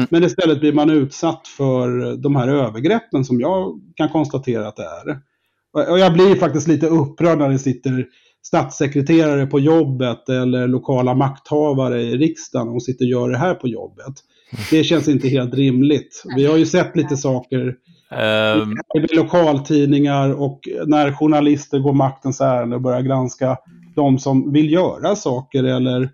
[0.00, 0.08] Mm.
[0.10, 4.84] Men istället blir man utsatt för de här övergreppen som jag kan konstatera att det
[4.84, 5.18] är.
[5.90, 8.06] Och jag blir faktiskt lite upprörd när det sitter
[8.42, 13.68] statssekreterare på jobbet eller lokala makthavare i riksdagen och sitter och gör det här på
[13.68, 14.14] jobbet.
[14.70, 16.22] Det känns inte helt rimligt.
[16.36, 17.74] Vi har ju sett lite saker
[18.62, 18.76] um...
[18.94, 23.58] i lokaltidningar och när journalister går maktens ärende och börjar granska
[23.96, 26.10] de som vill göra saker eller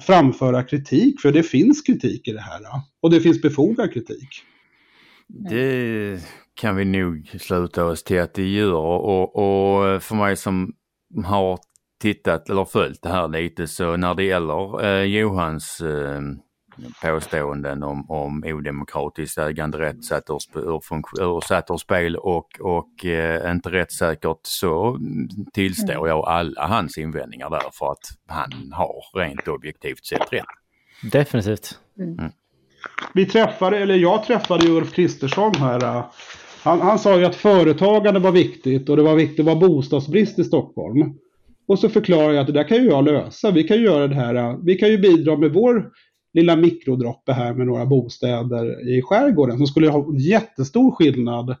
[0.00, 2.60] framföra kritik, för det finns kritik i det här.
[3.02, 4.28] Och det finns befogad kritik.
[5.28, 6.20] Det
[6.54, 10.72] kan vi nog sluta oss till att det gör och, och för mig som
[11.24, 11.58] har
[12.00, 16.20] tittat eller följt det här lite så när det gäller eh, Johans eh,
[17.02, 20.38] påståenden om, om odemokratisk äganderätt satt ur,
[21.20, 24.98] ur, satt ur spel och, och eh, inte rättssäkert så
[25.52, 26.08] tillstår mm.
[26.08, 30.44] jag alla hans invändningar där för att han har rent objektivt sett rätt.
[31.12, 31.78] Definitivt.
[31.98, 32.18] Mm.
[32.18, 32.32] mm.
[33.14, 36.02] Vi träffade, eller jag träffade Ulf Kristersson här.
[36.62, 40.38] Han, han sa ju att företagande var viktigt och det var viktigt att vara bostadsbrist
[40.38, 41.14] i Stockholm.
[41.68, 43.50] Och så förklarar jag att det där kan ju jag lösa.
[43.50, 44.64] Vi kan ju göra det här.
[44.64, 45.90] Vi kan ju bidra med vår
[46.34, 51.56] lilla mikrodroppe här med några bostäder i skärgården som skulle ha jättestor skillnad.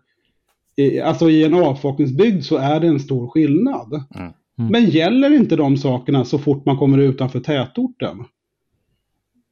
[1.04, 3.92] Alltså i en avfolkningsbygd så är det en stor skillnad.
[4.14, 4.32] Mm.
[4.58, 4.72] Mm.
[4.72, 8.24] Men gäller inte de sakerna så fort man kommer utanför tätorten?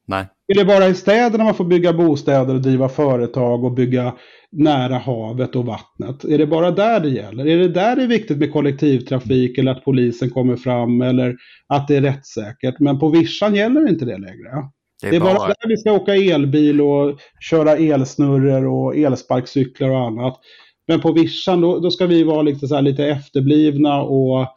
[0.07, 0.27] Nej.
[0.47, 4.13] Är det bara i städerna man får bygga bostäder och driva företag och bygga
[4.51, 6.23] nära havet och vattnet?
[6.23, 7.47] Är det bara där det gäller?
[7.47, 11.35] Är det där det är viktigt med kollektivtrafik eller att polisen kommer fram eller
[11.67, 12.79] att det är rättssäkert?
[12.79, 14.69] Men på vischan gäller inte det längre.
[15.01, 15.33] Det är, det är bara...
[15.33, 20.39] bara där vi ska åka elbil och köra elsnurror och elsparkcyklar och annat.
[20.87, 24.47] Men på vischan då, då ska vi vara lite, så lite efterblivna och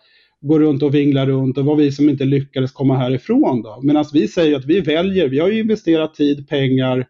[0.41, 3.81] gå runt och vingla runt och var vi som inte lyckades komma härifrån då.
[3.83, 7.07] Medan vi säger att vi väljer, vi har ju investerat tid, pengar,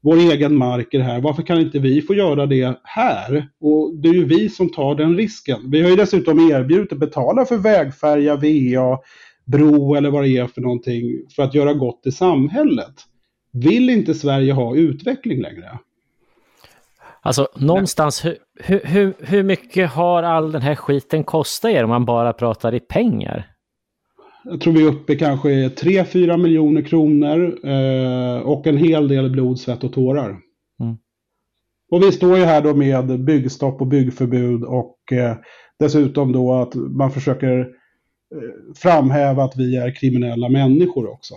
[0.00, 1.20] vår egen mark i det här.
[1.20, 3.48] Varför kan inte vi få göra det här?
[3.60, 5.70] Och det är ju vi som tar den risken.
[5.70, 8.98] Vi har ju dessutom erbjudit att betala för vägfärja, VA,
[9.44, 11.02] bro eller vad det är för någonting
[11.36, 12.94] för att göra gott i samhället.
[13.52, 15.78] Vill inte Sverige ha utveckling längre?
[17.22, 22.04] Alltså någonstans, hur, hur, hur mycket har all den här skiten kostat er om man
[22.04, 23.54] bara pratar i pengar?
[24.44, 29.60] Jag tror vi är uppe kanske 3-4 miljoner kronor eh, och en hel del blod,
[29.60, 30.28] svett och tårar.
[30.80, 30.96] Mm.
[31.90, 35.36] Och vi står ju här då med byggstopp och byggförbud och eh,
[35.78, 37.68] dessutom då att man försöker
[38.76, 41.34] framhäva att vi är kriminella människor också.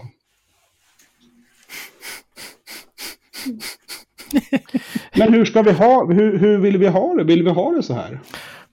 [5.16, 7.24] Men hur ska vi ha, hur, hur vill vi ha det?
[7.24, 8.20] Vill vi ha det så här?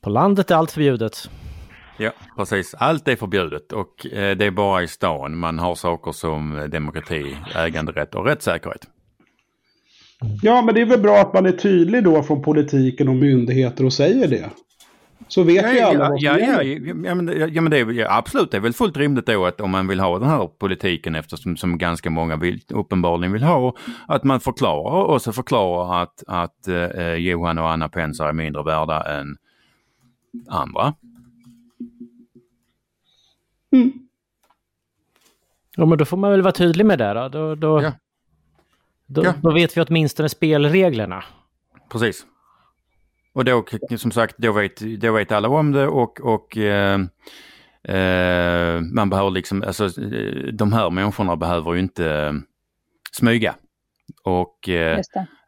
[0.00, 1.30] På landet är allt förbjudet.
[1.98, 2.74] Ja, precis.
[2.74, 7.36] Allt är förbjudet och eh, det är bara i stan man har saker som demokrati,
[7.56, 8.88] äganderätt och rättssäkerhet.
[10.42, 13.84] Ja, men det är väl bra att man är tydlig då från politiken och myndigheter
[13.84, 14.50] och säger det.
[15.34, 17.92] Så vet ja, vi alla vad som ja, ja, ja, men, ja, men det är
[17.92, 20.46] ja, absolut, det är väl fullt rimligt då att om man vill ha den här
[20.46, 23.76] politiken eftersom som ganska många vill, uppenbarligen vill ha,
[24.08, 28.62] att man förklarar och så förklarar att, att eh, Johan och Anna Pensar är mindre
[28.62, 29.36] värda än
[30.48, 30.94] andra.
[33.72, 33.92] Mm.
[35.76, 37.28] Ja, men då får man väl vara tydlig med det då.
[37.28, 37.92] Då, då, ja.
[39.06, 39.34] då, ja.
[39.42, 41.24] då vet vi åtminstone spelreglerna.
[41.88, 42.26] Precis.
[43.34, 43.64] Och då,
[43.96, 47.00] som sagt, då vet, då vet alla om det och, och eh,
[47.84, 49.88] eh, man behöver liksom, alltså
[50.52, 52.32] de här människorna behöver ju inte eh,
[53.12, 53.54] smyga.
[54.22, 55.00] Och eh,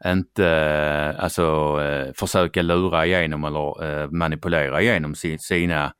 [0.05, 5.93] inte alltså eh, försöka lura igenom eller eh, manipulera igenom sin, sina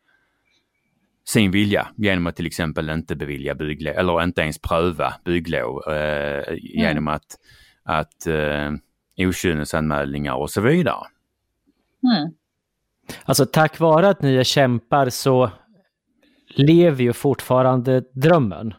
[1.28, 6.48] sin vilja genom att till exempel inte bevilja bygglov eller inte ens pröva bygglov eh,
[6.48, 6.60] mm.
[6.60, 7.26] genom att,
[7.84, 8.72] att eh,
[9.18, 11.06] okynnesanmälningar och så vidare.
[12.03, 12.34] Mm.
[13.26, 15.52] Alltså tack vare att ni är kämpar så
[16.56, 18.74] lever ju fortfarande drömmen.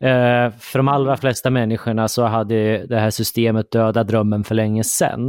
[0.00, 4.84] Eh, för de allra flesta människorna så hade det här systemet dödat drömmen för länge
[4.84, 5.28] sedan.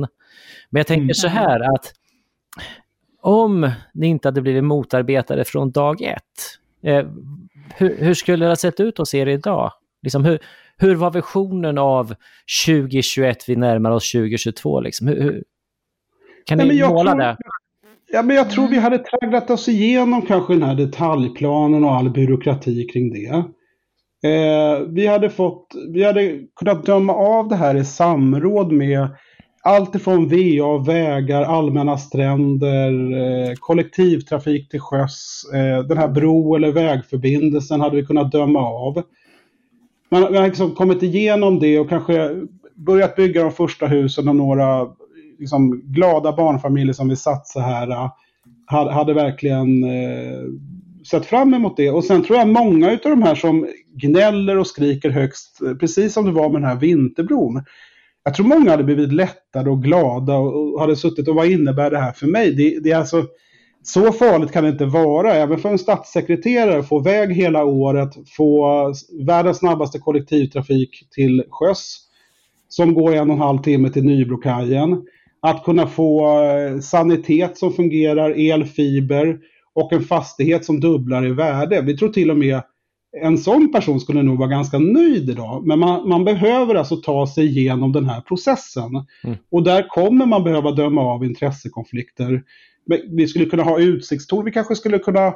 [0.70, 1.14] Men jag tänker mm.
[1.14, 1.94] så här att
[3.22, 7.08] om ni inte hade blivit motarbetade från dag ett, eh,
[7.76, 9.72] hur, hur, skulle det ha sett ut hos er idag?
[10.02, 10.40] Liksom hur,
[10.78, 12.16] hur var visionen av
[12.66, 14.80] 2021, vi närmar oss 2022?
[14.80, 15.08] Liksom?
[15.08, 15.44] Hur,
[16.46, 17.38] kan ni Nej, måla tror, det?
[18.12, 22.10] Ja, men jag tror vi hade tragglat oss igenom kanske den här detaljplanen och all
[22.10, 23.44] byråkrati kring det.
[24.30, 29.08] Eh, vi, hade fått, vi hade kunnat döma av det här i samråd med
[29.64, 35.44] allt ifrån VA, vägar, allmänna stränder, eh, kollektivtrafik till sjöss.
[35.54, 39.04] Eh, den här bro eller vägförbindelsen hade vi kunnat döma av.
[40.10, 42.36] Man, vi har liksom kommit igenom det och kanske
[42.76, 44.88] börjat bygga de första husen och några
[45.40, 48.12] liksom, glada barnfamiljer som vill satsa här eh,
[48.66, 50.40] hade, hade verkligen eh,
[51.12, 51.92] sett fram emot det.
[51.92, 53.68] Och sen tror jag många av de här som
[54.02, 57.64] gnäller och skriker högst, eh, precis som det var med den här vinterbron.
[58.24, 61.92] Jag tror många hade blivit lättade och glada och, och hade suttit och vad innebär
[61.92, 62.52] det här för mig?
[62.52, 63.26] Det, det är alltså,
[63.84, 65.34] så farligt kan det inte vara.
[65.34, 68.94] Även för en statssekreterare, få väg hela året, få
[69.28, 72.02] världens snabbaste kollektivtrafik till sjöss
[72.68, 75.06] som går en och en halv timme till Nybrokajen.
[75.46, 79.40] Att kunna få eh, sanitet som fungerar, elfiber
[79.74, 81.82] och en fastighet som dubblar i värde.
[81.82, 82.62] Vi tror till och med
[83.22, 85.68] en sån person skulle nog vara ganska nöjd idag.
[85.68, 89.06] Men man, man behöver alltså ta sig igenom den här processen.
[89.24, 89.38] Mm.
[89.52, 92.44] Och där kommer man behöva döma av intressekonflikter.
[93.10, 95.28] Vi skulle kunna ha utsiktstorn, vi kanske skulle kunna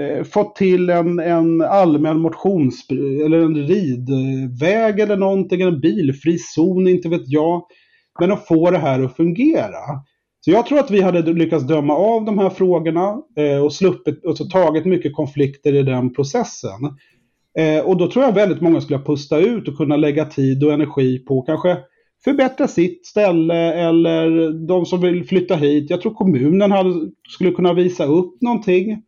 [0.00, 2.86] eh, fått till en, en allmän motions
[3.24, 7.62] eller en ridväg eller någonting, en bilfri zon, inte vet jag.
[8.20, 9.80] Men att få det här att fungera.
[10.40, 14.26] Så jag tror att vi hade lyckats döma av de här frågorna eh, och sluppit,
[14.26, 16.96] alltså tagit mycket konflikter i den processen.
[17.58, 20.64] Eh, och då tror jag väldigt många skulle ha pustat ut och kunna lägga tid
[20.64, 21.78] och energi på kanske
[22.24, 25.90] förbättra sitt ställe eller de som vill flytta hit.
[25.90, 29.02] Jag tror kommunen hade, skulle kunna visa upp någonting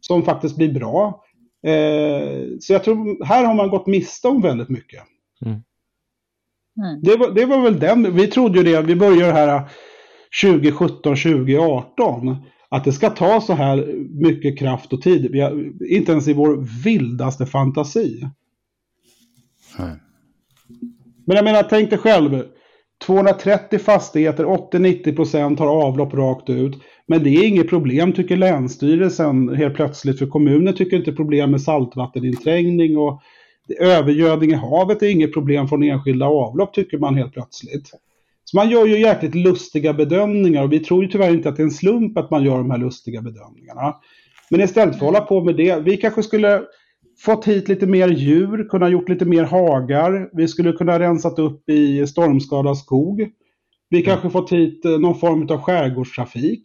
[0.00, 1.22] som faktiskt blir bra.
[1.66, 5.02] Eh, så jag tror här har man gått miste om väldigt mycket.
[5.44, 5.60] Mm.
[6.78, 7.00] Mm.
[7.02, 8.14] Det var, det var väl den.
[8.14, 9.62] Vi trodde ju det, vi började här
[10.42, 12.36] 2017, 2018.
[12.68, 15.28] Att det ska ta så här mycket kraft och tid.
[15.32, 18.28] Vi har, inte ens i vår vildaste fantasi.
[19.78, 19.96] Nej.
[21.26, 22.42] Men jag menar, tänk dig själv.
[23.06, 26.82] 230 fastigheter, 80-90% har avlopp rakt ut.
[27.08, 30.18] Men det är inget problem tycker Länsstyrelsen helt plötsligt.
[30.18, 33.22] För kommunen tycker inte problem med saltvatteninträngning och
[33.78, 37.90] övergödning i havet är inget problem från enskilda avlopp tycker man helt plötsligt.
[38.44, 41.62] Så man gör ju jäkligt lustiga bedömningar och vi tror ju tyvärr inte att det
[41.62, 43.94] är en slump att man gör de här lustiga bedömningarna.
[44.50, 46.62] Men istället för att hålla på med det, vi kanske skulle
[47.18, 50.30] fått hit lite mer djur, kunna gjort lite mer hagar.
[50.32, 53.30] Vi skulle kunna rensat upp i stormskadad skog.
[53.90, 56.62] Vi kanske fått hit eh, någon form av skärgårdstrafik.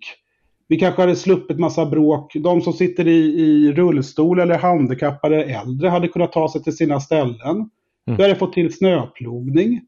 [0.72, 2.34] Vi kanske hade sluppit massa bråk.
[2.35, 6.99] De som sitter i, i rullstol eller handikappade äldre hade kunnat ta sig till sina
[6.99, 7.69] ställen.
[8.06, 9.81] Vi hade fått till snöplogning.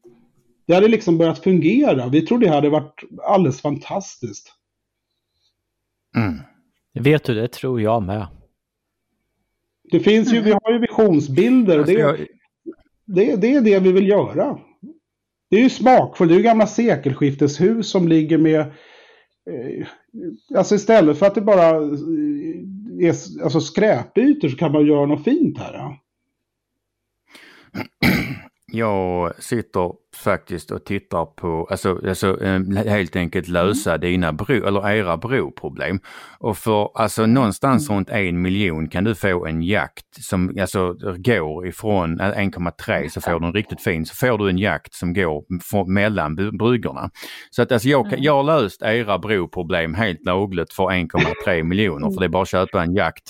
[0.66, 2.08] Det hade liksom börjat fungera.
[2.08, 4.52] Vi tror det hade varit alldeles fantastiskt.
[6.16, 6.40] Mm.
[7.04, 8.26] Vet du, det tror jag med.
[9.90, 11.78] Det finns ju, vi har ju visionsbilder.
[11.78, 12.26] Alltså, det, jag,
[13.04, 14.58] det, det är det vi vill göra.
[15.50, 16.30] Det är ju smakfullt.
[16.30, 18.72] Det är ju gamla sekelskifteshus som ligger med...
[19.50, 19.86] Eh,
[20.56, 25.24] alltså istället för att det bara eh, är alltså skräpytor så kan man göra något
[25.24, 25.74] fint här.
[25.74, 25.98] Ja
[28.74, 29.92] jag sitter
[30.24, 35.98] faktiskt och tittar på, alltså, alltså eh, helt enkelt lösa dina bro, eller era broproblem.
[36.38, 41.66] Och för alltså någonstans runt en miljon kan du få en jakt som alltså går
[41.66, 45.14] ifrån eh, 1,3 så får du en riktigt fin, så får du en jakt som
[45.14, 47.10] går för, mellan bryggorna.
[47.50, 52.10] Så att alltså jag, kan- jag har löst era broproblem helt lagligt för 1,3 miljoner
[52.10, 53.28] för det är bara att köpa en jakt.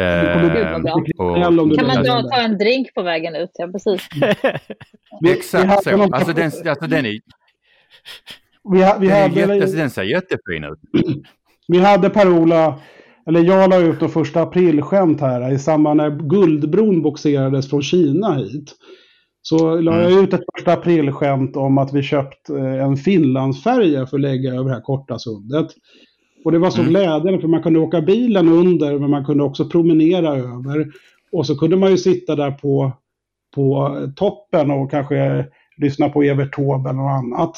[0.00, 0.94] Eh, bra.
[1.18, 1.36] och-
[1.76, 3.50] Kan man vill- ta, en drink på vägen ut?
[3.54, 4.08] Ja, precis.
[5.28, 6.02] Exakt så.
[6.02, 7.18] Alltså den, alltså den, är,
[8.72, 10.78] Vi, ha- vi, den, är hade, jätte, alltså den ser jättefin ut.
[11.68, 12.80] vi hade Per-Ola,
[13.28, 18.34] eller jag la ut de första aprilskämt här i samband när Guldbron boxerades från Kina
[18.34, 18.74] hit.
[19.42, 24.16] Så la jag ut ett första aprilskämt om att vi köpt eh, en Finlandsfärja för
[24.16, 25.66] att lägga över det här korta sundet.
[26.44, 29.68] Och det var så glädjande för man kunde åka bilen under men man kunde också
[29.68, 30.92] promenera över.
[31.32, 32.92] Och så kunde man ju sitta där på,
[33.54, 35.46] på toppen och kanske
[35.76, 37.56] lyssna på Evert Taube eller något annat.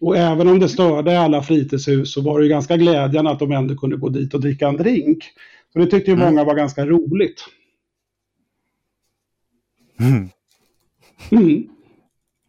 [0.00, 3.52] Och även om det störde alla fritidshus så var det ju ganska glädjande att de
[3.52, 5.24] ändå kunde gå dit och dricka en drink.
[5.72, 7.44] Så det tyckte ju många var ganska roligt.
[10.00, 10.28] Mm.
[11.30, 11.68] Mm.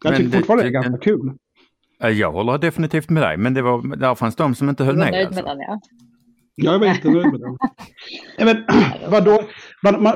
[0.04, 1.32] Jag tycker det- fortfarande det är ganska kul.
[2.04, 4.98] Eh, Jag håller definitivt med dig, men det var, där fanns de som inte höll
[4.98, 5.12] med.
[5.12, 5.44] nöjd Alltså.
[5.44, 5.80] med den, ja.
[6.58, 7.58] Jag var inte nöjd med den.
[8.40, 8.64] Nej, Men,
[9.12, 9.42] vadå?
[9.84, 10.16] Man, man,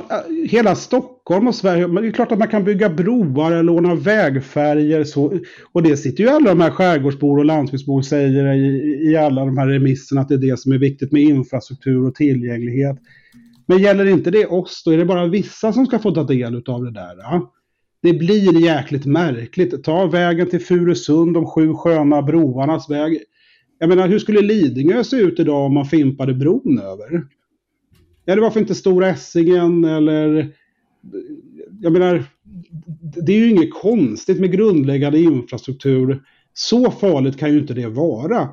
[0.50, 3.96] hela Stockholm och Sverige, men det är klart att man kan bygga broar eller ordna
[3.96, 5.04] vägfärger.
[5.04, 5.34] Så,
[5.72, 9.46] och det sitter ju alla de här skärgårdsbor och landsbygdsbor och säger i, i alla
[9.46, 12.98] de här remisserna att det är det som är viktigt med infrastruktur och tillgänglighet.
[13.66, 16.64] Men gäller inte det oss, då är det bara vissa som ska få ta del
[16.68, 17.18] av det där.
[17.18, 17.54] Ja?
[18.02, 19.84] Det blir jäkligt märkligt.
[19.84, 23.24] Ta vägen till Furusund, de sju sköna broarnas väg.
[23.80, 27.24] Jag menar, hur skulle Lidingö se ut idag om man fimpade bron över?
[28.26, 30.54] Eller varför inte Stora Essingen eller...
[31.82, 32.24] Jag menar,
[33.26, 36.22] det är ju inget konstigt med grundläggande infrastruktur.
[36.54, 38.50] Så farligt kan ju inte det vara.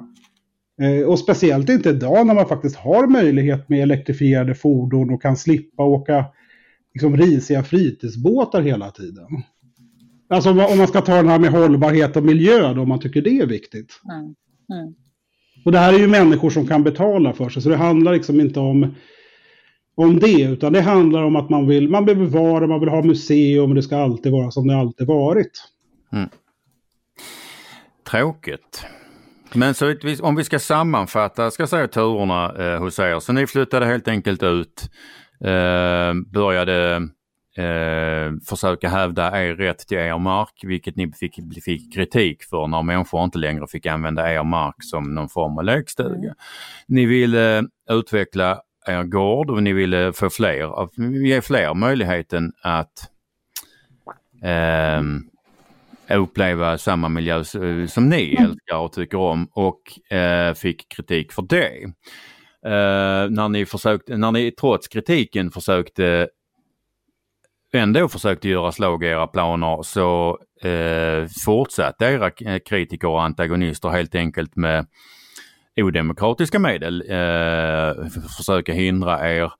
[0.82, 5.36] Eh, och speciellt inte idag när man faktiskt har möjlighet med elektrifierade fordon och kan
[5.36, 6.24] slippa åka
[6.96, 9.26] liksom, risiga fritidsbåtar hela tiden.
[10.28, 13.22] Alltså om man- ska ta den här med hållbarhet och miljö då, om man tycker
[13.22, 14.00] det är viktigt.
[14.12, 14.24] Mm.
[14.80, 14.94] Mm.
[15.64, 18.40] Och det här är ju människor som kan betala för sig, så det handlar liksom
[18.40, 18.94] inte om,
[19.94, 23.02] om det, utan det handlar om att man vill, man vill bevara, man vill ha
[23.02, 25.62] museum, det ska alltid vara som det alltid varit.
[28.10, 28.86] Tråkigt.
[29.54, 33.20] Men så om vi ska sammanfatta, ska jag säga turerna eh, hos er.
[33.20, 34.90] Så ni flyttade helt enkelt ut,
[36.32, 37.08] började
[37.56, 42.82] eh, försöka hävda er rätt till er mark, vilket ni fick, fick kritik för när
[42.82, 46.34] människor inte längre fick använda er mark som någon form av lekstuga.
[46.88, 50.88] Ni ville utveckla er gård och ni ville få fler,
[51.26, 53.10] ge fler möjligheten att
[54.42, 55.22] ehm,
[56.10, 57.44] uppleva samma miljö
[57.88, 61.92] som ni älskar och tycker om och eh, fick kritik för det.
[62.66, 66.28] Eh, när, ni försökte, när ni trots kritiken försökte
[67.72, 72.30] ändå försökte göra slag i era planer så eh, fortsatte era
[72.60, 74.86] kritiker och antagonister helt enkelt med
[75.76, 79.52] odemokratiska medel eh, försöka hindra er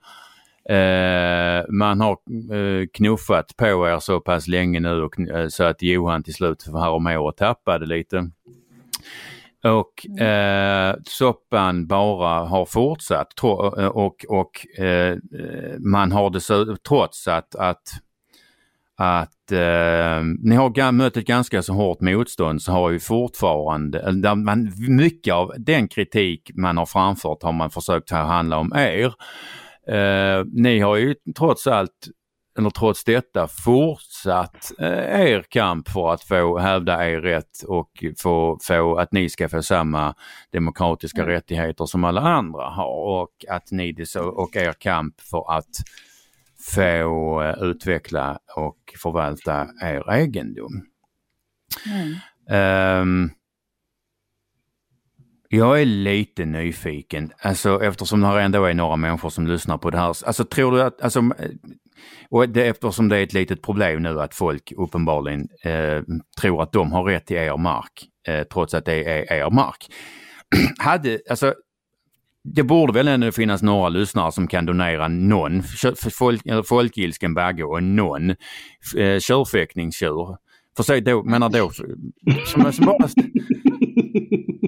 [0.68, 2.12] Eh, man har
[2.54, 6.66] eh, knuffat på er så pass länge nu och, eh, så att Johan till slut
[6.66, 8.30] häromåret tappade lite.
[9.70, 13.50] Och eh, soppan bara har fortsatt tro,
[13.88, 15.16] och, och eh,
[15.78, 17.82] man har det trots att, att,
[18.96, 24.34] att eh, ni har mött ett ganska så hårt motstånd så har ju fortfarande, där
[24.34, 29.14] man, mycket av den kritik man har framfört har man försökt handla om er.
[29.88, 32.08] Eh, ni har ju trots allt
[32.58, 38.58] eller trots detta fortsatt eh, er kamp för att få hävda er rätt och få,
[38.62, 40.14] få att ni ska få samma
[40.52, 41.32] demokratiska mm.
[41.32, 45.76] rättigheter som alla andra har och att ni och er kamp för att
[46.74, 50.86] få eh, utveckla och förvalta er egendom.
[51.86, 53.02] Mm.
[53.02, 53.30] Um,
[55.48, 59.98] jag är lite nyfiken, alltså eftersom det ändå är några människor som lyssnar på det
[59.98, 60.06] här.
[60.06, 61.22] Alltså tror du att, alltså,
[62.30, 66.02] och det, eftersom det är ett litet problem nu att folk uppenbarligen eh,
[66.40, 69.86] tror att de har rätt till er mark, eh, trots att det är er mark.
[70.78, 71.54] Hade, alltså,
[72.44, 75.62] det borde väl ändå finnas några lyssnare som kan donera någon
[76.18, 78.30] folk, folkilsken bagge och någon
[78.96, 80.36] eh, körfäktningstjur.
[80.76, 81.70] För sig då, menar då,
[82.46, 83.08] som, som bara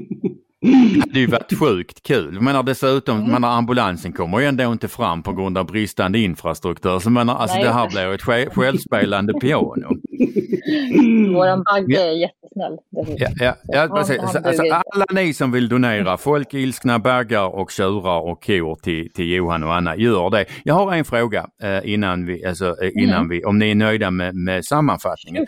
[0.68, 2.34] det hade ju varit sjukt kul.
[2.34, 3.30] Jag menar dessutom, mm.
[3.30, 6.98] menar, ambulansen kommer ju ändå inte fram på grund av bristande infrastruktur.
[6.98, 9.88] Så menar, alltså, det här blir ett självspelande piano.
[11.34, 12.78] Våran bagge är jättesnäll.
[13.18, 14.18] Ja, ja, ja, precis.
[14.18, 19.64] Alltså, alla ni som vill donera folkilskna baggar och tjurar och kor till, till Johan
[19.64, 20.44] och Anna, gör det.
[20.64, 23.28] Jag har en fråga eh, innan vi, alltså, eh, innan mm.
[23.28, 25.46] vi, om ni är nöjda med, med sammanfattningen.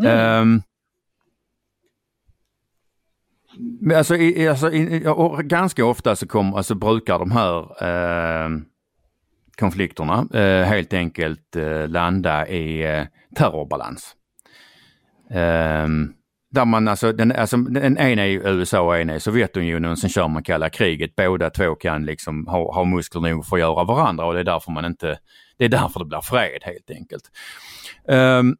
[0.00, 0.40] Mm.
[0.42, 0.62] Um,
[3.96, 5.04] Alltså, i, alltså i,
[5.44, 8.48] ganska ofta så kom, alltså brukar de här eh,
[9.56, 13.04] konflikterna eh, helt enkelt eh, landa i eh,
[13.36, 14.14] terrorbalans.
[15.30, 15.88] Eh,
[16.50, 20.28] där man alltså, den, alltså, en, en är USA och en är Sovjetunionen, sen kör
[20.28, 21.16] man kalla kriget.
[21.16, 24.44] Båda två kan liksom ha, ha muskler nog för att göra varandra och det är
[24.44, 25.18] därför man inte,
[25.58, 27.22] det är därför det blir fred helt enkelt.
[28.08, 28.56] Um,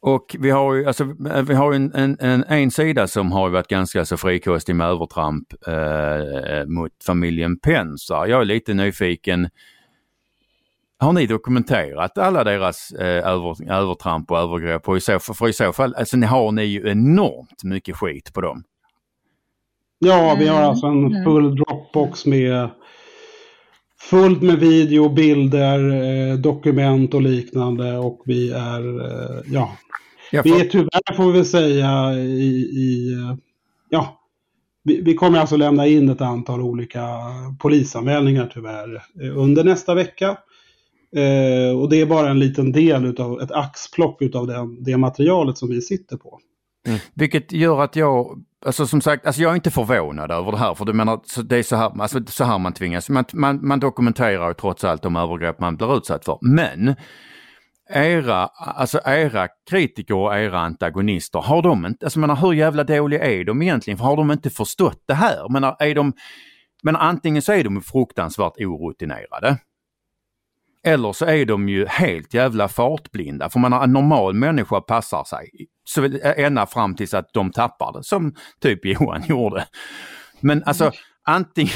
[0.00, 1.04] och vi har ju alltså,
[1.48, 5.52] vi har en, en, en, en sida som har varit ganska så frikostig med övertramp
[5.66, 8.26] eh, mot familjen Pensar.
[8.26, 9.48] Jag är lite nyfiken.
[10.98, 14.88] Har ni dokumenterat alla deras eh, över, övertramp och övergrepp?
[14.88, 18.32] Och i så, för i så fall, alltså ni har ni ju enormt mycket skit
[18.34, 18.64] på dem.
[19.98, 21.24] Ja, vi har alltså en mm.
[21.24, 22.70] full Dropbox med
[24.10, 29.76] fullt med video, bilder, eh, dokument och liknande och vi är, eh, ja,
[30.30, 30.42] får...
[30.42, 33.16] vi är tyvärr får vi säga i, i
[33.88, 34.20] ja,
[34.84, 37.06] vi, kommer alltså lämna in ett antal olika
[37.58, 40.36] polisanmälningar tyvärr eh, under nästa vecka.
[41.16, 45.68] Eh, och det är bara en liten del utav ett axplock den, det materialet som
[45.68, 46.40] vi sitter på.
[46.86, 46.98] Mm.
[47.14, 50.74] Vilket gör att jag, alltså som sagt, alltså jag är inte förvånad över det här.
[50.74, 53.08] För du menar, det är så här, alltså så här man tvingas.
[53.08, 56.38] Man, man, man dokumenterar trots allt de övergrepp man blir utsatt för.
[56.40, 56.96] Men
[57.90, 63.24] era, alltså era kritiker och era antagonister, har de inte, alltså menar hur jävla dåliga
[63.24, 63.98] är de egentligen?
[63.98, 65.48] För har de inte förstått det här?
[65.48, 66.12] Menar, är de,
[66.82, 69.58] men antingen så är de fruktansvärt orutinerade.
[70.84, 73.50] Eller så är de ju helt jävla fartblinda.
[73.50, 75.48] För man en normal människa passar sig.
[75.88, 79.66] Så ända fram tills att de tappar det, som typ Johan gjorde.
[80.40, 80.94] Men alltså mm.
[81.26, 81.72] antingen,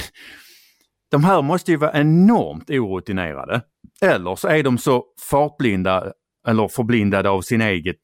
[1.10, 3.62] de här måste ju vara enormt orutinerade.
[4.00, 6.12] Eller så är de så fartblinda
[6.48, 8.00] eller förblindade av sin eget,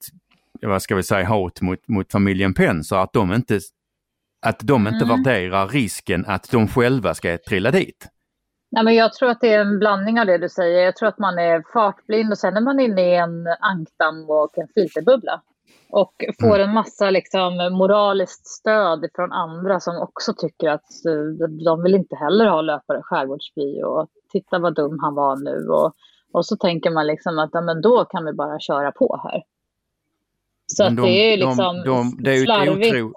[0.61, 3.59] vad ska vi säga, hat mot, mot familjen Penser att de inte,
[4.45, 5.23] att de inte mm.
[5.23, 8.07] värderar risken att de själva ska trilla dit.
[8.71, 10.85] Nej, men jag tror att det är en blandning av det du säger.
[10.85, 14.57] Jag tror att man är fartblind och sen är man inne i en ankdamm och
[14.57, 15.41] en filterbubbla.
[15.91, 16.69] Och får mm.
[16.69, 22.15] en massa liksom, moraliskt stöd från andra som också tycker att eh, de vill inte
[22.15, 25.67] heller ha löpare skärgårdsby och titta vad dum han var nu.
[25.67, 25.93] Och,
[26.33, 29.43] och så tänker man liksom att ja, men då kan vi bara köra på här.
[30.67, 32.95] Så de, det är liksom de, de, det är slarvigt.
[32.95, 33.13] Otro,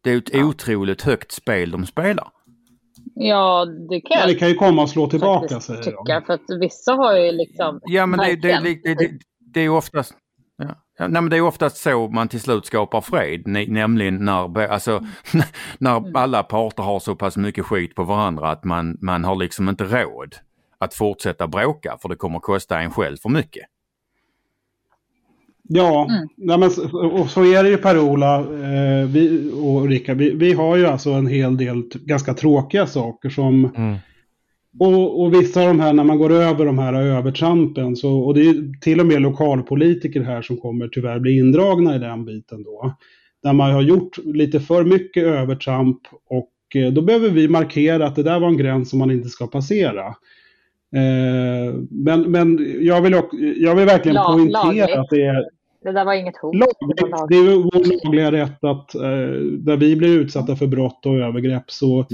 [0.00, 2.28] det är ett otroligt högt spel de spelar.
[3.14, 6.26] Ja, det kan, ja, det kan ju komma och slå tillbaka säger tycka, jag.
[6.26, 7.80] För att vissa har ju liksom...
[7.84, 10.14] Ja, men det, det, det, det, det är ju oftast...
[10.56, 10.74] Ja.
[10.98, 15.06] Nej, men det är oftast så man till slut skapar fred, nämligen när, alltså,
[15.78, 16.16] när mm.
[16.16, 19.84] alla parter har så pass mycket skit på varandra att man, man har liksom inte
[19.84, 20.34] råd
[20.78, 23.64] att fortsätta bråka för det kommer kosta en själv för mycket.
[25.70, 26.28] Ja, mm.
[26.36, 29.08] nej, men, och så är det ju Per-Ola eh,
[29.64, 30.16] och Rickard.
[30.16, 33.96] Vi, vi, har ju alltså en hel del ganska tråkiga saker som mm.
[34.80, 38.34] Och, och vissa av de här, när man går över de här övertrampen, så, och
[38.34, 42.62] det är till och med lokalpolitiker här som kommer tyvärr bli indragna i den biten
[42.62, 42.94] då.
[43.42, 45.98] Där man har gjort lite för mycket övertramp
[46.30, 46.50] och
[46.82, 49.46] eh, då behöver vi markera att det där var en gräns som man inte ska
[49.46, 50.06] passera.
[50.96, 54.96] Eh, men, men jag vill, också, jag vill verkligen Lag- poängtera lagligt.
[54.96, 55.44] att det är
[55.82, 56.54] Det där var inget hot.
[56.54, 57.28] lagligt.
[57.28, 59.00] Det är ju vår lagliga rätt att eh,
[59.58, 62.06] där vi blir utsatta för brott och övergrepp så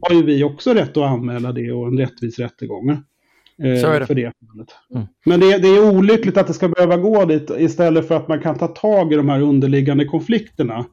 [0.00, 2.90] har ju vi också rätt att anmäla det och en rättvis rättegång.
[2.90, 2.96] Eh,
[3.80, 4.06] Så är det.
[4.06, 4.32] För det.
[4.94, 5.06] Mm.
[5.24, 8.40] Men det, det är olyckligt att det ska behöva gå dit istället för att man
[8.40, 10.84] kan ta tag i de här underliggande konflikterna.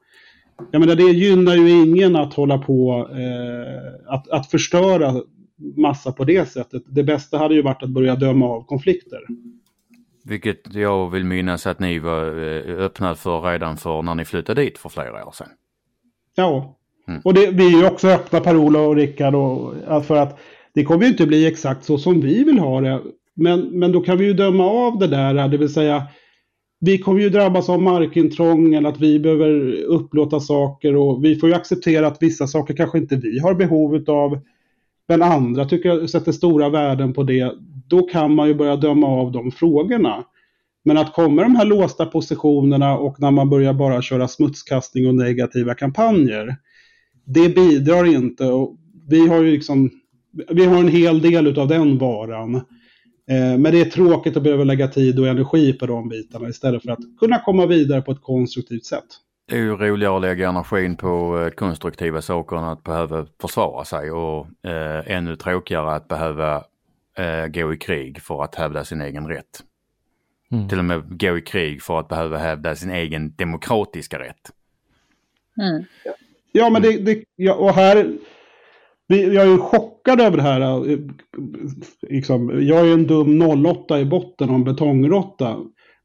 [0.72, 5.14] Jag menar, det gynnar ju ingen att hålla på eh, att, att förstöra
[5.78, 6.84] massa på det sättet.
[6.86, 9.20] Det bästa hade ju varit att börja döma av konflikter.
[10.28, 14.62] Vilket jag vill minnas att ni var eh, öppna för redan för när ni flyttade
[14.62, 15.48] dit för flera år sedan.
[16.36, 16.78] Ja.
[17.08, 17.22] Mm.
[17.24, 20.40] Och det, vi är ju också öppna, Per-Ola och Rickard, och, att för att
[20.74, 23.02] det kommer ju inte bli exakt så som vi vill ha det.
[23.34, 26.08] Men, men då kan vi ju döma av det där, det vill säga
[26.80, 31.50] vi kommer ju drabbas av markintrång eller att vi behöver upplåta saker och vi får
[31.50, 34.40] ju acceptera att vissa saker kanske inte vi har behov av.
[35.08, 37.54] Men andra tycker jag sätter stora värden på det.
[37.90, 40.24] Då kan man ju börja döma av de frågorna.
[40.86, 45.08] Men att komma i de här låsta positionerna och när man börjar bara köra smutskastning
[45.08, 46.56] och negativa kampanjer.
[47.26, 48.46] Det bidrar inte.
[48.46, 48.78] Och
[49.10, 49.90] vi har ju liksom,
[50.50, 52.56] vi har en hel del av den varan.
[53.30, 56.84] Eh, men det är tråkigt att behöva lägga tid och energi på de bitarna istället
[56.84, 59.06] för att kunna komma vidare på ett konstruktivt sätt.
[59.50, 63.86] Det är ju roligare att lägga energin på eh, konstruktiva saker än att behöva försvara
[63.86, 66.64] sig och eh, ännu tråkigare att behöva
[67.18, 69.64] eh, gå i krig för att hävda sin egen rätt.
[70.52, 70.70] Mm.
[70.70, 74.52] Till och med gå i krig för att behöva hävda sin egen demokratiska rätt.
[75.62, 75.84] Mm.
[76.52, 78.18] Ja, men det, det ja, och här,
[79.08, 80.92] vi, jag är ju chockad över det här.
[80.92, 80.98] eh,
[82.02, 85.58] Liksom, jag är ju en dum 08 i botten och en betongråtta.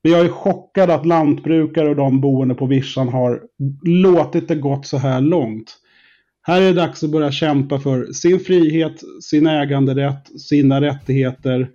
[0.03, 3.43] Men jag är chockad att lantbrukare och de boende på vischan har
[3.83, 5.79] låtit det gått så här långt.
[6.43, 11.71] Här är det dags att börja kämpa för sin frihet, sin äganderätt, sina rättigheter.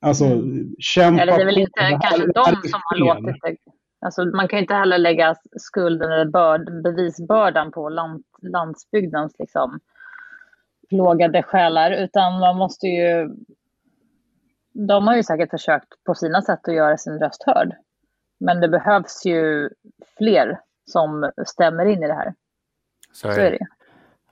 [0.00, 0.24] Alltså,
[0.78, 3.56] kämpa Eller det är väl inte Det här- kanske de som har låtit det.
[4.00, 9.80] Alltså, man kan ju inte heller lägga skulden eller börd, bevisbördan på land, landsbygdens liksom,
[10.88, 13.30] plågade själar, utan man måste ju...
[14.72, 17.72] De har ju säkert försökt på sina sätt att göra sin röst hörd.
[18.40, 19.70] Men det behövs ju
[20.18, 20.60] fler
[20.90, 22.34] som stämmer in i det här.
[23.12, 23.66] Så Så är det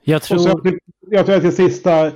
[0.04, 0.38] Jag Och tror...
[0.38, 0.62] så,
[1.10, 2.12] jag tror att det sista, eh,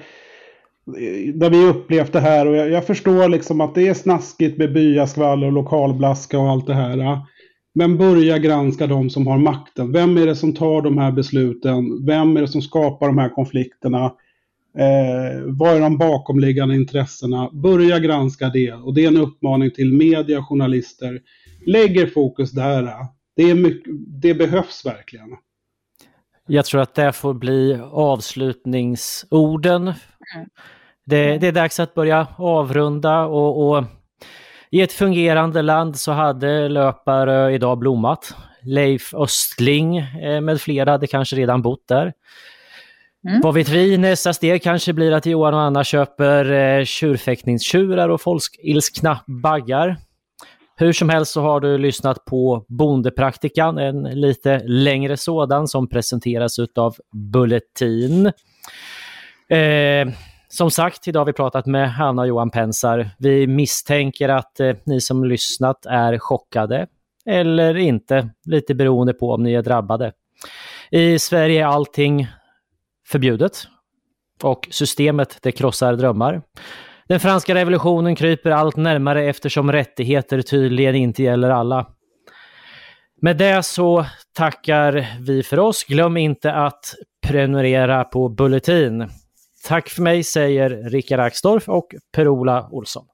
[1.35, 4.73] där vi upplevt det här och jag, jag förstår liksom att det är snaskigt med
[4.73, 7.21] byaskvaller och lokalblaska och allt det här.
[7.75, 9.93] Men börja granska de som har makten.
[9.93, 12.07] Vem är det som tar de här besluten?
[12.07, 14.05] Vem är det som skapar de här konflikterna?
[14.79, 17.51] Eh, vad är de bakomliggande intressena?
[17.53, 18.73] Börja granska det.
[18.73, 21.21] Och det är en uppmaning till media och journalister.
[21.67, 22.93] Lägg er fokus där.
[23.37, 23.93] Det, är mycket,
[24.23, 25.29] det behövs verkligen.
[26.47, 29.93] Jag tror att det får bli avslutningsorden.
[31.07, 33.85] Det, det är dags att börja avrunda och, och
[34.71, 38.35] i ett fungerande land så hade Löparö idag blommat.
[38.63, 42.13] Leif Östling eh, med flera hade kanske redan bott där.
[43.29, 43.41] Mm.
[43.41, 48.21] Vad vet vi, nästa steg kanske blir att Johan och Anna köper eh, tjurfäktningstjurar och
[48.21, 49.97] folkilskna baggar.
[50.79, 56.59] Hur som helst så har du lyssnat på Bondepraktikan, en lite längre sådan som presenteras
[56.59, 58.27] utav Bulletin.
[59.49, 60.09] Eh,
[60.49, 63.11] som sagt, idag har vi pratat med Hanna och Johan Pensar.
[63.19, 66.87] Vi misstänker att eh, ni som lyssnat är chockade
[67.27, 70.13] eller inte, lite beroende på om ni är drabbade.
[70.91, 72.29] I Sverige är allting
[73.07, 73.69] förbjudet
[74.43, 76.43] och systemet det krossar drömmar.
[77.09, 81.87] Den franska revolutionen kryper allt närmare eftersom rättigheter tydligen inte gäller alla.
[83.21, 85.85] Med det så tackar vi för oss.
[85.85, 86.95] Glöm inte att
[87.27, 89.09] prenumerera på Bulletin.
[89.65, 93.07] Tack för mig säger Rickard Axdorff och Per-Ola Olsson.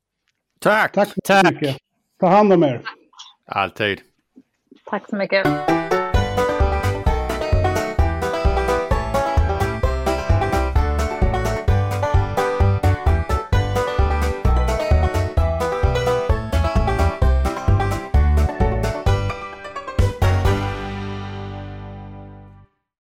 [0.61, 0.93] Tack!
[0.93, 1.77] Tack Tack.
[2.21, 2.81] Ta hand om er.
[3.47, 4.01] Alltid.
[4.91, 5.47] Tack så mycket.